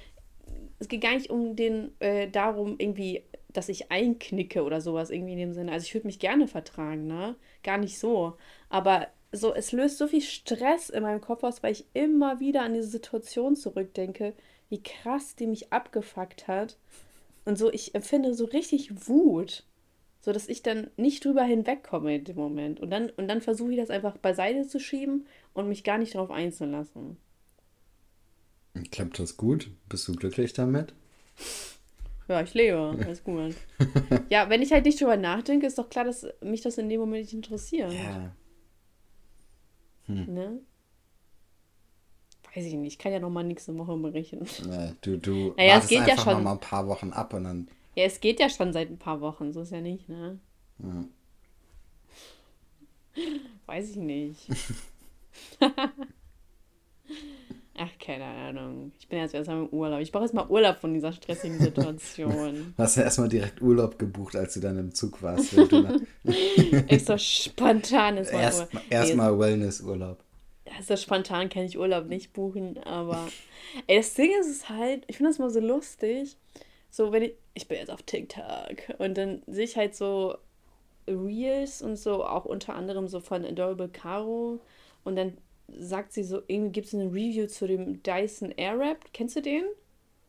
es 0.80 0.88
geht 0.88 1.02
gar 1.02 1.14
nicht 1.14 1.30
um 1.30 1.56
den, 1.56 1.92
äh, 2.00 2.30
darum, 2.30 2.76
irgendwie, 2.80 3.24
dass 3.54 3.70
ich 3.70 3.92
einknicke 3.92 4.64
oder 4.64 4.82
sowas 4.82 5.10
irgendwie 5.10 5.34
in 5.34 5.40
dem 5.40 5.54
Sinne. 5.54 5.72
Also 5.72 5.86
ich 5.86 5.94
würde 5.94 6.08
mich 6.08 6.20
gerne 6.20 6.48
vertragen, 6.48 7.08
ne? 7.08 7.36
Gar 7.64 7.78
nicht 7.78 8.00
so. 8.00 8.38
Aber 8.70 9.08
so, 9.32 9.54
es 9.54 9.72
löst 9.72 9.98
so 9.98 10.08
viel 10.08 10.22
Stress 10.22 10.90
in 10.90 11.04
meinem 11.04 11.22
Kopf 11.22 11.44
aus, 11.44 11.62
weil 11.62 11.72
ich 11.72 11.86
immer 11.94 12.40
wieder 12.40 12.64
an 12.64 12.74
diese 12.74 12.88
Situation 12.88 13.56
zurückdenke, 13.56 14.34
wie 14.70 14.82
krass 14.82 15.36
die 15.36 15.48
mich 15.48 15.72
abgefuckt 15.72 16.48
hat. 16.48 16.78
Und 17.46 17.58
so, 17.58 17.72
ich 17.72 17.96
empfinde 17.96 18.34
so 18.34 18.46
richtig 18.46 19.08
Wut. 19.08 19.64
So 20.22 20.34
dass 20.34 20.50
ich 20.50 20.62
dann 20.62 20.90
nicht 20.98 21.24
drüber 21.24 21.44
hinwegkomme 21.44 22.16
in 22.16 22.24
dem 22.26 22.36
Moment. 22.36 22.80
Und 22.80 22.92
dann, 22.92 23.10
und 23.12 23.28
dann 23.28 23.42
versuche 23.42 23.72
ich 23.72 23.78
das 23.78 23.90
einfach 23.90 24.18
beiseite 24.18 24.68
zu 24.68 24.80
schieben 24.80 25.26
und 25.54 25.70
mich 25.70 25.84
gar 25.84 25.98
nicht 25.98 26.14
darauf 26.14 26.30
einzulassen. 26.30 27.18
Klappt 28.92 29.20
das 29.20 29.38
gut? 29.38 29.72
Bist 29.88 30.08
du 30.08 30.14
glücklich 30.14 30.54
damit? 30.54 30.94
Ja, 32.30 32.42
ich 32.42 32.54
lebe. 32.54 32.96
Alles 33.04 33.24
gut. 33.24 33.56
ja, 34.30 34.50
wenn 34.50 34.62
ich 34.62 34.72
halt 34.72 34.86
nicht 34.86 35.02
drüber 35.02 35.18
nachdenke, 35.18 35.66
ist 35.66 35.80
doch 35.80 35.90
klar, 35.90 36.06
dass 36.06 36.28
mich 36.42 36.62
das 36.62 36.78
in 36.78 36.88
dem 36.88 37.00
Moment 37.00 37.24
nicht 37.24 37.34
interessiert. 37.34 37.92
Ja. 37.92 38.32
Hm. 40.06 40.34
Ne? 40.34 40.60
Weiß 42.54 42.66
ich 42.66 42.76
nicht. 42.76 42.94
Ich 42.94 43.00
kann 43.00 43.12
ja 43.12 43.20
noch 43.20 43.32
mal 43.32 43.44
nächste 43.44 43.76
Woche 43.78 43.98
berichten. 43.98 44.46
Nee, 44.68 44.92
du, 45.02 45.18
du 45.18 45.54
naja, 45.58 45.80
es 45.80 45.88
geht 45.88 46.08
ja 46.08 46.18
schon 46.18 46.34
noch 46.34 46.44
mal 46.44 46.52
ein 46.52 46.60
paar 46.60 46.88
Wochen 46.88 47.12
ab 47.12 47.34
und 47.34 47.46
dann. 47.46 47.68
Ja, 47.96 48.04
es 48.04 48.20
geht 48.20 48.40
ja 48.40 48.48
schon 48.48 48.74
seit 48.74 48.92
ein 48.92 49.00
paar 49.00 49.22
Wochen. 49.22 49.52
So 49.52 49.62
ist 49.62 49.72
ja 49.72 49.82
nicht, 49.82 50.08
ne? 50.08 50.40
Hm. 50.80 51.10
Weiß 53.66 53.90
ich 53.90 53.98
nicht. 53.98 54.48
Ach, 57.82 57.98
keine 57.98 58.26
Ahnung. 58.26 58.92
Ich 59.00 59.08
bin 59.08 59.20
jetzt 59.20 59.34
erstmal 59.34 59.60
im 59.60 59.70
Urlaub. 59.70 60.02
Ich 60.02 60.12
brauche 60.12 60.24
erstmal 60.24 60.48
Urlaub 60.48 60.80
von 60.80 60.94
dieser 60.94 61.14
stressigen 61.14 61.60
Situation. 61.62 62.74
Du 62.76 62.84
hast 62.84 62.98
ja 62.98 63.04
erstmal 63.04 63.30
direkt 63.30 63.62
Urlaub 63.62 63.98
gebucht, 63.98 64.36
als 64.36 64.56
du 64.56 64.60
dann 64.60 64.78
im 64.78 64.94
Zug 64.94 65.24
warst. 65.24 65.56
Echt 66.88 67.06
so 67.06 67.18
spontan 67.18 68.18
ist 68.18 68.34
mal 68.34 68.42
Erst, 68.42 68.68
Erstmal 68.90 69.40
Wellness-Urlaub. 69.40 70.20
Also 70.78 70.98
spontan 70.98 71.48
kann 71.48 71.64
ich 71.64 71.80
Urlaub 71.80 72.08
nicht 72.08 72.34
buchen, 72.34 72.78
aber 72.84 73.28
ey, 73.88 73.98
das 73.98 74.14
Ding 74.14 74.32
ist 74.40 74.50
es 74.50 74.70
halt, 74.70 75.04
ich 75.08 75.18
finde 75.18 75.32
das 75.32 75.40
mal 75.40 75.50
so 75.50 75.62
lustig. 75.62 76.36
So, 76.92 77.12
wenn 77.14 77.24
ich, 77.24 77.34
ich 77.54 77.68
bin 77.68 77.78
jetzt 77.78 77.92
auf 77.92 78.04
TikTok 78.04 78.98
und 78.98 79.18
dann 79.18 79.42
sehe 79.48 79.64
ich 79.64 79.78
halt 79.78 79.96
so 79.96 80.36
Reels 81.08 81.82
und 81.82 81.96
so, 81.96 82.26
auch 82.26 82.46
unter 82.46 82.76
anderem 82.76 83.08
so 83.08 83.20
von 83.22 83.46
Adorable 83.46 83.90
Caro 83.90 84.60
und 85.06 85.16
dann 85.16 85.38
sagt 85.78 86.14
sie 86.14 86.24
so, 86.24 86.42
irgendwie 86.48 86.72
gibt 86.72 86.88
es 86.88 86.94
eine 86.94 87.06
Review 87.06 87.48
zu 87.48 87.68
dem 87.68 88.02
Dyson 88.04 88.52
Airwrap. 88.52 89.06
Kennst 89.14 89.36
du 89.36 89.42
den? 89.42 89.64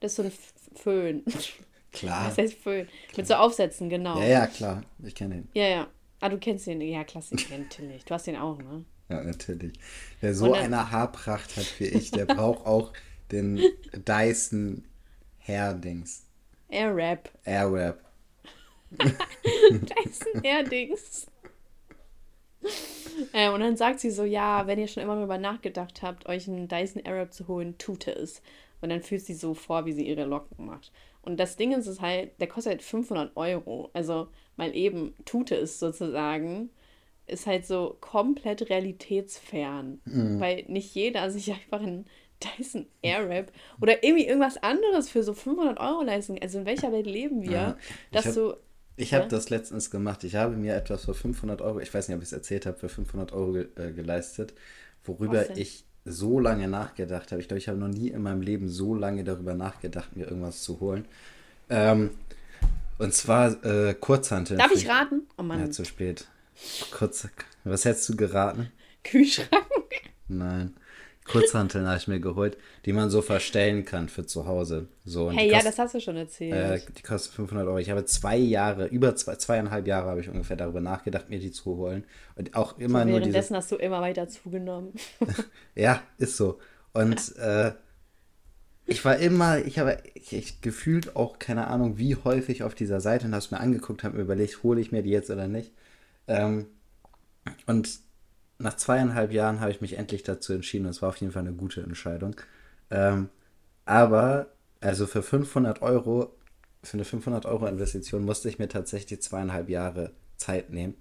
Das 0.00 0.12
ist 0.12 0.16
so 0.16 0.22
ein 0.22 0.32
Föhn. 0.76 1.24
Klar. 1.92 2.28
Das 2.28 2.38
heißt 2.38 2.54
Föhn. 2.54 2.86
Klar. 2.86 3.16
Mit 3.16 3.26
so 3.26 3.34
Aufsätzen, 3.34 3.88
genau. 3.88 4.18
Ja, 4.20 4.26
ja, 4.26 4.46
klar. 4.46 4.82
Ich 5.02 5.14
kenne 5.14 5.36
den. 5.36 5.48
Ja, 5.54 5.68
ja. 5.68 5.88
Ah, 6.20 6.28
du 6.28 6.38
kennst 6.38 6.66
den. 6.66 6.80
Ja, 6.80 7.02
klassisch, 7.04 7.48
natürlich. 7.50 8.04
Du 8.04 8.14
hast 8.14 8.26
den 8.26 8.36
auch, 8.36 8.58
ne? 8.58 8.84
Ja, 9.08 9.24
natürlich. 9.24 9.72
Wer 10.20 10.34
so 10.34 10.52
dann, 10.52 10.64
eine 10.64 10.90
Haarpracht 10.90 11.56
hat 11.56 11.66
wie 11.80 11.86
ich, 11.86 12.12
der 12.12 12.26
braucht 12.26 12.64
auch 12.64 12.92
den 13.32 13.60
Dyson 13.92 14.84
Hair-Dings. 15.40 16.26
Airwrap. 16.68 17.30
Airwrap. 17.44 18.04
Dyson 18.92 20.42
Hair-Dings. 20.44 21.26
Äh, 23.32 23.50
und 23.50 23.60
dann 23.60 23.76
sagt 23.76 24.00
sie 24.00 24.10
so, 24.10 24.24
ja, 24.24 24.66
wenn 24.66 24.78
ihr 24.78 24.88
schon 24.88 25.02
immer 25.02 25.14
darüber 25.14 25.36
nachgedacht 25.36 26.00
habt, 26.00 26.26
euch 26.26 26.48
einen 26.48 26.68
Dyson 26.68 27.04
Arab 27.04 27.34
zu 27.34 27.48
holen, 27.48 27.76
tut 27.76 28.06
es. 28.06 28.40
Und 28.80 28.88
dann 28.88 29.02
fühlt 29.02 29.20
sie 29.20 29.34
so 29.34 29.52
vor, 29.52 29.84
wie 29.84 29.92
sie 29.92 30.06
ihre 30.06 30.24
Locken 30.24 30.64
macht. 30.64 30.90
Und 31.22 31.38
das 31.38 31.56
Ding 31.56 31.72
ist, 31.72 31.86
ist 31.86 32.00
halt, 32.00 32.40
der 32.40 32.48
kostet 32.48 32.72
halt 32.72 32.82
500 32.82 33.36
Euro. 33.36 33.90
Also 33.92 34.28
mal 34.56 34.74
eben 34.74 35.14
tut 35.24 35.50
es 35.50 35.78
sozusagen, 35.78 36.70
ist 37.26 37.46
halt 37.46 37.66
so 37.66 37.96
komplett 38.00 38.70
realitätsfern. 38.70 40.00
Mhm. 40.04 40.40
Weil 40.40 40.64
nicht 40.68 40.94
jeder 40.94 41.30
sich 41.30 41.52
einfach 41.52 41.82
einen 41.82 42.06
Dyson 42.40 42.86
Airwrap 43.02 43.52
oder 43.82 44.02
irgendwie 44.02 44.26
irgendwas 44.26 44.56
anderes 44.62 45.10
für 45.10 45.22
so 45.22 45.34
500 45.34 45.78
Euro 45.78 46.02
leisten. 46.02 46.38
Also 46.40 46.60
in 46.60 46.66
welcher 46.66 46.90
Welt 46.90 47.06
leben 47.06 47.42
wir, 47.42 47.50
ja, 47.50 47.76
dass 48.12 48.26
hab, 48.26 48.34
du 48.34 48.56
ich 49.00 49.14
habe 49.14 49.28
das 49.28 49.50
letztens 49.50 49.90
gemacht. 49.90 50.24
Ich 50.24 50.36
habe 50.36 50.56
mir 50.56 50.74
etwas 50.74 51.04
für 51.04 51.14
500 51.14 51.60
Euro, 51.62 51.80
ich 51.80 51.92
weiß 51.92 52.08
nicht, 52.08 52.16
ob 52.16 52.22
ich 52.22 52.28
es 52.28 52.32
erzählt 52.32 52.66
habe, 52.66 52.78
für 52.78 52.88
500 52.88 53.32
Euro 53.32 53.52
ge 53.52 53.66
äh, 53.76 53.92
geleistet, 53.92 54.54
worüber 55.04 55.56
ich 55.56 55.84
so 56.04 56.40
lange 56.40 56.68
nachgedacht 56.68 57.32
habe. 57.32 57.40
Ich 57.40 57.48
glaube, 57.48 57.58
ich 57.58 57.68
habe 57.68 57.78
noch 57.78 57.88
nie 57.88 58.08
in 58.08 58.22
meinem 58.22 58.42
Leben 58.42 58.68
so 58.68 58.94
lange 58.94 59.24
darüber 59.24 59.54
nachgedacht, 59.54 60.16
mir 60.16 60.26
irgendwas 60.26 60.62
zu 60.62 60.80
holen. 60.80 61.04
Ähm, 61.68 62.10
und 62.98 63.14
zwar 63.14 63.64
äh, 63.64 63.94
Kurzhanteln. 63.94 64.58
Darf 64.58 64.72
ich 64.72 64.88
raten? 64.88 65.22
Oh 65.38 65.42
Mann. 65.42 65.60
Ja, 65.60 65.70
zu 65.70 65.84
spät. 65.84 66.26
Kurz, 66.90 67.26
was 67.64 67.84
hättest 67.84 68.08
du 68.08 68.16
geraten? 68.16 68.70
Kühlschrank. 69.04 69.50
Nein. 70.28 70.74
Kurzhanteln 71.30 71.86
habe 71.86 71.98
ich 71.98 72.08
mir 72.08 72.20
geholt, 72.20 72.56
die 72.84 72.92
man 72.92 73.10
so 73.10 73.22
verstellen 73.22 73.84
kann 73.84 74.08
für 74.08 74.26
zu 74.26 74.46
Hause. 74.46 74.88
So, 75.04 75.30
hey, 75.30 75.48
ja, 75.48 75.56
kost, 75.56 75.66
das 75.68 75.78
hast 75.78 75.94
du 75.94 76.00
schon 76.00 76.16
erzählt. 76.16 76.52
Äh, 76.52 76.92
die 76.96 77.02
kostet 77.02 77.32
500 77.34 77.66
Euro. 77.66 77.78
Ich 77.78 77.90
habe 77.90 78.04
zwei 78.04 78.36
Jahre, 78.36 78.86
über 78.86 79.14
zwei, 79.16 79.36
zweieinhalb 79.36 79.86
Jahre 79.86 80.10
habe 80.10 80.20
ich 80.20 80.28
ungefähr 80.28 80.56
darüber 80.56 80.80
nachgedacht, 80.80 81.30
mir 81.30 81.38
die 81.38 81.52
zu 81.52 81.76
holen. 81.76 82.04
Und 82.36 82.54
auch 82.56 82.78
immer 82.78 83.00
so, 83.00 83.08
nur 83.08 83.20
Währenddessen 83.20 83.54
dieses... 83.54 83.64
hast 83.64 83.72
du 83.72 83.76
immer 83.76 84.00
weiter 84.00 84.28
zugenommen. 84.28 84.92
ja, 85.74 86.02
ist 86.18 86.36
so. 86.36 86.58
Und 86.92 87.36
äh, 87.36 87.72
ich 88.86 89.04
war 89.04 89.16
immer, 89.18 89.58
ich 89.58 89.78
habe 89.78 89.98
ich, 90.14 90.32
ich, 90.32 90.60
gefühlt 90.60 91.14
auch 91.14 91.38
keine 91.38 91.68
Ahnung, 91.68 91.96
wie 91.98 92.16
häufig 92.16 92.64
auf 92.64 92.74
dieser 92.74 93.00
Seite 93.00 93.26
und 93.26 93.32
habe 93.32 93.44
es 93.44 93.52
mir 93.52 93.60
angeguckt, 93.60 94.02
habe 94.02 94.16
mir 94.16 94.22
überlegt, 94.22 94.64
hole 94.64 94.80
ich 94.80 94.90
mir 94.90 95.02
die 95.02 95.10
jetzt 95.10 95.30
oder 95.30 95.46
nicht. 95.46 95.72
Ähm, 96.26 96.66
und 97.66 97.88
nach 98.60 98.76
zweieinhalb 98.76 99.32
Jahren 99.32 99.60
habe 99.60 99.70
ich 99.70 99.80
mich 99.80 99.94
endlich 99.98 100.22
dazu 100.22 100.52
entschieden. 100.52 100.86
Es 100.86 101.02
war 101.02 101.08
auf 101.10 101.16
jeden 101.16 101.32
Fall 101.32 101.42
eine 101.42 101.52
gute 101.52 101.82
Entscheidung. 101.82 102.36
Ähm, 102.90 103.28
aber, 103.84 104.48
also 104.80 105.06
für 105.06 105.22
500 105.22 105.82
Euro, 105.82 106.34
für 106.82 106.94
eine 106.94 107.04
500 107.04 107.46
Euro 107.46 107.66
Investition 107.66 108.24
musste 108.24 108.48
ich 108.48 108.58
mir 108.58 108.68
tatsächlich 108.68 109.22
zweieinhalb 109.22 109.68
Jahre 109.68 110.12
Zeit 110.36 110.70
nehmen. 110.70 110.94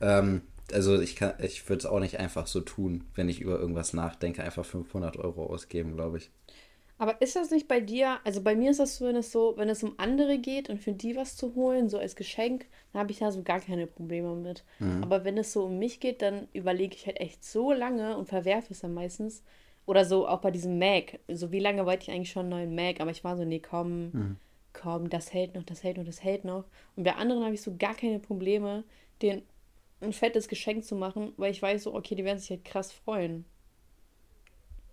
Ähm, 0.00 0.42
also 0.72 1.00
ich 1.00 1.16
kann, 1.16 1.34
ich 1.38 1.68
würde 1.68 1.80
es 1.80 1.86
auch 1.86 2.00
nicht 2.00 2.18
einfach 2.18 2.46
so 2.46 2.60
tun, 2.60 3.04
wenn 3.14 3.28
ich 3.28 3.40
über 3.40 3.58
irgendwas 3.58 3.92
nachdenke, 3.92 4.42
einfach 4.42 4.64
500 4.64 5.16
Euro 5.16 5.46
ausgeben, 5.46 5.94
glaube 5.94 6.18
ich. 6.18 6.30
Aber 6.98 7.20
ist 7.20 7.36
das 7.36 7.50
nicht 7.50 7.68
bei 7.68 7.80
dir, 7.80 8.18
also 8.24 8.40
bei 8.42 8.56
mir 8.56 8.70
ist 8.70 8.80
das 8.80 8.96
so, 8.96 9.04
wenn 9.06 9.16
es 9.16 9.30
so, 9.30 9.54
wenn 9.56 9.68
es 9.68 9.82
um 9.82 9.94
andere 9.98 10.38
geht 10.38 10.70
und 10.70 10.78
für 10.82 10.92
die 10.92 11.14
was 11.14 11.36
zu 11.36 11.54
holen, 11.54 11.90
so 11.90 11.98
als 11.98 12.16
Geschenk, 12.16 12.66
dann 12.92 13.00
habe 13.00 13.12
ich 13.12 13.18
da 13.18 13.30
so 13.30 13.42
gar 13.42 13.60
keine 13.60 13.86
Probleme 13.86 14.34
mit. 14.34 14.64
Mhm. 14.78 15.02
Aber 15.02 15.24
wenn 15.24 15.36
es 15.36 15.52
so 15.52 15.64
um 15.64 15.78
mich 15.78 16.00
geht, 16.00 16.22
dann 16.22 16.48
überlege 16.54 16.94
ich 16.96 17.06
halt 17.06 17.20
echt 17.20 17.44
so 17.44 17.72
lange 17.72 18.16
und 18.16 18.28
verwerfe 18.28 18.72
es 18.72 18.80
dann 18.80 18.94
meistens. 18.94 19.42
Oder 19.84 20.04
so 20.04 20.26
auch 20.26 20.40
bei 20.40 20.50
diesem 20.50 20.78
Mac. 20.78 21.20
So 21.28 21.52
wie 21.52 21.60
lange 21.60 21.84
wollte 21.84 22.04
ich 22.04 22.10
eigentlich 22.10 22.30
schon 22.30 22.52
einen 22.52 22.70
neuen 22.70 22.74
Mac, 22.74 23.00
aber 23.00 23.10
ich 23.10 23.24
war 23.24 23.36
so, 23.36 23.44
nee, 23.44 23.60
komm, 23.60 24.10
Mhm. 24.12 24.36
komm, 24.72 25.10
das 25.10 25.34
hält 25.34 25.54
noch, 25.54 25.64
das 25.64 25.82
hält 25.82 25.98
noch, 25.98 26.04
das 26.04 26.24
hält 26.24 26.44
noch. 26.44 26.64
Und 26.96 27.04
bei 27.04 27.14
anderen 27.14 27.44
habe 27.44 27.54
ich 27.54 27.62
so 27.62 27.76
gar 27.76 27.94
keine 27.94 28.18
Probleme, 28.18 28.84
den 29.20 29.42
ein 30.00 30.12
fettes 30.14 30.48
Geschenk 30.48 30.84
zu 30.84 30.94
machen, 30.94 31.34
weil 31.36 31.50
ich 31.50 31.60
weiß 31.62 31.84
so, 31.84 31.94
okay, 31.94 32.14
die 32.14 32.24
werden 32.24 32.38
sich 32.38 32.50
halt 32.50 32.64
krass 32.64 32.90
freuen. 32.92 33.44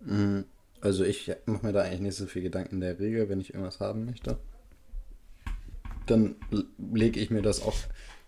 Mhm. 0.00 0.44
Also 0.84 1.02
ich 1.02 1.32
mache 1.46 1.64
mir 1.64 1.72
da 1.72 1.80
eigentlich 1.80 2.00
nicht 2.00 2.16
so 2.16 2.26
viel 2.26 2.42
Gedanken 2.42 2.74
in 2.74 2.80
der 2.82 2.98
Regel, 2.98 3.30
wenn 3.30 3.40
ich 3.40 3.54
irgendwas 3.54 3.80
haben 3.80 4.04
möchte. 4.04 4.38
Dann 6.04 6.36
lege 6.92 7.18
ich 7.20 7.30
mir 7.30 7.40
das 7.40 7.62
auch 7.62 7.74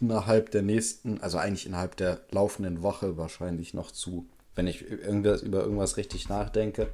innerhalb 0.01 0.51
der 0.53 0.63
nächsten, 0.63 1.21
also 1.21 1.37
eigentlich 1.37 1.67
innerhalb 1.67 1.97
der 1.97 2.21
laufenden 2.31 2.83
Woche 2.83 3.19
wahrscheinlich 3.19 3.75
noch 3.75 3.91
zu. 3.91 4.27
Wenn 4.55 4.67
ich 4.67 4.91
irgendwas, 4.91 5.43
über 5.43 5.61
irgendwas 5.61 5.99
richtig 5.99 6.31
nachdenke, 6.31 6.89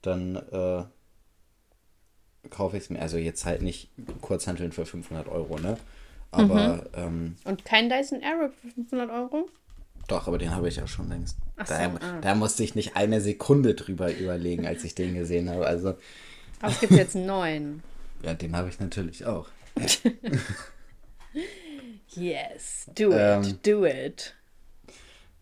dann 0.00 0.36
äh, 0.36 0.84
kaufe 2.48 2.78
ich 2.78 2.84
es 2.84 2.90
mir. 2.90 3.00
Also 3.00 3.18
jetzt 3.18 3.44
halt 3.44 3.60
nicht 3.60 3.90
Kurzhanteln 4.22 4.72
für 4.72 4.86
500 4.86 5.28
Euro, 5.28 5.58
ne? 5.58 5.76
Aber 6.30 6.86
ähm, 6.94 7.36
Und 7.44 7.66
kein 7.66 7.90
Dyson 7.90 8.22
Airwrap 8.22 8.54
für 8.54 8.68
500 8.68 9.10
Euro? 9.10 9.46
doch, 10.08 10.26
aber 10.26 10.38
den 10.38 10.54
habe 10.54 10.68
ich 10.68 10.76
ja 10.76 10.86
schon 10.86 11.10
längst. 11.10 11.36
So, 11.68 11.74
da, 11.74 11.94
ah. 12.00 12.20
da 12.20 12.34
musste 12.34 12.64
ich 12.64 12.74
nicht 12.74 12.96
eine 12.96 13.20
Sekunde 13.20 13.74
drüber 13.74 14.14
überlegen, 14.14 14.66
als 14.66 14.84
ich 14.84 14.94
den 14.94 15.14
gesehen 15.14 15.50
habe. 15.50 15.66
Also 15.66 15.94
Aber 16.60 16.72
es 16.72 16.80
gibt 16.80 16.92
jetzt 16.92 17.16
einen 17.16 17.26
neuen. 17.26 17.82
Ja, 18.22 18.34
den 18.34 18.54
habe 18.54 18.68
ich 18.68 18.78
natürlich 18.78 19.26
auch. 19.26 19.48
Yes, 22.14 22.90
do 22.94 23.10
it, 23.10 23.18
Ähm. 23.18 23.58
do 23.62 23.86
it. 23.86 24.34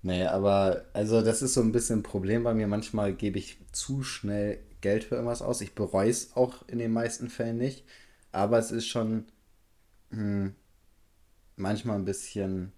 Nee, 0.02 0.24
aber 0.24 0.86
also 0.92 1.20
das 1.20 1.42
ist 1.42 1.54
so 1.54 1.60
ein 1.60 1.72
bisschen 1.72 2.00
ein 2.00 2.02
Problem 2.02 2.44
bei 2.44 2.54
mir. 2.54 2.66
Manchmal 2.66 3.12
gebe 3.12 3.38
ich 3.38 3.58
zu 3.72 4.02
schnell 4.02 4.60
Geld 4.80 5.04
für 5.04 5.16
irgendwas 5.16 5.42
aus. 5.42 5.60
Ich 5.60 5.74
bereue 5.74 6.08
es 6.08 6.36
auch 6.36 6.66
in 6.68 6.78
den 6.78 6.92
meisten 6.92 7.28
Fällen 7.28 7.58
nicht. 7.58 7.84
Aber 8.32 8.58
es 8.58 8.70
ist 8.70 8.86
schon 8.86 9.26
hm, 10.10 10.54
manchmal 11.56 11.96
ein 11.96 12.04
bisschen 12.04 12.72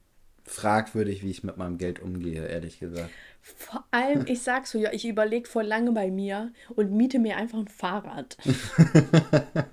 fragwürdig, 0.45 1.23
wie 1.23 1.31
ich 1.31 1.45
mit 1.45 1.57
meinem 1.57 1.79
Geld 1.79 2.01
umgehe, 2.01 2.47
ehrlich 2.47 2.79
gesagt. 2.79 3.11
Vor 3.41 3.85
allem, 3.91 4.25
ich 4.29 4.43
sag 4.43 4.67
so, 4.67 4.79
ja, 4.79 4.93
ich 4.93 5.07
überlege 5.07 5.49
vor 5.49 5.63
lange 5.63 5.93
bei 5.93 6.11
mir 6.11 6.53
und 6.71 6.93
miete 6.93 7.19
mir 7.19 7.37
einfach 7.37 7.59
ein 7.59 7.69
Fahrrad. 7.69 8.37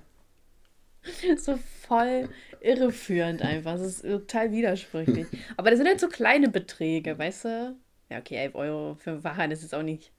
so 1.36 1.58
voll 1.86 2.28
irreführend 2.60 3.42
einfach. 3.42 3.72
Das 3.72 3.82
ist 3.82 4.02
total 4.02 4.52
widersprüchlich. 4.52 5.26
Aber 5.56 5.70
das 5.70 5.78
sind 5.78 5.88
halt 5.88 6.00
so 6.00 6.08
kleine 6.08 6.48
Beträge, 6.48 7.18
weißt 7.18 7.44
du? 7.44 7.76
Ja, 8.10 8.18
okay, 8.18 8.36
11 8.36 8.54
Euro 8.54 8.94
für 8.96 9.12
ein 9.12 9.22
Fahrrad 9.22 9.52
ist 9.52 9.62
jetzt 9.62 9.74
auch 9.74 9.82
nicht 9.82 10.12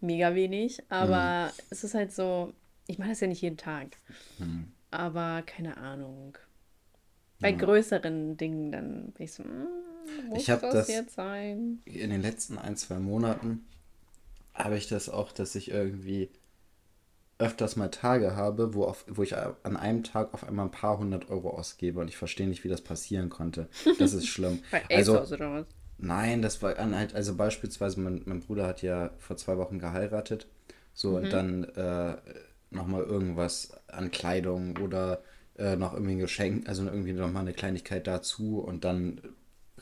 mega 0.00 0.34
wenig, 0.34 0.82
aber 0.88 1.50
es 1.70 1.84
ist 1.84 1.94
halt 1.94 2.12
so, 2.12 2.52
ich 2.86 2.98
mache 2.98 3.10
das 3.10 3.20
ja 3.20 3.26
nicht 3.26 3.42
jeden 3.42 3.56
Tag. 3.56 3.96
Aber 4.90 5.42
keine 5.42 5.76
Ahnung. 5.76 6.36
Bei 7.40 7.52
größeren 7.52 8.36
Dingen 8.36 8.72
dann 8.72 9.12
bin 9.12 9.24
ich 9.24 9.32
so, 9.32 9.42
mm, 9.42 9.66
muss 10.28 10.40
Ich 10.40 10.46
das, 10.46 10.60
das- 10.60 10.88
jetzt 10.88 11.14
sein? 11.14 11.80
In 11.86 12.10
den 12.10 12.22
letzten 12.22 12.58
ein, 12.58 12.76
zwei 12.76 12.98
Monaten 12.98 13.64
habe 14.54 14.76
ich 14.76 14.88
das 14.88 15.08
auch, 15.08 15.32
dass 15.32 15.54
ich 15.54 15.70
irgendwie 15.70 16.30
öfters 17.38 17.76
mal 17.76 17.88
Tage 17.90 18.36
habe, 18.36 18.74
wo, 18.74 18.84
auf, 18.84 19.04
wo 19.08 19.22
ich 19.22 19.36
an 19.36 19.76
einem 19.76 20.04
Tag 20.04 20.32
auf 20.34 20.46
einmal 20.46 20.66
ein 20.66 20.70
paar 20.70 20.98
hundert 20.98 21.30
Euro 21.30 21.50
ausgebe 21.50 22.00
und 22.00 22.08
ich 22.08 22.16
verstehe 22.16 22.46
nicht, 22.46 22.62
wie 22.64 22.68
das 22.68 22.80
passieren 22.80 23.28
konnte. 23.28 23.68
Das 23.98 24.12
ist 24.14 24.26
schlimm. 24.28 24.60
Bei 24.70 24.84
also, 24.92 25.14
ASOS 25.14 25.32
oder 25.32 25.52
was? 25.52 25.66
Nein, 25.98 26.42
das 26.42 26.62
war 26.62 26.78
an 26.78 26.94
halt, 26.96 27.14
also 27.14 27.34
beispielsweise, 27.36 28.00
mein, 28.00 28.22
mein 28.26 28.40
Bruder 28.40 28.66
hat 28.66 28.82
ja 28.82 29.10
vor 29.18 29.36
zwei 29.36 29.56
Wochen 29.58 29.78
geheiratet. 29.78 30.48
So, 30.92 31.16
und 31.16 31.32
dann 31.32 31.64
äh, 31.64 32.16
nochmal 32.70 33.02
irgendwas 33.02 33.72
an 33.88 34.10
Kleidung 34.10 34.76
oder 34.78 35.22
äh, 35.58 35.76
noch 35.76 35.92
irgendwie 35.94 36.12
ein 36.12 36.18
Geschenk, 36.18 36.68
also 36.68 36.84
irgendwie 36.84 37.12
nochmal 37.12 37.42
eine 37.42 37.52
Kleinigkeit 37.52 38.06
dazu 38.06 38.58
und 38.60 38.84
dann, 38.84 39.20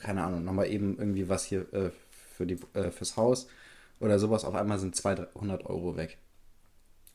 keine 0.03 0.23
Ahnung, 0.23 0.43
nochmal 0.43 0.69
eben 0.69 0.97
irgendwie 0.97 1.29
was 1.29 1.45
hier 1.45 1.61
äh, 1.73 1.91
für 2.35 2.45
die, 2.45 2.59
äh, 2.73 2.91
fürs 2.91 3.17
Haus 3.17 3.47
oder 3.99 4.19
sowas. 4.19 4.43
Auf 4.45 4.53
einmal 4.53 4.77
sind 4.77 4.95
200, 4.95 5.33
300 5.35 5.65
Euro 5.65 5.95
weg. 5.95 6.17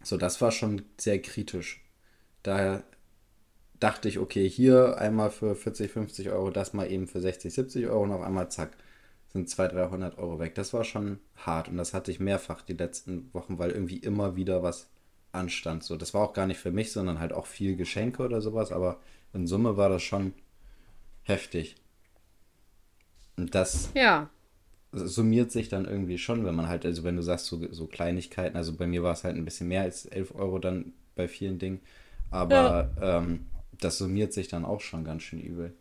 So, 0.03 0.16
das 0.16 0.41
war 0.41 0.53
schon 0.53 0.82
sehr 0.97 1.20
kritisch. 1.20 1.84
Da 2.43 2.82
dachte 3.78 4.09
ich, 4.09 4.18
okay, 4.18 4.49
hier 4.49 4.99
einmal 4.99 5.30
für 5.30 5.55
40, 5.55 5.93
50 5.93 6.30
Euro, 6.30 6.51
das 6.51 6.72
mal 6.72 6.91
eben 6.91 7.07
für 7.07 7.20
60, 7.20 7.53
70 7.53 7.86
Euro 7.89 8.05
und 8.05 8.12
auf 8.12 8.22
einmal 8.22 8.51
zack, 8.51 8.76
sind 9.32 9.51
200, 9.51 9.91
300 9.91 10.18
Euro 10.18 10.39
weg. 10.39 10.55
Das 10.55 10.72
war 10.72 10.84
schon 10.84 11.20
hart 11.36 11.68
und 11.68 11.76
das 11.76 11.93
hatte 11.95 12.11
ich 12.11 12.20
mehrfach 12.20 12.62
die 12.62 12.72
letzten 12.72 13.32
Wochen, 13.34 13.59
weil 13.59 13.70
irgendwie 13.70 13.99
immer 13.99 14.36
wieder 14.36 14.62
was 14.62 14.89
anstand. 15.32 15.84
So, 15.84 15.97
das 15.97 16.14
war 16.14 16.22
auch 16.22 16.32
gar 16.32 16.47
nicht 16.47 16.59
für 16.59 16.70
mich, 16.72 16.93
sondern 16.93 17.20
halt 17.20 17.32
auch 17.32 17.47
viel 17.47 17.76
Geschenke 17.76 18.22
oder 18.22 18.41
sowas, 18.41 18.72
aber 18.72 19.01
in 19.34 19.47
Summe 19.47 19.76
war 19.76 19.91
das 19.91 20.03
schon 20.03 20.32
heftig. 21.24 21.76
Und 23.39 23.55
das 23.55 23.91
Ja. 23.95 24.30
summiert 24.93 25.53
sich 25.53 25.68
dann 25.68 25.84
irgendwie 25.84 26.18
schon, 26.18 26.45
wenn 26.45 26.55
man 26.55 26.68
halt, 26.68 26.84
also 26.86 27.05
wenn 27.05 27.16
du 27.16 27.22
sagst, 27.22 27.47
so, 27.47 27.61
so 27.72 27.86
Kleinigkeiten, 27.86 28.57
also 28.57 28.74
bei 28.74 28.86
mir 28.86 29.03
war 29.03 29.12
es 29.12 29.24
halt 29.24 29.36
ein 29.36 29.45
bisschen 29.45 29.68
mehr 29.68 29.82
als 29.82 30.07
11 30.07 30.34
Euro 30.34 30.59
dann 30.59 30.93
bei 31.14 31.28
vielen 31.28 31.59
Dingen, 31.59 31.80
aber 32.30 32.91
ähm, 33.01 33.47
das 33.80 33.99
summiert 33.99 34.32
sich 34.32 34.49
dann 34.49 34.64
auch 34.64 34.80
schon 34.80 35.05
ganz 35.05 35.22
schön 35.22 35.41
übel. 35.41 35.74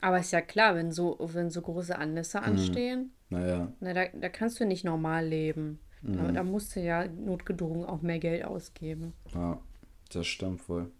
Aber 0.00 0.18
ist 0.18 0.32
ja 0.32 0.40
klar, 0.40 0.74
wenn 0.74 0.90
so, 0.92 1.16
wenn 1.32 1.50
so 1.50 1.62
große 1.62 1.96
Anlässe 1.96 2.40
Mhm. 2.40 2.44
anstehen, 2.44 3.12
Naja, 3.30 3.72
na, 3.80 3.94
da, 3.94 4.06
da 4.08 4.28
kannst 4.28 4.60
du 4.60 4.66
nicht 4.66 4.84
normal 4.84 5.26
leben. 5.26 5.80
Mhm. 6.02 6.20
Aber 6.20 6.32
da 6.32 6.42
musst 6.44 6.76
du 6.76 6.80
ja 6.80 7.06
notgedrungen 7.08 7.84
auch 7.86 8.02
mehr 8.02 8.18
Geld 8.18 8.44
ausgeben. 8.44 9.14
ja, 9.34 9.60
das 10.12 10.26
stimmt 10.26 10.68
wohl. 10.68 10.90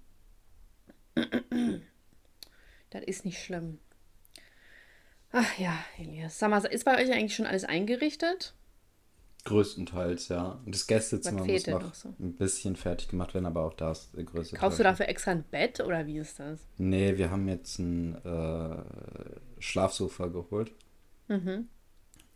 Das 2.90 3.02
ist 3.04 3.24
nicht 3.24 3.42
schlimm. 3.42 3.78
Ach 5.32 5.58
ja, 5.58 5.76
Elias. 5.98 6.38
Sag 6.38 6.50
mal, 6.50 6.64
ist 6.64 6.84
bei 6.84 7.02
euch 7.02 7.10
eigentlich 7.10 7.34
schon 7.34 7.46
alles 7.46 7.64
eingerichtet? 7.64 8.54
Größtenteils, 9.44 10.28
ja. 10.28 10.60
Und 10.64 10.74
das 10.74 10.86
Gästezimmer 10.86 11.44
muss 11.44 11.66
noch 11.66 11.82
noch 11.82 11.94
so? 11.94 12.14
ein 12.20 12.34
bisschen 12.36 12.76
fertig 12.76 13.08
gemacht 13.08 13.34
werden, 13.34 13.46
aber 13.46 13.64
auch 13.64 13.74
da 13.74 13.90
ist 13.90 14.14
der 14.14 14.24
größte 14.24 14.56
Kaufst 14.56 14.78
du 14.78 14.82
Teil. 14.84 14.92
dafür 14.92 15.08
extra 15.08 15.32
ein 15.32 15.42
Bett 15.50 15.80
oder 15.80 16.06
wie 16.06 16.18
ist 16.18 16.38
das? 16.38 16.60
Nee, 16.78 17.16
wir 17.16 17.30
haben 17.30 17.48
jetzt 17.48 17.78
ein 17.78 18.14
äh, 18.24 18.84
Schlafsofa 19.58 20.26
geholt. 20.28 20.70
Mhm. 21.28 21.68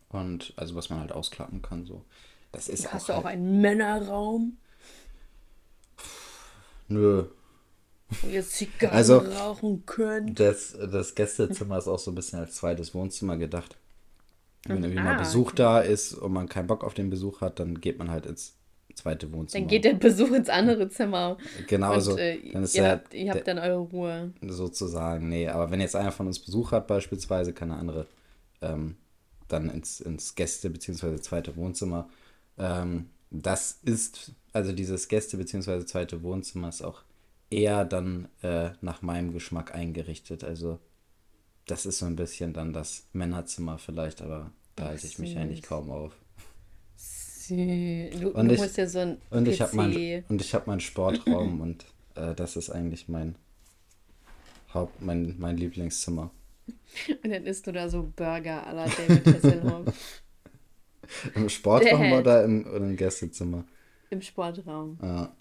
Und 0.09 0.53
also 0.57 0.75
was 0.75 0.91
man 0.91 0.99
halt 1.01 1.13
ausklappen 1.13 1.63
kann, 1.63 1.87
so. 1.87 2.05
Das 2.51 2.69
ist 2.69 2.93
Hast 2.93 3.05
auch 3.05 3.07
du 3.07 3.13
auch 3.21 3.25
halt, 3.25 3.35
einen 3.37 3.61
Männerraum, 3.61 4.57
Nö, 6.89 7.25
wo 8.23 8.29
ihr 8.29 8.43
Zigarren 8.45 8.95
Also- 8.97 9.19
rauchen 9.19 9.85
könnt? 9.87 10.39
Das, 10.41 10.77
das 10.91 11.15
Gästezimmer 11.15 11.79
ist 11.79 11.89
auch 11.89 11.99
so 11.99 12.11
ein 12.11 12.15
bisschen 12.15 12.39
als 12.39 12.55
zweites 12.57 12.95
Wohnzimmer 12.95 13.37
gedacht. 13.37 13.77
Wenn 14.67 14.83
irgendwie 14.83 15.03
mal 15.03 15.15
Ah, 15.17 15.19
Besuch 15.19 15.49
okay. 15.49 15.57
da 15.57 15.81
ist 15.81 16.15
und 16.15 16.33
man 16.33 16.49
keinen 16.49 16.67
Bock 16.67 16.83
auf 16.83 16.95
den 16.95 17.09
Besuch 17.11 17.41
hat, 17.41 17.61
dann 17.61 17.81
geht 17.81 17.99
man 17.99 18.11
halt 18.11 18.27
ins 18.27 18.55
zweite 18.95 19.31
Wohnzimmer. 19.33 19.61
Dann 19.63 19.69
geht 19.69 19.85
der 19.85 19.95
Besuch 19.95 20.31
ins 20.33 20.49
andere 20.49 20.89
Zimmer. 20.89 21.37
Genau 21.69 21.95
und, 21.95 22.01
so. 22.01 22.17
äh, 22.19 22.51
Dann 22.53 22.65
ist 22.65 22.75
ihr, 22.75 22.83
der- 22.83 22.93
habt, 22.93 23.15
ihr 23.15 23.31
habt 23.33 23.47
der- 23.47 23.55
dann 23.55 23.59
eure 23.65 23.81
Ruhe. 23.81 24.33
sozusagen, 24.43 25.29
nee. 25.29 25.49
Aber 25.49 25.71
wenn 25.71 25.81
jetzt 25.81 25.95
einer 25.95 26.11
von 26.13 26.27
uns 26.27 26.39
Besuch 26.41 26.73
hat, 26.73 26.87
beispielsweise, 26.89 27.53
keine 27.53 27.77
andere, 27.77 28.07
ähm, 28.63 28.97
dann 29.49 29.71
ins, 29.71 30.01
ins 30.01 30.35
Gäste- 30.35 30.71
bzw. 30.71 31.17
zweite 31.21 31.55
Wohnzimmer. 31.57 32.09
Ähm, 32.59 33.11
das 33.31 33.79
ist, 33.85 34.33
also 34.53 34.73
dieses 34.73 35.09
Gäste- 35.09 35.37
bzw. 35.37 35.85
zweite 35.85 36.23
Wohnzimmer 36.25 36.71
ist 36.71 36.83
auch 36.83 37.03
eher 37.51 37.85
dann 37.85 38.29
äh, 38.43 38.71
nach 38.81 39.03
meinem 39.03 39.33
Geschmack 39.33 39.75
eingerichtet. 39.75 40.45
Also 40.45 40.79
das 41.67 41.87
ist 41.87 41.99
so 41.99 42.07
ein 42.07 42.17
bisschen 42.17 42.53
dann 42.53 42.73
das 42.73 43.09
Männerzimmer 43.13 43.79
vielleicht, 43.79 44.23
aber 44.23 44.51
da 44.77 44.87
halte 44.87 45.07
ich 45.07 45.19
mich 45.19 45.37
eigentlich 45.39 45.63
kaum 45.63 45.91
auf. 45.91 46.13
Du, 47.49 47.55
Und 48.31 48.49
du 48.49 48.55
ich- 48.55 48.61
musst 48.61 48.77
ja 48.77 48.87
so 48.89 48.99
ein 48.99 49.19
Und 49.31 49.47
ich 49.47 49.59
PC. 49.59 49.63
habe 49.63 49.77
mein, 49.77 50.25
und 50.29 50.41
ich 50.41 50.53
hab 50.55 50.67
meinen 50.67 50.81
Sportraum 50.81 51.61
und 51.61 51.85
äh, 52.17 52.35
das 52.35 52.57
ist 52.57 52.71
eigentlich 52.71 53.09
mein 53.09 53.37
Haupt, 54.75 55.01
mein, 55.01 55.37
mein 55.39 55.57
Lieblingszimmer. 55.57 56.31
Und 57.23 57.31
dann 57.31 57.47
isst 57.47 57.65
du 57.69 57.73
da 57.73 57.89
so 57.89 58.03
Burger 58.17 58.67
à 58.67 58.73
la 58.73 58.87
David 58.87 59.25
Hasselhoff 59.37 59.95
Im 61.37 61.49
Sportraum 61.49 62.01
Dad. 62.11 62.21
oder 62.21 62.45
im, 62.45 62.67
oder 62.67 62.79
im 62.79 62.97
Gästezimmer? 62.97 63.65
im 64.11 64.21
Sportraum. 64.21 64.99
Ja. 65.01 65.33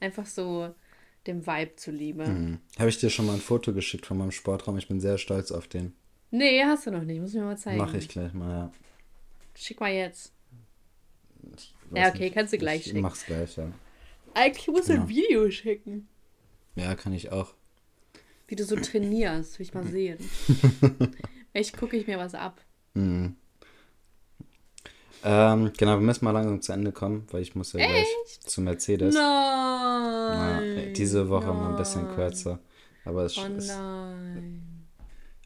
Einfach 0.00 0.26
so 0.26 0.74
dem 1.26 1.46
Vibe 1.46 1.76
zuliebe. 1.76 2.26
Mhm. 2.26 2.58
Habe 2.78 2.88
ich 2.88 2.98
dir 2.98 3.10
schon 3.10 3.26
mal 3.26 3.34
ein 3.34 3.40
Foto 3.40 3.72
geschickt 3.72 4.06
von 4.06 4.18
meinem 4.18 4.30
Sportraum? 4.32 4.76
Ich 4.78 4.88
bin 4.88 5.00
sehr 5.00 5.18
stolz 5.18 5.52
auf 5.52 5.68
den. 5.68 5.94
Nee, 6.30 6.62
hast 6.64 6.86
du 6.86 6.90
noch 6.90 7.04
nicht. 7.04 7.20
Muss 7.20 7.34
mir 7.34 7.42
mal 7.42 7.56
zeigen. 7.56 7.78
Mache 7.78 7.98
ich 7.98 8.08
gleich 8.08 8.32
mal, 8.32 8.50
ja. 8.50 8.72
Schick 9.54 9.80
mal 9.80 9.92
jetzt. 9.92 10.32
Ja, 11.94 12.08
okay, 12.08 12.30
kannst 12.30 12.52
du 12.52 12.58
gleich 12.58 12.80
ich 12.80 12.86
schicken. 12.86 13.00
Mach's 13.00 13.24
gleich, 13.24 13.56
ja. 13.56 13.70
Eigentlich 14.34 14.66
muss 14.68 14.90
ein 14.90 15.02
Ja. 15.02 15.08
Video 15.08 15.50
schicken. 15.50 16.08
Ja, 16.74 16.94
kann 16.94 17.12
ich 17.12 17.30
auch. 17.32 17.54
Wie 18.48 18.56
du 18.56 18.64
so 18.64 18.76
trainierst, 18.76 19.58
will 19.58 19.64
ich 19.66 19.74
mal 19.74 19.86
sehen. 19.86 20.18
Echt 21.52 21.76
gucke 21.76 21.96
ich 21.96 22.06
mir 22.06 22.18
was 22.18 22.34
ab. 22.34 22.60
Mhm. 22.94 23.36
Ähm, 25.24 25.72
genau, 25.76 25.92
wir 25.92 26.00
müssen 26.00 26.24
mal 26.24 26.30
langsam 26.32 26.60
zu 26.62 26.72
Ende 26.72 26.92
kommen, 26.92 27.26
weil 27.30 27.42
ich 27.42 27.54
muss 27.54 27.72
ja 27.72 27.84
gleich 27.86 28.06
zu 28.44 28.60
Mercedes. 28.60 29.14
Nein. 29.14 30.92
diese 30.94 31.28
Woche 31.28 31.52
mal 31.52 31.70
ein 31.70 31.76
bisschen 31.76 32.04
nein. 32.04 32.14
kürzer. 32.14 32.58
Aber 33.04 33.24
es 33.24 33.36
Oh 33.38 33.44
ist, 33.46 33.68
nein. 33.68 34.62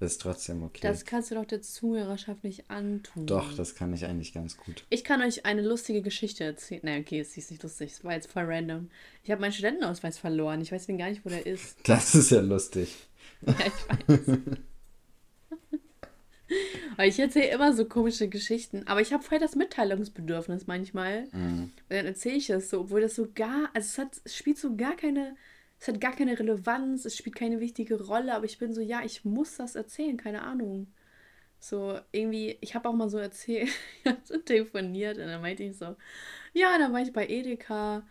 ist 0.01 0.21
trotzdem 0.21 0.62
okay. 0.62 0.81
Das 0.83 1.05
kannst 1.05 1.31
du 1.31 1.35
doch 1.35 1.45
der 1.45 1.61
Zuhörerschaft 1.62 2.43
nicht 2.43 2.71
antun. 2.71 3.27
Doch, 3.27 3.55
das 3.55 3.75
kann 3.75 3.93
ich 3.93 4.05
eigentlich 4.07 4.33
ganz 4.33 4.57
gut. 4.57 4.85
Ich 4.89 5.05
kann 5.05 5.21
euch 5.23 5.45
eine 5.47 5.62
lustige 5.62 6.01
Geschichte 6.03 6.45
erzählen. 6.45 6.81
Nein, 6.85 7.03
okay, 7.03 7.21
es 7.21 7.37
ist 7.37 7.51
nicht 7.51 7.62
lustig. 7.62 7.93
Es 7.93 8.05
war 8.05 8.12
jetzt 8.14 8.31
voll 8.31 8.45
random. 8.45 8.91
Ich 9.25 9.31
habe 9.31 9.41
meinen 9.43 9.53
Studentenausweis 9.53 10.18
verloren. 10.18 10.61
Ich 10.62 10.73
weiß 10.73 10.87
gar 10.87 11.09
nicht, 11.09 11.25
wo 11.25 11.29
der 11.29 11.47
ist. 11.47 11.77
Das 11.85 12.14
ist 12.14 12.31
ja 12.31 12.41
lustig. 12.41 12.97
Ja, 13.47 13.55
ich 13.66 14.09
weiß. 14.09 14.39
Weil 16.96 17.09
ich 17.09 17.18
erzähle 17.18 17.51
immer 17.51 17.72
so 17.72 17.84
komische 17.84 18.28
Geschichten. 18.28 18.86
Aber 18.86 19.01
ich 19.01 19.12
habe 19.12 19.22
voll 19.22 19.38
das 19.38 19.57
Mitteilungsbedürfnis 19.57 20.66
manchmal. 20.66 21.24
Mhm. 21.32 21.62
Und 21.62 21.72
dann 21.88 22.07
erzähle 22.07 22.36
ich 22.36 22.48
das 22.48 22.70
so, 22.70 22.80
obwohl 22.80 23.01
das 23.01 23.14
so 23.14 23.28
gar, 23.34 23.70
also 23.74 23.86
es, 23.86 23.98
hat, 23.98 24.20
es 24.24 24.36
spielt 24.36 24.59
so 24.59 24.76
gar 24.76 24.96
keine, 24.96 25.36
es 25.78 25.88
hat 25.88 26.01
gar 26.01 26.14
keine 26.14 26.38
Relevanz, 26.38 27.05
es 27.05 27.16
spielt 27.16 27.36
keine 27.36 27.61
wichtige 27.61 28.03
Rolle, 28.03 28.34
aber 28.34 28.44
ich 28.44 28.59
bin 28.59 28.72
so, 28.74 28.80
ja, 28.80 29.03
ich 29.05 29.24
muss 29.24 29.57
das 29.57 29.74
erzählen, 29.76 30.16
keine 30.16 30.42
Ahnung. 30.42 30.88
So, 31.59 31.98
irgendwie, 32.11 32.57
ich 32.61 32.74
habe 32.74 32.88
auch 32.88 32.94
mal 32.94 33.11
so 33.11 33.18
erzählt, 33.18 33.68
ich 34.03 34.11
habe 34.11 34.20
so 34.24 34.38
telefoniert 34.38 35.18
und 35.18 35.26
dann 35.26 35.42
meinte 35.42 35.62
ich 35.62 35.76
so, 35.76 35.96
ja, 36.53 36.78
dann 36.78 36.92
war 36.92 37.01
ich 37.01 37.12
bei 37.12 37.26
Edeka 37.28 38.03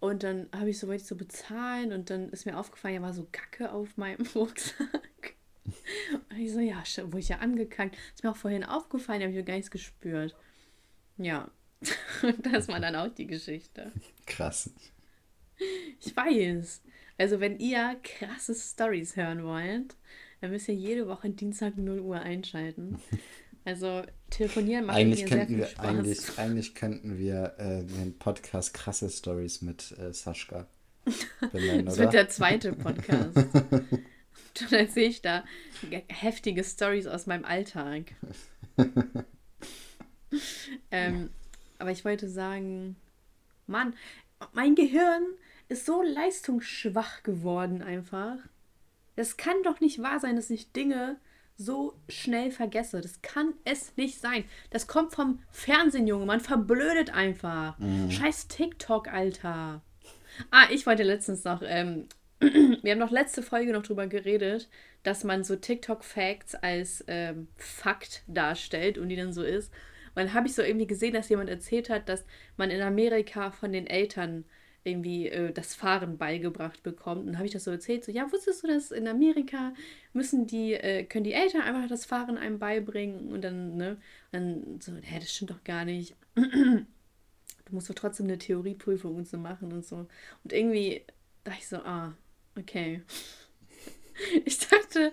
und 0.00 0.22
dann 0.24 0.48
habe 0.52 0.70
ich 0.70 0.78
so, 0.78 0.88
wollte 0.88 1.02
ich 1.02 1.08
so 1.08 1.16
bezahlen 1.16 1.92
und 1.92 2.10
dann 2.10 2.30
ist 2.30 2.46
mir 2.46 2.58
aufgefallen, 2.58 2.94
ja, 2.94 3.02
war 3.02 3.12
so 3.12 3.28
Kacke 3.30 3.72
auf 3.72 3.96
meinem 3.96 4.26
Rucksack. 4.34 5.36
Und 5.64 6.38
ich 6.38 6.52
so, 6.52 6.60
ja, 6.60 6.82
wurde 7.04 7.18
ich 7.18 7.28
ja 7.28 7.38
angekackt. 7.38 7.96
Ist 8.14 8.24
mir 8.24 8.30
auch 8.30 8.36
vorhin 8.36 8.64
aufgefallen, 8.64 9.22
habe 9.22 9.32
ich 9.32 9.44
gar 9.44 9.54
nichts 9.54 9.70
gespürt. 9.70 10.34
Ja, 11.18 11.50
und 12.22 12.46
das 12.46 12.68
war 12.68 12.80
dann 12.80 12.96
auch 12.96 13.08
die 13.08 13.26
Geschichte. 13.26 13.92
Krass. 14.26 14.70
Ich 16.00 16.16
weiß. 16.16 16.82
Also, 17.18 17.40
wenn 17.40 17.58
ihr 17.58 17.96
krasse 18.02 18.54
Stories 18.54 19.16
hören 19.16 19.44
wollt, 19.44 19.96
dann 20.40 20.50
müsst 20.50 20.68
ihr 20.68 20.74
jede 20.74 21.06
Woche 21.06 21.30
Dienstag 21.30 21.76
0 21.76 22.00
Uhr 22.00 22.20
einschalten. 22.20 22.98
Also, 23.64 24.02
telefonieren 24.30 24.86
macht 24.86 24.96
Eigentlich 24.96 25.22
mir 25.22 25.28
sehr 25.28 25.38
könnten 25.38 25.54
viel 25.54 25.58
wir, 25.58 25.66
Spaß. 25.66 25.86
eigentlich, 25.86 26.38
eigentlich 26.38 26.74
könnten 26.74 27.18
wir 27.18 27.54
äh, 27.58 27.84
den 27.84 28.18
Podcast 28.18 28.74
Krasse 28.74 29.08
Stories 29.08 29.62
mit 29.62 29.96
äh, 29.98 30.12
Sascha 30.12 30.66
benennen, 31.52 31.86
Das 31.86 31.94
oder? 31.94 32.04
wird 32.04 32.12
der 32.14 32.28
zweite 32.28 32.72
Podcast. 32.72 33.38
Dann 34.60 34.72
erzähle 34.72 35.06
ich 35.06 35.22
da 35.22 35.44
heftige 36.08 36.64
Stories 36.64 37.06
aus 37.06 37.26
meinem 37.26 37.44
Alltag. 37.44 38.12
ähm, 40.90 41.30
aber 41.78 41.90
ich 41.90 42.04
wollte 42.04 42.28
sagen, 42.28 42.96
Mann, 43.66 43.94
mein 44.52 44.74
Gehirn 44.74 45.22
ist 45.68 45.86
so 45.86 46.02
leistungsschwach 46.02 47.22
geworden 47.22 47.82
einfach. 47.82 48.36
Das 49.16 49.36
kann 49.36 49.62
doch 49.64 49.80
nicht 49.80 50.02
wahr 50.02 50.20
sein, 50.20 50.36
dass 50.36 50.50
ich 50.50 50.72
Dinge 50.72 51.16
so 51.56 51.94
schnell 52.08 52.50
vergesse. 52.50 53.00
Das 53.00 53.22
kann 53.22 53.54
es 53.64 53.96
nicht 53.96 54.20
sein. 54.20 54.44
Das 54.70 54.86
kommt 54.86 55.12
vom 55.12 55.40
Fernsehen, 55.50 56.06
Junge. 56.06 56.26
Man 56.26 56.40
verblödet 56.40 57.10
einfach. 57.10 57.76
Scheiß 58.10 58.48
TikTok, 58.48 59.08
Alter. 59.08 59.82
Ah, 60.50 60.66
ich 60.70 60.86
wollte 60.86 61.02
letztens 61.02 61.44
noch, 61.44 61.62
ähm, 61.64 62.08
wir 62.82 62.92
haben 62.92 62.98
noch 62.98 63.10
letzte 63.10 63.42
Folge 63.42 63.72
noch 63.72 63.82
drüber 63.82 64.06
geredet, 64.06 64.68
dass 65.02 65.24
man 65.24 65.44
so 65.44 65.56
TikTok-Facts 65.56 66.56
als 66.56 67.04
ähm, 67.06 67.48
Fakt 67.56 68.22
darstellt 68.26 68.98
und 68.98 69.08
die 69.08 69.16
dann 69.16 69.32
so 69.32 69.42
ist. 69.42 69.72
Und 70.14 70.24
dann 70.24 70.34
habe 70.34 70.46
ich 70.46 70.54
so 70.54 70.62
irgendwie 70.62 70.86
gesehen, 70.86 71.14
dass 71.14 71.28
jemand 71.28 71.48
erzählt 71.48 71.88
hat, 71.88 72.08
dass 72.08 72.24
man 72.56 72.70
in 72.70 72.82
Amerika 72.82 73.50
von 73.50 73.72
den 73.72 73.86
Eltern 73.86 74.44
irgendwie 74.84 75.28
äh, 75.28 75.52
das 75.52 75.74
Fahren 75.74 76.18
beigebracht 76.18 76.82
bekommt. 76.82 77.20
Und 77.20 77.26
dann 77.28 77.36
habe 77.38 77.46
ich 77.46 77.52
das 77.52 77.64
so 77.64 77.70
erzählt, 77.70 78.04
so, 78.04 78.12
ja, 78.12 78.30
wusstest 78.32 78.64
du, 78.64 78.66
dass 78.66 78.90
in 78.90 79.06
Amerika 79.06 79.72
müssen 80.12 80.46
die, 80.46 80.74
äh, 80.74 81.04
können 81.04 81.24
die 81.24 81.32
Eltern 81.32 81.62
einfach 81.62 81.88
das 81.88 82.04
Fahren 82.04 82.36
einem 82.36 82.58
beibringen 82.58 83.32
und 83.32 83.42
dann, 83.42 83.76
ne, 83.76 83.96
und 84.32 84.32
dann 84.32 84.80
so, 84.80 84.92
hä, 85.00 85.18
das 85.20 85.32
stimmt 85.32 85.52
doch 85.52 85.64
gar 85.64 85.84
nicht. 85.84 86.16
Du 86.34 87.76
musst 87.76 87.88
doch 87.88 87.94
trotzdem 87.94 88.26
eine 88.26 88.38
Theorieprüfung 88.38 89.14
und 89.14 89.28
so 89.28 89.38
machen 89.38 89.72
und 89.72 89.86
so. 89.86 90.06
Und 90.44 90.52
irgendwie 90.52 91.06
dachte 91.44 91.58
ich 91.60 91.68
so, 91.68 91.76
ah, 91.76 92.14
okay. 92.58 93.02
Ich 94.44 94.58
dachte, 94.58 95.12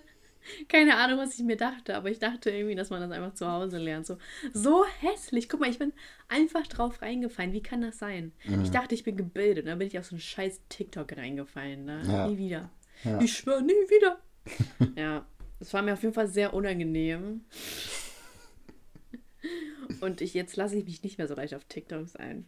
keine 0.67 0.97
Ahnung, 0.97 1.19
was 1.19 1.37
ich 1.37 1.45
mir 1.45 1.57
dachte, 1.57 1.95
aber 1.95 2.11
ich 2.11 2.19
dachte 2.19 2.49
irgendwie, 2.49 2.75
dass 2.75 2.89
man 2.89 3.01
das 3.01 3.11
einfach 3.11 3.33
zu 3.33 3.51
Hause 3.51 3.77
lernt. 3.77 4.05
So, 4.05 4.17
so 4.53 4.85
hässlich. 4.99 5.49
Guck 5.49 5.61
mal, 5.61 5.69
ich 5.69 5.79
bin 5.79 5.93
einfach 6.27 6.67
drauf 6.67 7.01
reingefallen. 7.01 7.53
Wie 7.53 7.63
kann 7.63 7.81
das 7.81 7.97
sein? 7.97 8.33
Ich 8.63 8.71
dachte, 8.71 8.95
ich 8.95 9.03
bin 9.03 9.17
gebildet. 9.17 9.67
Dann 9.67 9.79
bin 9.79 9.87
ich 9.87 9.97
auf 9.97 10.05
so 10.05 10.15
einen 10.15 10.21
scheiß 10.21 10.61
TikTok 10.69 11.15
reingefallen. 11.15 11.85
Ne? 11.85 12.01
Ja. 12.05 12.27
Nie 12.27 12.37
wieder. 12.37 12.69
Ja. 13.03 13.21
Ich 13.21 13.33
schwöre, 13.33 13.63
nie 13.63 13.71
wieder. 13.71 14.19
ja, 14.95 15.25
das 15.59 15.73
war 15.73 15.81
mir 15.81 15.93
auf 15.93 16.01
jeden 16.01 16.13
Fall 16.13 16.27
sehr 16.27 16.53
unangenehm. 16.53 17.45
Und 20.01 20.21
ich, 20.21 20.33
jetzt 20.33 20.55
lasse 20.55 20.77
ich 20.77 20.85
mich 20.85 21.03
nicht 21.03 21.17
mehr 21.17 21.27
so 21.27 21.35
leicht 21.35 21.55
auf 21.55 21.65
TikToks 21.65 22.15
ein. 22.15 22.45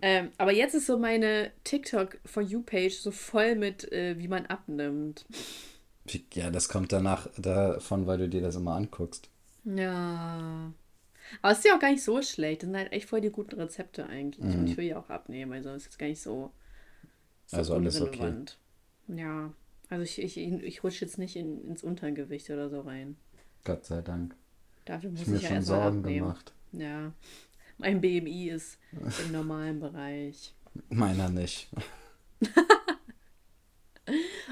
Ähm, 0.00 0.30
aber 0.38 0.52
jetzt 0.52 0.74
ist 0.74 0.86
so 0.86 0.98
meine 0.98 1.50
TikTok 1.64 2.18
For 2.24 2.42
You-Page 2.42 2.94
so 2.94 3.10
voll 3.10 3.56
mit, 3.56 3.90
äh, 3.92 4.18
wie 4.18 4.28
man 4.28 4.46
abnimmt. 4.46 5.26
Ja, 6.32 6.50
das 6.50 6.68
kommt 6.68 6.92
danach 6.92 7.28
davon, 7.36 8.06
weil 8.06 8.18
du 8.18 8.28
dir 8.28 8.40
das 8.40 8.56
immer 8.56 8.74
anguckst. 8.76 9.28
Ja. 9.64 10.72
Aber 11.42 11.52
es 11.52 11.58
ist 11.58 11.64
ja 11.66 11.76
auch 11.76 11.80
gar 11.80 11.90
nicht 11.90 12.02
so 12.02 12.22
schlecht. 12.22 12.62
Das 12.62 12.68
sind 12.68 12.76
halt 12.76 12.92
echt 12.92 13.08
voll 13.08 13.20
die 13.20 13.30
guten 13.30 13.60
Rezepte 13.60 14.06
eigentlich. 14.06 14.44
Mhm. 14.44 14.60
Und 14.60 14.66
ich 14.68 14.76
will 14.76 14.86
ja 14.86 14.98
auch 14.98 15.10
abnehmen. 15.10 15.52
Also 15.52 15.70
ist 15.70 15.84
jetzt 15.84 15.98
gar 15.98 16.06
nicht 16.06 16.22
so, 16.22 16.52
so 17.46 17.56
Also 17.58 17.74
alles 17.74 18.00
okay. 18.00 18.32
Ja. 19.08 19.52
Also 19.90 20.02
ich, 20.04 20.20
ich, 20.22 20.36
ich 20.38 20.84
rutsche 20.84 21.04
jetzt 21.04 21.18
nicht 21.18 21.36
in, 21.36 21.66
ins 21.68 21.82
Untergewicht 21.82 22.48
oder 22.50 22.70
so 22.70 22.80
rein. 22.80 23.16
Gott 23.64 23.84
sei 23.84 24.00
Dank. 24.00 24.34
Dafür 24.84 25.10
muss 25.10 25.22
Ich 25.22 25.26
mir 25.26 25.36
ich 25.36 25.42
ja 25.42 25.48
schon 25.50 25.62
Sorgen 25.62 25.98
abnehmen. 25.98 26.18
gemacht. 26.20 26.54
Ja. 26.72 27.12
Mein 27.78 28.00
BMI 28.00 28.50
ist 28.50 28.78
im 29.24 29.32
normalen 29.32 29.80
Bereich. 29.80 30.52
Meiner 30.90 31.28
nicht. 31.28 31.68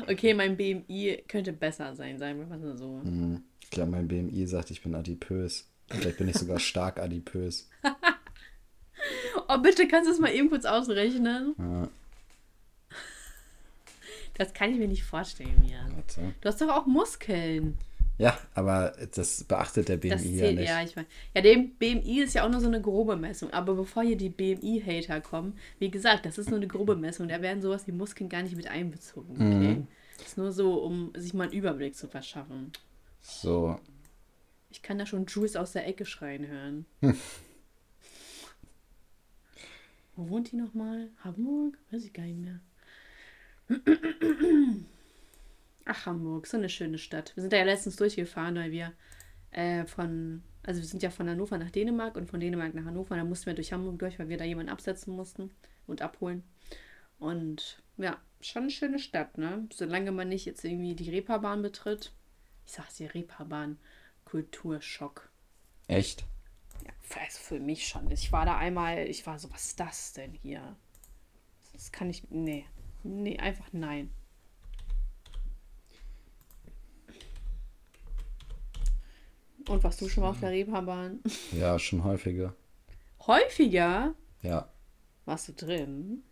Okay, 0.09 0.35
mein 0.35 0.57
BMI 0.59 1.25
könnte 1.27 1.53
besser 1.53 1.95
sein, 1.97 2.19
sagen 2.19 2.39
wir 2.39 2.47
mal 2.47 2.77
so. 2.77 3.01
Mhm. 3.03 3.43
Ich 3.63 3.71
glaube, 3.71 3.91
mein 3.93 4.07
BMI 4.07 4.47
sagt, 4.47 4.71
ich 4.71 4.83
bin 4.83 4.95
adipös. 4.95 5.67
Vielleicht 5.89 6.19
bin 6.19 6.29
ich 6.29 6.37
sogar 6.37 6.59
stark 6.61 6.99
adipös. 7.01 7.69
Oh, 9.49 9.59
bitte 9.59 9.87
kannst 9.87 10.09
du 10.09 10.13
es 10.13 10.19
mal 10.19 10.33
eben 10.35 10.49
kurz 10.51 10.65
ausrechnen? 10.65 11.55
Ja, 11.59 11.89
Das 14.35 14.53
kann 14.53 14.73
ich 14.73 14.79
mir 14.79 14.89
nicht 14.89 15.05
vorstellen, 15.05 15.65
Jan. 15.65 15.95
warte. 15.95 16.35
Du 16.41 16.49
hast 16.49 16.61
doch 16.61 16.69
auch 16.69 16.87
Muskeln. 16.87 17.79
Ja, 18.19 18.39
aber 18.55 18.95
das 19.15 19.45
beachtet 19.45 19.89
der 19.89 19.97
BMI 19.99 20.11
Das 20.11 20.25
ja 20.25 20.31
zählt, 20.39 20.57
nicht. 20.59 20.69
ja, 20.69 20.83
ich 20.83 20.97
weiß. 20.97 21.05
Ja, 21.35 21.43
der 21.43 21.57
BMI 21.79 22.21
ist 22.23 22.35
ja 22.35 22.45
auch 22.45 22.51
nur 22.51 22.61
so 22.61 22.67
eine 22.67 22.81
grobe 22.81 23.17
Messung. 23.17 23.51
Aber 23.53 23.75
bevor 23.75 24.03
hier 24.03 24.17
die 24.17 24.31
BMI-Hater 24.31 25.21
kommen, 25.21 25.59
wie 25.79 25.91
gesagt, 25.91 26.25
das 26.27 26.39
ist 26.39 26.49
nur 26.49 26.59
eine 26.59 26.67
grobe 26.69 26.97
Messung. 26.97 27.29
Da 27.29 27.43
werden 27.43 27.61
sowas 27.63 27.87
wie 27.87 27.93
Muskeln 27.93 28.29
gar 28.31 28.43
nicht 28.43 28.57
mit 28.57 28.69
einbezogen. 28.69 29.35
Okay? 29.35 29.45
Mhm. 29.75 29.87
Das 30.19 30.29
ist 30.29 30.39
nur 30.39 30.51
so, 30.53 30.75
um 30.83 31.13
sich 31.17 31.35
mal 31.35 31.45
einen 31.45 31.53
Überblick 31.53 31.95
zu 31.95 32.09
verschaffen. 32.09 32.73
So, 33.21 33.79
Ich 34.71 34.81
kann 34.83 34.99
da 34.99 35.05
schon 35.07 35.27
Jules 35.27 35.57
aus 35.57 35.73
der 35.73 35.87
Ecke 35.87 36.07
schreien 36.07 36.47
hören. 36.47 36.87
Wo 40.17 40.29
wohnt 40.31 40.53
die 40.53 40.57
nochmal? 40.57 41.11
Hamburg? 41.23 41.77
Weiß 41.91 42.03
ich 42.05 42.13
gar 42.15 42.23
nicht 42.25 42.39
mehr. 42.39 42.61
Ach, 45.87 46.05
Hamburg, 46.05 46.49
so 46.49 46.57
eine 46.57 46.69
schöne 46.69 46.99
Stadt. 46.99 47.33
Wir 47.37 47.43
sind 47.43 47.53
da 47.53 47.59
ja 47.59 47.65
letztens 47.65 47.95
durchgefahren, 47.95 48.57
weil 48.57 48.73
wir 48.73 48.93
äh, 49.53 49.87
von, 49.87 50.43
also 50.65 50.81
wir 50.81 50.87
sind 50.87 51.03
ja 51.03 51.11
von 51.11 51.31
Hannover 51.31 51.59
nach 51.59 51.71
Dänemark 51.71 52.17
und 52.17 52.29
von 52.29 52.41
Dänemark 52.41 52.75
nach 52.75 52.85
Hannover. 52.85 53.17
Da 53.17 53.23
mussten 53.23 53.47
wir 53.47 53.55
durch 53.55 53.73
Hamburg 53.73 54.01
durch, 54.01 54.19
weil 54.19 54.29
wir 54.29 54.37
da 54.37 54.45
jemanden 54.45 54.73
absetzen 54.73 55.15
mussten 55.15 55.53
und 55.87 56.03
abholen. 56.03 56.43
Und 57.21 57.83
ja, 57.99 58.21
schon 58.41 58.63
eine 58.63 58.73
schöne 58.73 58.99
Stadt, 58.99 59.39
ne? 59.39 59.69
Solange 59.73 60.11
man 60.11 60.29
nicht 60.29 60.45
jetzt 60.45 60.65
irgendwie 60.65 60.97
die 60.97 61.09
Reeperbahn 61.09 61.63
betritt. 61.63 62.13
Ich 62.67 62.73
sag's 62.73 62.97
dir, 62.97 63.15
Reeperbahn, 63.15 63.79
Kulturschock. 64.25 65.31
echt? 65.87 66.25
Ja, 66.85 66.93
also 67.21 67.39
für 67.39 67.61
mich 67.61 67.87
schon. 67.87 68.11
Ich 68.11 68.33
war 68.33 68.45
da 68.45 68.59
einmal, 68.59 69.07
ich 69.07 69.25
war 69.25 69.39
so, 69.39 69.51
was 69.53 69.67
ist 69.67 69.81
das 69.81 70.13
denn 70.15 70.33
hier? 70.33 70.77
Das 71.73 71.93
kann 71.93 72.11
ich, 72.11 72.29
nee. 72.31 72.67
Nee, 73.05 73.39
einfach 73.39 73.69
nein. 73.73 74.11
Und 79.69 79.83
warst 79.83 80.01
du 80.01 80.09
schon 80.09 80.23
mal 80.23 80.31
auf 80.31 80.41
der 80.41 80.51
Reeperbahn? 80.51 81.21
Ja, 81.53 81.79
schon 81.79 82.05
häufiger. 82.05 82.55
Häufiger 83.27 84.15
Ja. 84.43 84.69
warst 85.25 85.49
du 85.49 85.53
drin. 85.53 86.23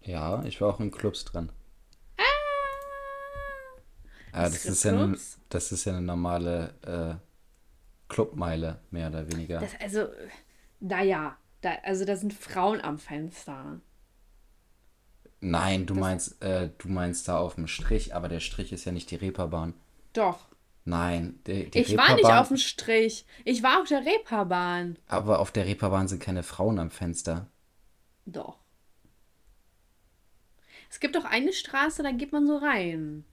Ja, 0.00 0.42
ich 0.44 0.60
war 0.60 0.68
auch 0.74 0.80
in 0.80 0.90
Clubs 0.90 1.24
dran. 1.24 1.50
Ah! 2.16 2.22
Ah, 4.32 4.42
das, 4.44 4.64
ist 4.64 4.84
ja 4.84 4.92
eine, 4.92 5.18
das 5.48 5.72
ist 5.72 5.84
ja 5.84 5.92
eine 5.92 6.02
normale 6.02 7.20
äh, 7.20 8.12
Clubmeile, 8.12 8.80
mehr 8.90 9.08
oder 9.08 9.30
weniger. 9.30 9.60
Das, 9.60 9.72
also, 9.80 10.06
naja, 10.80 11.36
da, 11.60 11.72
also 11.82 12.04
da 12.04 12.16
sind 12.16 12.32
Frauen 12.32 12.80
am 12.80 12.98
Fenster. 12.98 13.80
Nein, 15.40 15.86
du 15.86 15.94
meinst, 15.94 16.42
äh, 16.42 16.70
du 16.78 16.88
meinst 16.88 17.28
da 17.28 17.38
auf 17.38 17.56
dem 17.56 17.68
Strich, 17.68 18.14
aber 18.14 18.28
der 18.28 18.40
Strich 18.40 18.72
ist 18.72 18.84
ja 18.86 18.92
nicht 18.92 19.10
die 19.10 19.16
Reeperbahn. 19.16 19.74
Doch. 20.14 20.47
Nein, 20.88 21.38
die, 21.46 21.70
die 21.70 21.80
ich 21.80 21.90
Reeperbahn, 21.90 22.08
war 22.08 22.16
nicht 22.16 22.32
auf 22.32 22.48
dem 22.48 22.56
Strich. 22.56 23.26
Ich 23.44 23.62
war 23.62 23.82
auf 23.82 23.88
der 23.88 24.06
Reeperbahn. 24.06 24.98
Aber 25.06 25.38
auf 25.38 25.50
der 25.50 25.66
Reeperbahn 25.66 26.08
sind 26.08 26.22
keine 26.22 26.42
Frauen 26.42 26.78
am 26.78 26.90
Fenster. 26.90 27.46
Doch. 28.24 28.58
Es 30.90 30.98
gibt 30.98 31.14
doch 31.14 31.26
eine 31.26 31.52
Straße, 31.52 32.02
da 32.02 32.10
geht 32.10 32.32
man 32.32 32.46
so 32.46 32.56
rein. 32.56 33.24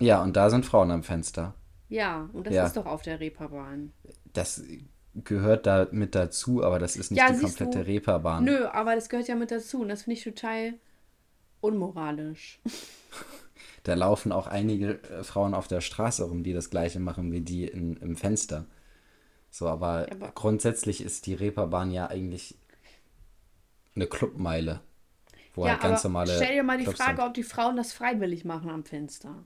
Ja, 0.00 0.22
und 0.22 0.34
da 0.34 0.48
sind 0.48 0.64
Frauen 0.64 0.90
am 0.90 1.02
Fenster. 1.02 1.54
Ja, 1.90 2.30
und 2.32 2.46
das 2.46 2.54
ja. 2.54 2.64
ist 2.64 2.78
doch 2.78 2.86
auf 2.86 3.02
der 3.02 3.20
Reeperbahn. 3.20 3.92
Das 4.32 4.62
gehört 5.14 5.66
da 5.66 5.88
mit 5.90 6.14
dazu, 6.14 6.64
aber 6.64 6.78
das 6.78 6.96
ist 6.96 7.10
nicht 7.10 7.20
ja, 7.20 7.30
die 7.30 7.38
komplette 7.38 7.80
du? 7.80 7.86
Reeperbahn. 7.86 8.44
Nö, 8.44 8.64
aber 8.66 8.94
das 8.94 9.10
gehört 9.10 9.28
ja 9.28 9.34
mit 9.34 9.50
dazu 9.50 9.82
und 9.82 9.88
das 9.88 10.04
finde 10.04 10.16
ich 10.18 10.24
total 10.24 10.72
unmoralisch. 11.60 12.60
Da 13.82 13.94
laufen 13.94 14.32
auch 14.32 14.46
einige 14.46 15.02
äh, 15.02 15.24
Frauen 15.24 15.54
auf 15.54 15.68
der 15.68 15.80
Straße 15.80 16.24
rum, 16.24 16.42
die 16.42 16.52
das 16.52 16.70
gleiche 16.70 17.00
machen 17.00 17.32
wie 17.32 17.40
die 17.40 17.66
in, 17.66 17.96
im 17.96 18.16
Fenster. 18.16 18.66
So, 19.50 19.68
aber, 19.68 20.06
aber 20.10 20.32
grundsätzlich 20.34 21.02
ist 21.02 21.26
die 21.26 21.34
Reeperbahn 21.34 21.90
ja 21.90 22.08
eigentlich 22.08 22.56
eine 23.94 24.06
Clubmeile. 24.06 24.80
Wo 25.54 25.66
ja, 25.66 25.72
halt 25.72 25.82
ganz 25.82 26.04
normale. 26.04 26.34
Stell 26.34 26.54
dir 26.54 26.62
mal 26.62 26.78
die 26.78 26.84
Clubs 26.84 26.98
Frage, 26.98 27.18
sind. 27.18 27.26
ob 27.26 27.34
die 27.34 27.42
Frauen 27.42 27.76
das 27.76 27.92
freiwillig 27.92 28.44
machen 28.44 28.70
am 28.70 28.84
Fenster. 28.84 29.44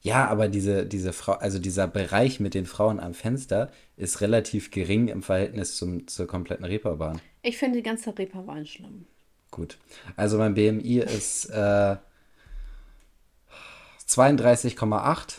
Ja, 0.00 0.26
aber 0.26 0.48
diese, 0.48 0.86
diese 0.86 1.12
Frau, 1.12 1.34
also 1.34 1.58
dieser 1.58 1.86
Bereich 1.86 2.40
mit 2.40 2.54
den 2.54 2.66
Frauen 2.66 2.98
am 2.98 3.14
Fenster 3.14 3.70
ist 3.96 4.20
relativ 4.20 4.70
gering 4.70 5.08
im 5.08 5.22
Verhältnis 5.22 5.76
zum, 5.76 6.08
zur 6.08 6.26
kompletten 6.26 6.64
Reeperbahn. 6.64 7.20
Ich 7.42 7.58
finde 7.58 7.78
die 7.78 7.82
ganze 7.84 8.16
Reeperbahn 8.16 8.66
schlimm. 8.66 9.06
Gut. 9.50 9.78
Also 10.16 10.38
mein 10.38 10.54
BMI 10.54 10.98
ist 11.00 11.50
äh, 11.50 11.96
32,8. 14.18 15.38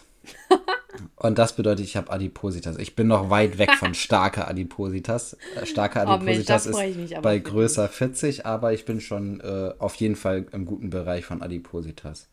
Und 1.15 1.37
das 1.39 1.55
bedeutet, 1.55 1.85
ich 1.85 1.95
habe 1.95 2.11
Adipositas. 2.11 2.77
Ich 2.77 2.95
bin 2.95 3.07
noch 3.07 3.29
weit 3.29 3.57
weg 3.57 3.71
von 3.71 3.93
starker 3.93 4.47
Adipositas. 4.47 5.37
Äh, 5.55 5.65
starke 5.65 6.01
Adipositas 6.01 6.67
oh 6.67 6.77
Mensch, 6.77 7.11
ist 7.11 7.21
bei 7.21 7.39
größer 7.39 7.89
40, 7.89 8.45
aber 8.45 8.73
ich 8.73 8.85
bin 8.85 9.01
schon 9.01 9.39
äh, 9.39 9.73
auf 9.79 9.95
jeden 9.95 10.15
Fall 10.15 10.45
im 10.51 10.65
guten 10.65 10.89
Bereich 10.89 11.25
von 11.25 11.41
Adipositas. 11.41 12.27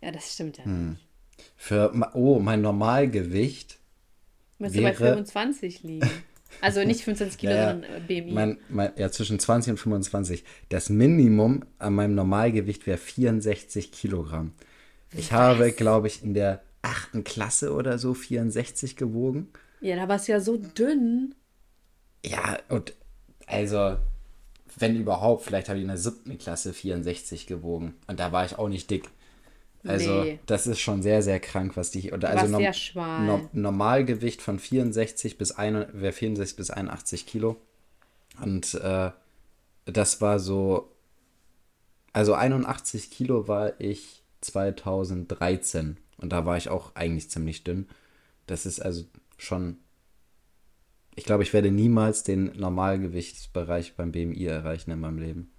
Ja, 0.00 0.10
das 0.10 0.32
stimmt 0.32 0.58
ja 0.58 0.64
hm. 0.64 0.96
Für, 1.56 1.92
oh, 2.14 2.38
mein 2.38 2.62
Normalgewicht 2.62 3.78
Müsste 4.58 4.78
wäre, 4.78 4.92
bei 4.92 4.96
25 4.96 5.82
liegen. 5.82 6.10
Also 6.60 6.84
nicht 6.84 7.02
25 7.02 7.38
Kilo, 7.38 7.52
naja, 7.52 7.70
sondern 7.72 7.90
äh, 7.90 8.00
BMI. 8.00 8.32
Mein, 8.32 8.58
mein, 8.68 8.92
ja, 8.96 9.10
zwischen 9.10 9.38
20 9.38 9.72
und 9.72 9.76
25. 9.78 10.44
Das 10.68 10.90
Minimum 10.90 11.64
an 11.78 11.94
meinem 11.94 12.14
Normalgewicht 12.14 12.86
wäre 12.86 12.98
64 12.98 13.92
Kilogramm. 13.92 14.52
Ich 15.12 15.32
Was? 15.32 15.38
habe, 15.38 15.72
glaube 15.72 16.06
ich, 16.06 16.22
in 16.22 16.34
der 16.34 16.62
achten 16.82 17.24
Klasse 17.24 17.72
oder 17.74 17.98
so 17.98 18.14
64 18.14 18.96
gewogen. 18.96 19.48
Ja, 19.80 19.96
da 19.96 20.08
warst 20.08 20.28
du 20.28 20.32
ja 20.32 20.40
so 20.40 20.56
dünn. 20.56 21.34
Ja, 22.24 22.58
und 22.68 22.94
also, 23.46 23.96
wenn 24.76 24.96
überhaupt, 24.96 25.44
vielleicht 25.44 25.68
habe 25.68 25.78
ich 25.78 25.82
in 25.82 25.88
der 25.88 25.96
siebten 25.96 26.38
Klasse 26.38 26.72
64 26.72 27.46
gewogen. 27.46 27.94
Und 28.06 28.20
da 28.20 28.32
war 28.32 28.44
ich 28.44 28.58
auch 28.58 28.68
nicht 28.68 28.90
dick. 28.90 29.08
Also, 29.84 30.24
nee. 30.24 30.38
das 30.46 30.66
ist 30.66 30.80
schon 30.80 31.02
sehr, 31.02 31.22
sehr 31.22 31.40
krank, 31.40 31.76
was 31.76 31.90
die. 31.90 32.12
Oder, 32.12 32.30
also 32.30 32.46
no, 32.46 32.60
no, 32.94 33.48
Normalgewicht 33.52 34.42
von 34.42 34.58
64 34.58 35.38
bis, 35.38 35.52
ein, 35.52 35.86
64 35.92 36.56
bis 36.56 36.70
81 36.70 37.26
Kilo. 37.26 37.56
Und 38.42 38.74
äh, 38.74 39.10
das 39.86 40.20
war 40.20 40.38
so. 40.38 40.92
Also 42.12 42.34
81 42.34 43.10
Kilo 43.10 43.48
war 43.48 43.80
ich 43.80 44.19
2013. 44.40 45.96
Und 46.18 46.32
da 46.32 46.44
war 46.44 46.56
ich 46.56 46.68
auch 46.68 46.94
eigentlich 46.94 47.30
ziemlich 47.30 47.64
dünn. 47.64 47.88
Das 48.46 48.66
ist 48.66 48.80
also 48.80 49.04
schon. 49.36 49.78
Ich 51.16 51.24
glaube, 51.24 51.42
ich 51.42 51.52
werde 51.52 51.70
niemals 51.70 52.22
den 52.22 52.52
Normalgewichtsbereich 52.56 53.94
beim 53.94 54.12
BMI 54.12 54.46
erreichen 54.46 54.90
in 54.90 55.00
meinem 55.00 55.18
Leben. 55.18 55.52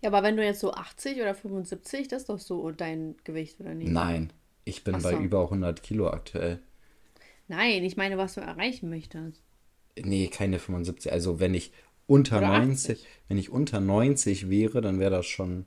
Ja, 0.00 0.08
aber 0.08 0.22
wenn 0.22 0.36
du 0.36 0.44
jetzt 0.44 0.60
so 0.60 0.72
80 0.72 1.20
oder 1.20 1.34
75, 1.34 2.08
das 2.08 2.22
ist 2.22 2.28
doch 2.28 2.38
so 2.38 2.70
dein 2.70 3.16
Gewicht, 3.24 3.60
oder 3.60 3.74
nicht? 3.74 3.90
Nein, 3.90 4.32
ich 4.64 4.84
bin 4.84 4.98
so. 4.98 5.10
bei 5.10 5.16
über 5.16 5.42
100 5.42 5.82
Kilo 5.82 6.08
aktuell. 6.08 6.60
Nein, 7.48 7.84
ich 7.84 7.96
meine, 7.96 8.16
was 8.16 8.34
du 8.34 8.40
erreichen 8.40 8.88
möchtest. 8.88 9.42
Nee, 10.00 10.28
keine 10.28 10.58
75. 10.58 11.12
Also 11.12 11.40
wenn 11.40 11.52
ich 11.52 11.72
unter 12.06 12.38
oder 12.38 12.58
90, 12.58 12.98
80. 12.98 13.08
wenn 13.28 13.38
ich 13.38 13.50
unter 13.50 13.80
90 13.80 14.48
wäre, 14.48 14.80
dann 14.80 14.98
wäre 14.98 15.10
das 15.10 15.26
schon 15.26 15.66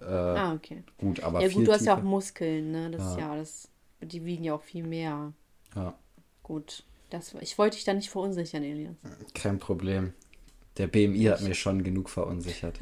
äh, 0.00 0.04
ah, 0.04 0.54
okay. 0.54 0.82
gut. 0.98 1.22
Aber 1.22 1.40
ja 1.40 1.48
gut, 1.48 1.66
du 1.66 1.72
hast 1.72 1.86
ja 1.86 1.96
auch 1.96 2.02
Muskeln, 2.02 2.70
ne? 2.70 2.90
Das 2.90 3.02
ja. 3.02 3.10
ist 3.10 3.18
ja, 3.18 3.36
das, 3.36 3.68
die 4.02 4.24
wiegen 4.24 4.44
ja 4.44 4.54
auch 4.54 4.62
viel 4.62 4.84
mehr. 4.84 5.32
Ja. 5.74 5.94
Gut. 6.42 6.84
Das, 7.10 7.34
ich 7.40 7.58
wollte 7.58 7.76
dich 7.76 7.84
da 7.84 7.94
nicht 7.94 8.10
verunsichern, 8.10 8.62
Elias. 8.62 8.96
Kein 9.34 9.58
Problem. 9.58 10.12
Der 10.76 10.88
BMI 10.88 11.24
hat 11.24 11.42
mir 11.42 11.54
schon 11.54 11.84
genug 11.84 12.10
verunsichert. 12.10 12.78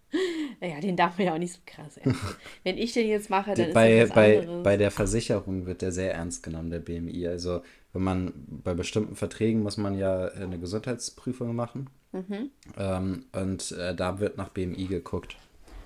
naja, 0.60 0.80
den 0.80 0.96
darf 0.96 1.16
man 1.16 1.26
ja 1.26 1.34
auch 1.34 1.38
nicht 1.38 1.54
so 1.54 1.60
krass 1.64 1.96
ernst 1.96 2.20
Wenn 2.64 2.76
ich 2.76 2.92
den 2.92 3.08
jetzt 3.08 3.30
mache, 3.30 3.54
dann 3.54 3.72
bei, 3.72 4.00
ist 4.00 4.08
das 4.08 4.14
bei, 4.14 4.46
bei 4.62 4.76
der 4.76 4.90
Versicherung 4.90 5.64
wird 5.64 5.80
der 5.80 5.92
sehr 5.92 6.12
ernst 6.12 6.42
genommen, 6.42 6.70
der 6.70 6.80
BMI. 6.80 7.28
Also 7.28 7.62
wenn 7.92 8.02
man 8.02 8.32
bei 8.46 8.74
bestimmten 8.74 9.16
Verträgen 9.16 9.62
muss 9.62 9.78
man 9.78 9.96
ja 9.96 10.26
eine 10.28 10.58
Gesundheitsprüfung 10.58 11.56
machen. 11.56 11.88
Mhm. 12.12 12.50
Ähm, 12.76 13.24
und 13.32 13.72
äh, 13.72 13.94
da 13.94 14.20
wird 14.20 14.36
nach 14.36 14.50
BMI 14.50 14.86
geguckt. 14.86 15.36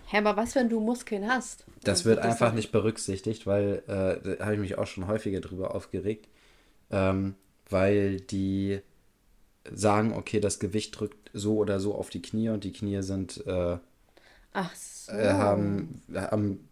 Hä, 0.06 0.18
aber 0.18 0.36
was, 0.36 0.54
wenn 0.54 0.68
du 0.68 0.80
Muskeln 0.80 1.28
hast? 1.28 1.64
Das 1.82 2.04
wird 2.04 2.18
einfach 2.18 2.48
das 2.48 2.54
nicht 2.54 2.72
berücksichtigt, 2.72 3.46
weil 3.46 3.82
äh, 3.86 4.36
da 4.38 4.44
habe 4.44 4.54
ich 4.54 4.60
mich 4.60 4.78
auch 4.78 4.86
schon 4.86 5.06
häufiger 5.06 5.40
drüber 5.40 5.74
aufgeregt. 5.74 6.28
Ähm, 6.90 7.34
weil 7.68 8.20
die 8.20 8.80
sagen, 9.72 10.12
okay, 10.12 10.40
das 10.40 10.58
Gewicht 10.58 10.98
drückt 10.98 11.30
so 11.32 11.56
oder 11.56 11.80
so 11.80 11.94
auf 11.94 12.10
die 12.10 12.22
Knie 12.22 12.50
und 12.50 12.64
die 12.64 12.72
Knie 12.72 13.02
sind 13.02 13.44
äh, 13.46 13.78
Ach 14.52 14.74
so. 14.74 15.12
äh, 15.12 15.32
haben, 15.32 16.02
haben 16.14 16.68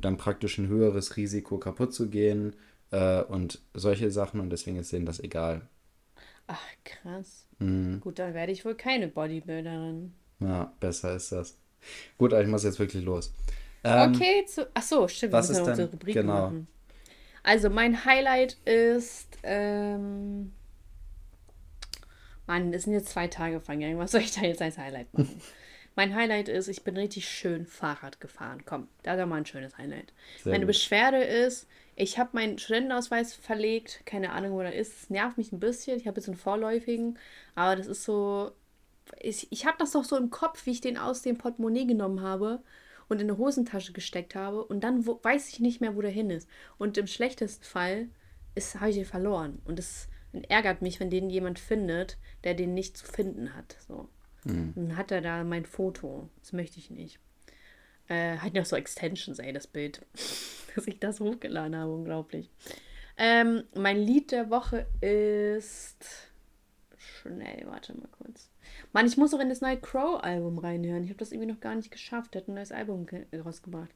dann 0.00 0.16
praktisch 0.16 0.58
ein 0.58 0.68
höheres 0.68 1.16
Risiko 1.16 1.58
kaputt 1.58 1.92
zu 1.92 2.08
gehen 2.08 2.54
äh, 2.90 3.22
und 3.22 3.60
solche 3.74 4.10
Sachen 4.10 4.40
und 4.40 4.50
deswegen 4.50 4.76
ist 4.78 4.92
denen 4.92 5.06
das 5.06 5.20
egal. 5.20 5.62
Ach 6.46 6.62
krass. 6.84 7.46
Mhm. 7.58 8.00
Gut, 8.00 8.18
dann 8.18 8.34
werde 8.34 8.52
ich 8.52 8.64
wohl 8.64 8.74
keine 8.76 9.08
Bodybuilderin. 9.08 10.14
Ja, 10.40 10.72
besser 10.80 11.16
ist 11.16 11.32
das. 11.32 11.56
Gut, 12.18 12.32
aber 12.32 12.42
ich 12.42 12.48
muss 12.48 12.64
jetzt 12.64 12.78
wirklich 12.78 13.04
los. 13.04 13.32
Ähm, 13.82 14.14
okay, 14.14 14.44
zu, 14.46 14.68
ach 14.74 14.82
so, 14.82 15.08
stimmt. 15.08 15.32
Was 15.32 15.50
ist 15.50 15.64
denn, 15.64 15.86
Rubrik 15.86 16.14
genau. 16.14 16.32
Machen. 16.32 16.66
Also 17.42 17.68
mein 17.68 18.06
Highlight 18.06 18.54
ist 18.64 19.28
ähm, 19.42 20.52
Mann, 22.46 22.72
es 22.72 22.84
sind 22.84 22.92
jetzt 22.92 23.08
zwei 23.08 23.28
Tage 23.28 23.60
vergangen. 23.60 23.98
Was 23.98 24.12
soll 24.12 24.20
ich 24.20 24.32
da 24.32 24.42
jetzt 24.42 24.62
als 24.62 24.78
Highlight 24.78 25.12
machen? 25.14 25.40
mein 25.96 26.14
Highlight 26.14 26.48
ist, 26.48 26.68
ich 26.68 26.82
bin 26.82 26.96
richtig 26.96 27.28
schön 27.28 27.66
Fahrrad 27.66 28.20
gefahren. 28.20 28.62
Komm, 28.64 28.88
da 29.02 29.14
ist 29.14 29.26
mal 29.26 29.36
ein 29.36 29.46
schönes 29.46 29.78
Highlight. 29.78 30.12
Sehr 30.42 30.52
Meine 30.52 30.64
gut. 30.64 30.68
Beschwerde 30.68 31.22
ist, 31.22 31.66
ich 31.96 32.18
habe 32.18 32.30
meinen 32.32 32.58
Studentenausweis 32.58 33.34
verlegt. 33.34 34.00
Keine 34.04 34.32
Ahnung, 34.32 34.52
wo 34.52 34.60
der 34.60 34.74
ist. 34.74 35.02
Es 35.02 35.10
nervt 35.10 35.38
mich 35.38 35.52
ein 35.52 35.60
bisschen. 35.60 35.98
Ich 35.98 36.06
habe 36.06 36.18
jetzt 36.18 36.28
einen 36.28 36.36
vorläufigen. 36.36 37.18
Aber 37.54 37.76
das 37.76 37.86
ist 37.86 38.04
so. 38.04 38.52
Ich, 39.20 39.50
ich 39.50 39.66
habe 39.66 39.76
das 39.78 39.92
doch 39.92 40.04
so 40.04 40.16
im 40.16 40.30
Kopf, 40.30 40.66
wie 40.66 40.72
ich 40.72 40.80
den 40.80 40.98
aus 40.98 41.22
dem 41.22 41.38
Portemonnaie 41.38 41.86
genommen 41.86 42.22
habe 42.22 42.62
und 43.08 43.20
in 43.20 43.28
eine 43.28 43.38
Hosentasche 43.38 43.92
gesteckt 43.92 44.34
habe. 44.34 44.64
Und 44.64 44.82
dann 44.82 45.06
wo, 45.06 45.20
weiß 45.22 45.48
ich 45.50 45.60
nicht 45.60 45.80
mehr, 45.80 45.96
wo 45.96 46.00
der 46.00 46.10
hin 46.10 46.30
ist. 46.30 46.48
Und 46.78 46.96
im 46.98 47.06
schlechtesten 47.06 47.64
Fall 47.64 48.08
habe 48.78 48.90
ich 48.90 48.96
den 48.96 49.04
verloren. 49.04 49.60
Und 49.64 49.78
das 49.78 50.08
ärgert 50.48 50.82
mich, 50.82 51.00
wenn 51.00 51.10
den 51.10 51.30
jemand 51.30 51.58
findet, 51.58 52.18
der 52.44 52.54
den 52.54 52.74
nicht 52.74 52.96
zu 52.96 53.06
finden 53.06 53.54
hat. 53.54 53.76
So. 53.86 54.08
Mhm. 54.44 54.72
Dann 54.74 54.96
hat 54.96 55.10
er 55.10 55.20
da 55.20 55.44
mein 55.44 55.66
Foto. 55.66 56.28
Das 56.40 56.52
möchte 56.52 56.78
ich 56.78 56.90
nicht. 56.90 57.18
Äh, 58.08 58.38
hat 58.38 58.54
noch 58.54 58.66
so 58.66 58.76
Extensions, 58.76 59.38
ey, 59.38 59.52
das 59.52 59.66
Bild. 59.66 60.00
Dass 60.74 60.86
ich 60.86 60.98
das 60.98 61.20
hochgeladen 61.20 61.76
habe, 61.76 61.92
unglaublich. 61.92 62.50
Ähm, 63.16 63.62
mein 63.74 63.98
Lied 63.98 64.32
der 64.32 64.50
Woche 64.50 64.86
ist. 65.00 66.32
Schnell, 66.96 67.64
warte 67.66 67.96
mal 67.96 68.08
kurz. 68.18 68.50
Mann, 68.94 69.06
ich 69.06 69.16
muss 69.16 69.34
auch 69.34 69.40
in 69.40 69.48
das 69.48 69.60
neue 69.60 69.76
Crow-Album 69.76 70.56
reinhören. 70.58 71.02
Ich 71.02 71.10
habe 71.10 71.18
das 71.18 71.32
irgendwie 71.32 71.50
noch 71.52 71.58
gar 71.58 71.74
nicht 71.74 71.90
geschafft. 71.90 72.32
Der 72.32 72.42
hat 72.42 72.48
ein 72.48 72.54
neues 72.54 72.70
Album 72.70 73.06
rausgebracht. 73.44 73.90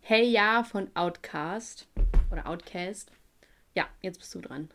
Hey 0.00 0.24
Ja 0.26 0.64
von 0.64 0.88
Outcast. 0.94 1.86
Oder 2.32 2.48
Outcast. 2.48 3.12
Ja, 3.74 3.86
jetzt 4.00 4.18
bist 4.18 4.34
du 4.34 4.40
dran. 4.40 4.70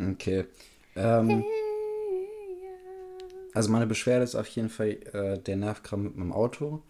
Okay. 0.00 0.46
Ähm, 0.96 1.44
also 3.54 3.70
meine 3.70 3.86
Beschwerde 3.86 4.24
ist 4.24 4.34
auf 4.34 4.48
jeden 4.48 4.68
Fall 4.68 4.98
äh, 5.12 5.38
der 5.38 5.56
Nervkram 5.56 6.02
mit 6.02 6.16
meinem 6.16 6.32
Auto. 6.32 6.82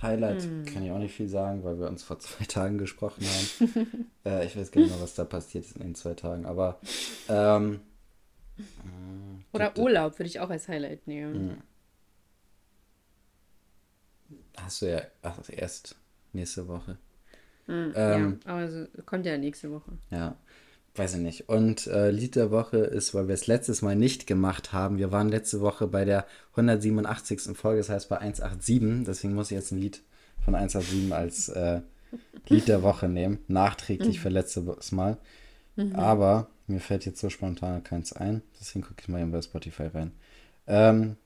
Highlight 0.00 0.44
Hm. 0.44 0.64
kann 0.66 0.84
ich 0.84 0.92
auch 0.92 0.98
nicht 0.98 1.16
viel 1.16 1.28
sagen, 1.28 1.64
weil 1.64 1.80
wir 1.80 1.88
uns 1.88 2.04
vor 2.04 2.20
zwei 2.20 2.44
Tagen 2.44 2.78
gesprochen 2.78 3.24
haben. 3.26 4.06
äh, 4.24 4.46
ich 4.46 4.56
weiß 4.56 4.70
gar 4.70 4.82
nicht 4.82 4.92
mehr, 4.92 5.02
was 5.02 5.16
da 5.16 5.24
passiert 5.24 5.64
ist 5.64 5.74
in 5.76 5.82
den 5.82 5.94
zwei 5.96 6.14
Tagen, 6.14 6.46
aber 6.46 6.78
ähm, 7.28 7.80
Oder 9.52 9.66
gibt- 9.66 9.78
Urlaub 9.78 10.18
würde 10.18 10.28
ich 10.28 10.40
auch 10.40 10.50
als 10.50 10.68
Highlight 10.68 11.06
nehmen. 11.06 11.50
Hm. 11.50 11.56
hast 14.56 14.82
du 14.82 14.90
ja 14.90 15.02
ach, 15.22 15.38
erst 15.50 15.96
nächste 16.32 16.68
Woche. 16.68 16.98
Hm, 17.66 17.92
Ähm, 17.94 18.40
ja, 18.46 18.52
aber 18.52 18.86
kommt 19.06 19.26
ja 19.26 19.36
nächste 19.38 19.70
Woche. 19.70 19.92
Ja, 20.10 20.36
weiß 20.94 21.14
ich 21.14 21.20
nicht. 21.20 21.48
Und 21.48 21.86
äh, 21.86 22.10
Lied 22.10 22.36
der 22.36 22.50
Woche 22.50 22.78
ist, 22.78 23.14
weil 23.14 23.28
wir 23.28 23.34
es 23.34 23.46
letztes 23.46 23.82
Mal 23.82 23.96
nicht 23.96 24.26
gemacht 24.26 24.72
haben. 24.72 24.98
Wir 24.98 25.12
waren 25.12 25.28
letzte 25.28 25.60
Woche 25.60 25.86
bei 25.86 26.04
der 26.04 26.26
187. 26.52 27.56
Folge, 27.56 27.78
das 27.78 27.88
heißt 27.88 28.08
bei 28.08 28.18
187. 28.18 29.04
Deswegen 29.06 29.34
muss 29.34 29.50
ich 29.50 29.56
jetzt 29.56 29.72
ein 29.72 29.78
Lied 29.80 30.02
von 30.44 30.54
187 30.54 31.12
als 31.12 31.48
äh, 31.48 31.80
Lied 32.48 32.68
der 32.68 32.82
Woche 32.82 33.08
nehmen. 33.08 33.38
Nachträglich 33.48 34.20
für 34.20 34.28
letztes 34.30 34.92
Mal. 34.92 35.16
Aber 35.94 36.48
mir 36.70 36.80
fällt 36.80 37.04
jetzt 37.06 37.20
so 37.20 37.30
spontan 37.30 37.82
keins 37.84 38.12
ein. 38.12 38.42
Deswegen 38.58 38.84
gucke 38.84 39.00
ich 39.02 39.08
mal 39.08 39.20
eben 39.20 39.32
bei 39.32 39.42
Spotify 39.42 39.84
rein. 39.88 40.12
Ähm, 40.66 41.16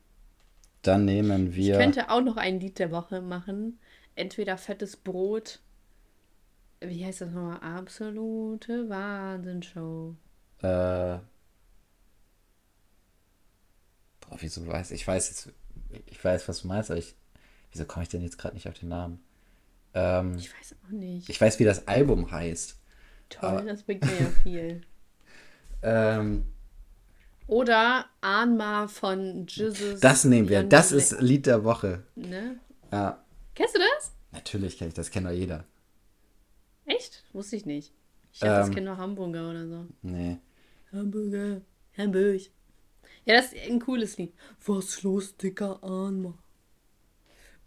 dann 0.82 1.04
nehmen 1.04 1.50
Ich 1.50 1.56
wir. 1.56 1.78
könnte 1.78 2.10
auch 2.10 2.20
noch 2.20 2.36
ein 2.36 2.60
Lied 2.60 2.78
der 2.78 2.90
Woche 2.90 3.20
machen. 3.20 3.78
Entweder 4.16 4.56
fettes 4.58 4.96
Brot. 4.96 5.60
Wie 6.80 7.04
heißt 7.04 7.22
das 7.22 7.30
nochmal? 7.30 7.58
Absolute 7.60 8.88
Wahnsinnsshow. 8.88 10.14
Äh, 10.60 10.66
boah, 10.68 11.22
wieso 14.38 14.66
weiß 14.66 14.90
ich 14.92 15.06
weiß 15.06 15.28
jetzt, 15.28 15.52
ich 16.06 16.22
weiß, 16.24 16.48
was 16.48 16.62
du 16.62 16.68
meinst, 16.68 16.90
aber 16.90 16.98
ich, 16.98 17.14
wieso 17.72 17.84
komme 17.84 18.02
ich 18.02 18.08
denn 18.08 18.22
jetzt 18.22 18.38
gerade 18.38 18.54
nicht 18.54 18.68
auf 18.68 18.74
den 18.78 18.88
Namen? 18.88 19.20
Ähm, 19.94 20.36
Ich 20.38 20.52
weiß 20.52 20.74
auch 20.86 20.90
nicht. 20.90 21.28
ich 21.28 21.40
weiß, 21.40 21.58
wie 21.58 21.64
das 21.64 21.86
Album 21.88 22.30
heißt. 22.30 22.76
Toll, 23.30 23.48
aber- 23.48 23.62
das 23.62 23.82
bringt 23.82 24.04
mir 24.04 24.20
ja 24.20 24.26
viel. 24.42 24.82
Ähm, 25.84 26.44
Oder 27.46 28.06
Anma 28.22 28.88
von 28.88 29.46
Jesus. 29.46 30.00
das 30.00 30.24
nehmen 30.24 30.48
wir. 30.48 30.62
Das 30.62 30.92
ist 30.92 31.20
Lied 31.20 31.46
der 31.46 31.62
Woche. 31.64 32.02
Ne? 32.16 32.58
Ja, 32.90 33.22
Kennst 33.54 33.74
du 33.76 33.80
das? 33.80 34.12
natürlich 34.32 34.78
kenne 34.78 34.88
ich 34.88 34.94
das, 34.94 35.10
kennt 35.10 35.26
doch 35.26 35.30
jeder. 35.32 35.64
Echt? 36.86 37.22
Wusste 37.32 37.56
ich 37.56 37.66
nicht. 37.66 37.92
Ich 38.32 38.40
dachte, 38.40 38.54
das 38.54 38.68
Ähm. 38.68 38.74
kennt 38.74 38.86
nur 38.86 38.96
Hamburger 38.96 39.50
oder 39.50 39.66
so. 39.68 39.86
Nee. 40.02 40.38
Hamburger. 40.92 41.60
Hamburg. 41.96 42.40
Ja, 43.26 43.34
das 43.36 43.52
ist 43.52 43.70
ein 43.70 43.78
cooles 43.80 44.16
Lied. 44.18 44.34
Was 44.66 45.02
los, 45.02 45.36
dicker 45.36 45.82
Anma? 45.84 46.34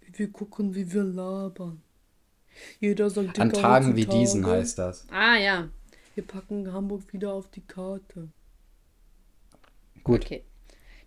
Wie 0.02 0.20
wir 0.20 0.32
gucken, 0.32 0.76
wie 0.76 0.92
wir 0.92 1.04
labern. 1.04 1.82
Jeder 2.80 3.10
sagt 3.10 3.40
An 3.40 3.52
Tagen 3.54 3.96
wie 3.96 4.06
diesen 4.06 4.46
heißt 4.46 4.80
das. 4.80 5.06
Ah 5.12 5.36
ja. 5.38 5.70
Wir 6.18 6.26
packen 6.26 6.74
Hamburg 6.74 7.14
wieder 7.14 7.32
auf 7.32 7.48
die 7.52 7.62
Karte. 7.62 8.30
Gut. 10.04 10.26
Okay. 10.26 10.44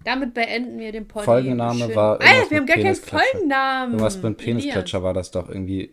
Damit 0.05 0.35
beenden 0.35 0.79
wir 0.79 0.93
den 0.93 1.09
Podcast. 1.09 1.25
Folgenname 1.25 1.93
war 1.97 2.21
Ey, 2.21 2.29
irgendwas 2.29 2.51
wir 2.53 2.59
haben 2.59 2.67
gar 2.67 2.77
keinen. 2.77 2.95
Folgennamen. 2.95 3.93
Irgendwas 3.95 4.17
mit 4.19 4.25
Elias. 4.25 4.45
Penisklatscher 4.45 5.03
war 5.03 5.13
das 5.13 5.33
doch 5.33 5.49
irgendwie. 5.49 5.93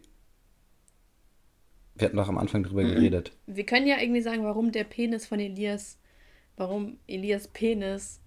Wir 1.95 2.05
hatten 2.05 2.17
doch 2.17 2.27
am 2.29 2.37
Anfang 2.37 2.61
drüber 2.61 2.83
Mhm. 2.83 2.89
geredet. 2.89 3.31
Wir 3.47 3.65
können 3.65 3.87
ja 3.87 3.99
irgendwie 3.99 4.21
sagen, 4.21 4.43
warum 4.43 4.71
der 4.71 4.83
Penis 4.83 5.25
von 5.25 5.39
Elias, 5.39 5.97
warum 6.55 6.99
Elias 7.07 7.47
Penis 7.47 8.19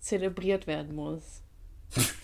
zelebriert 0.00 0.66
werden 0.66 0.94
muss. 0.94 1.42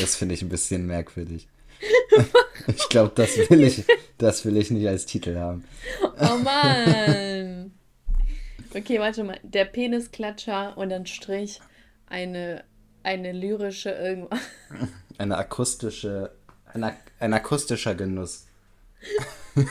Das 0.00 0.16
finde 0.16 0.34
ich 0.34 0.42
ein 0.42 0.48
bisschen 0.48 0.84
merkwürdig. 0.88 1.46
ich 2.66 2.88
glaube, 2.88 3.12
das 3.14 3.36
will 3.48 3.62
ich, 3.62 3.84
das 4.18 4.44
will 4.44 4.56
ich 4.56 4.72
nicht 4.72 4.88
als 4.88 5.06
Titel 5.06 5.36
haben. 5.36 5.62
Oh 6.02 6.38
Mann. 6.42 7.35
Okay, 8.76 9.00
warte 9.00 9.24
mal. 9.24 9.38
Der 9.42 9.64
Penisklatscher 9.64 10.76
und 10.76 10.90
dann 10.90 11.06
Strich 11.06 11.60
eine, 12.06 12.62
eine 13.02 13.32
lyrische 13.32 13.90
irgendwas. 13.90 14.38
Eine 15.18 15.38
akustische, 15.38 16.36
ein, 16.66 16.84
ak 16.84 16.96
ein 17.20 17.32
akustischer 17.32 17.94
Genuss. 17.94 18.46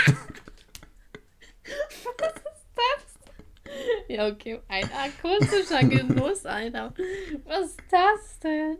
Ja, 4.08 4.28
okay. 4.28 4.60
Ein 4.68 4.90
akustischer 4.94 5.84
Genuss, 5.84 6.46
Alter. 6.46 6.94
Was 7.46 7.72
ist 7.72 7.80
das 7.92 8.40
denn? 8.40 8.78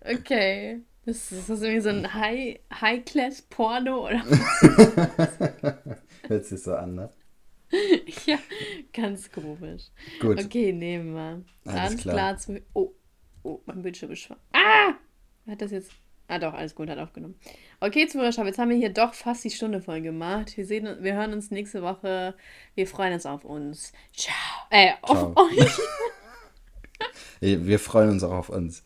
Okay. 0.00 0.82
Das 1.04 1.32
ist 1.32 1.48
das 1.48 1.62
irgendwie 1.62 1.80
so 1.80 1.88
ein 1.88 2.14
High- 2.14 2.60
High-Class-Porno 2.72 4.06
oder 4.06 4.22
Hört 6.28 6.44
sich 6.44 6.62
so 6.62 6.74
an, 6.74 6.94
ne? 6.94 7.10
Ja, 8.26 8.38
ganz 8.92 9.32
komisch. 9.32 9.84
Gut. 10.20 10.38
Okay, 10.44 10.72
nehmen 10.72 11.14
wir. 11.14 11.42
Alles 11.64 11.90
Ganz 11.90 12.02
klar. 12.02 12.14
klar. 12.14 12.36
zu. 12.36 12.62
Oh, 12.74 12.92
oh, 13.42 13.60
mein 13.66 13.82
Bildschirm 13.82 14.12
ist 14.12 14.20
schwach. 14.20 14.36
Ah! 14.52 14.92
Hat 15.48 15.60
das 15.60 15.70
jetzt. 15.70 15.90
Ah, 16.28 16.38
doch, 16.38 16.54
alles 16.54 16.74
gut, 16.74 16.88
hat 16.88 16.98
aufgenommen. 16.98 17.34
Okay, 17.80 18.06
Zuhörerschaft, 18.06 18.46
jetzt 18.46 18.58
haben 18.58 18.70
wir 18.70 18.76
hier 18.76 18.92
doch 18.92 19.12
fast 19.12 19.44
die 19.44 19.50
Stunde 19.50 19.80
voll 19.80 20.00
gemacht. 20.00 20.56
Wir, 20.56 20.64
sehen, 20.64 20.98
wir 21.00 21.14
hören 21.14 21.32
uns 21.32 21.50
nächste 21.50 21.82
Woche. 21.82 22.34
Wir 22.74 22.86
freuen 22.86 23.14
uns 23.14 23.26
auf 23.26 23.44
uns. 23.44 23.92
Ciao. 24.12 24.34
Äh, 24.70 24.92
auf 25.02 25.18
Ciao. 25.18 25.34
euch. 25.36 25.78
Wir 27.40 27.78
freuen 27.78 28.10
uns 28.10 28.22
auch 28.22 28.32
auf 28.32 28.48
uns. 28.48 28.82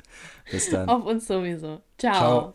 Bis 0.50 0.70
dann. 0.70 0.88
Auf 0.88 1.04
uns 1.04 1.26
sowieso. 1.26 1.82
Ciao. 1.98 2.14
Ciao. 2.14 2.54